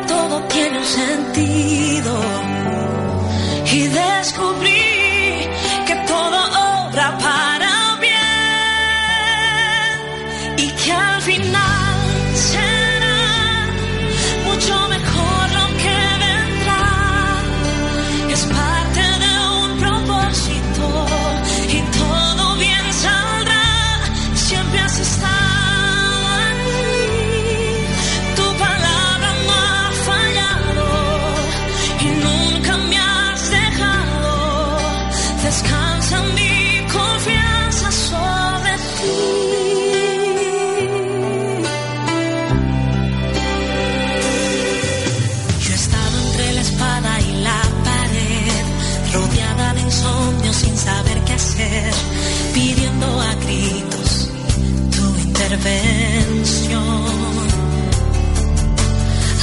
todo 0.00 0.42
tiene 0.48 0.78
un 0.78 0.84
sentido. 0.84 2.20
Y 3.72 3.88
descubrí 3.88 5.48
que 5.86 5.94
todo 6.06 6.38
obra 6.86 7.18
para 7.18 7.96
bien. 8.00 8.24
Y 10.58 10.70
que 10.70 10.92
al 10.92 11.22
final 11.22 11.71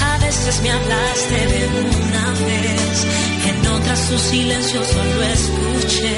A 0.02 0.18
veces 0.18 0.62
me 0.62 0.70
hablaste 0.70 1.46
de 1.48 1.68
una 1.80 2.26
vez, 2.46 3.06
en 3.48 3.68
otras 3.68 4.00
su 4.00 4.18
silencio 4.20 4.84
solo 4.84 5.24
escuché. 5.24 6.18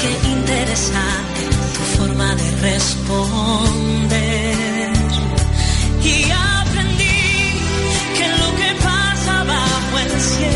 Qué 0.00 0.10
interesante 0.30 1.40
tu 1.74 1.82
forma 1.98 2.34
de 2.34 2.56
responder. 2.62 4.06
Y 6.02 6.30
aprendí 6.30 7.20
que 8.16 8.26
lo 8.40 8.48
que 8.56 8.70
pasa 8.82 9.44
bajo 9.44 9.98
el 9.98 10.12
cielo 10.18 10.55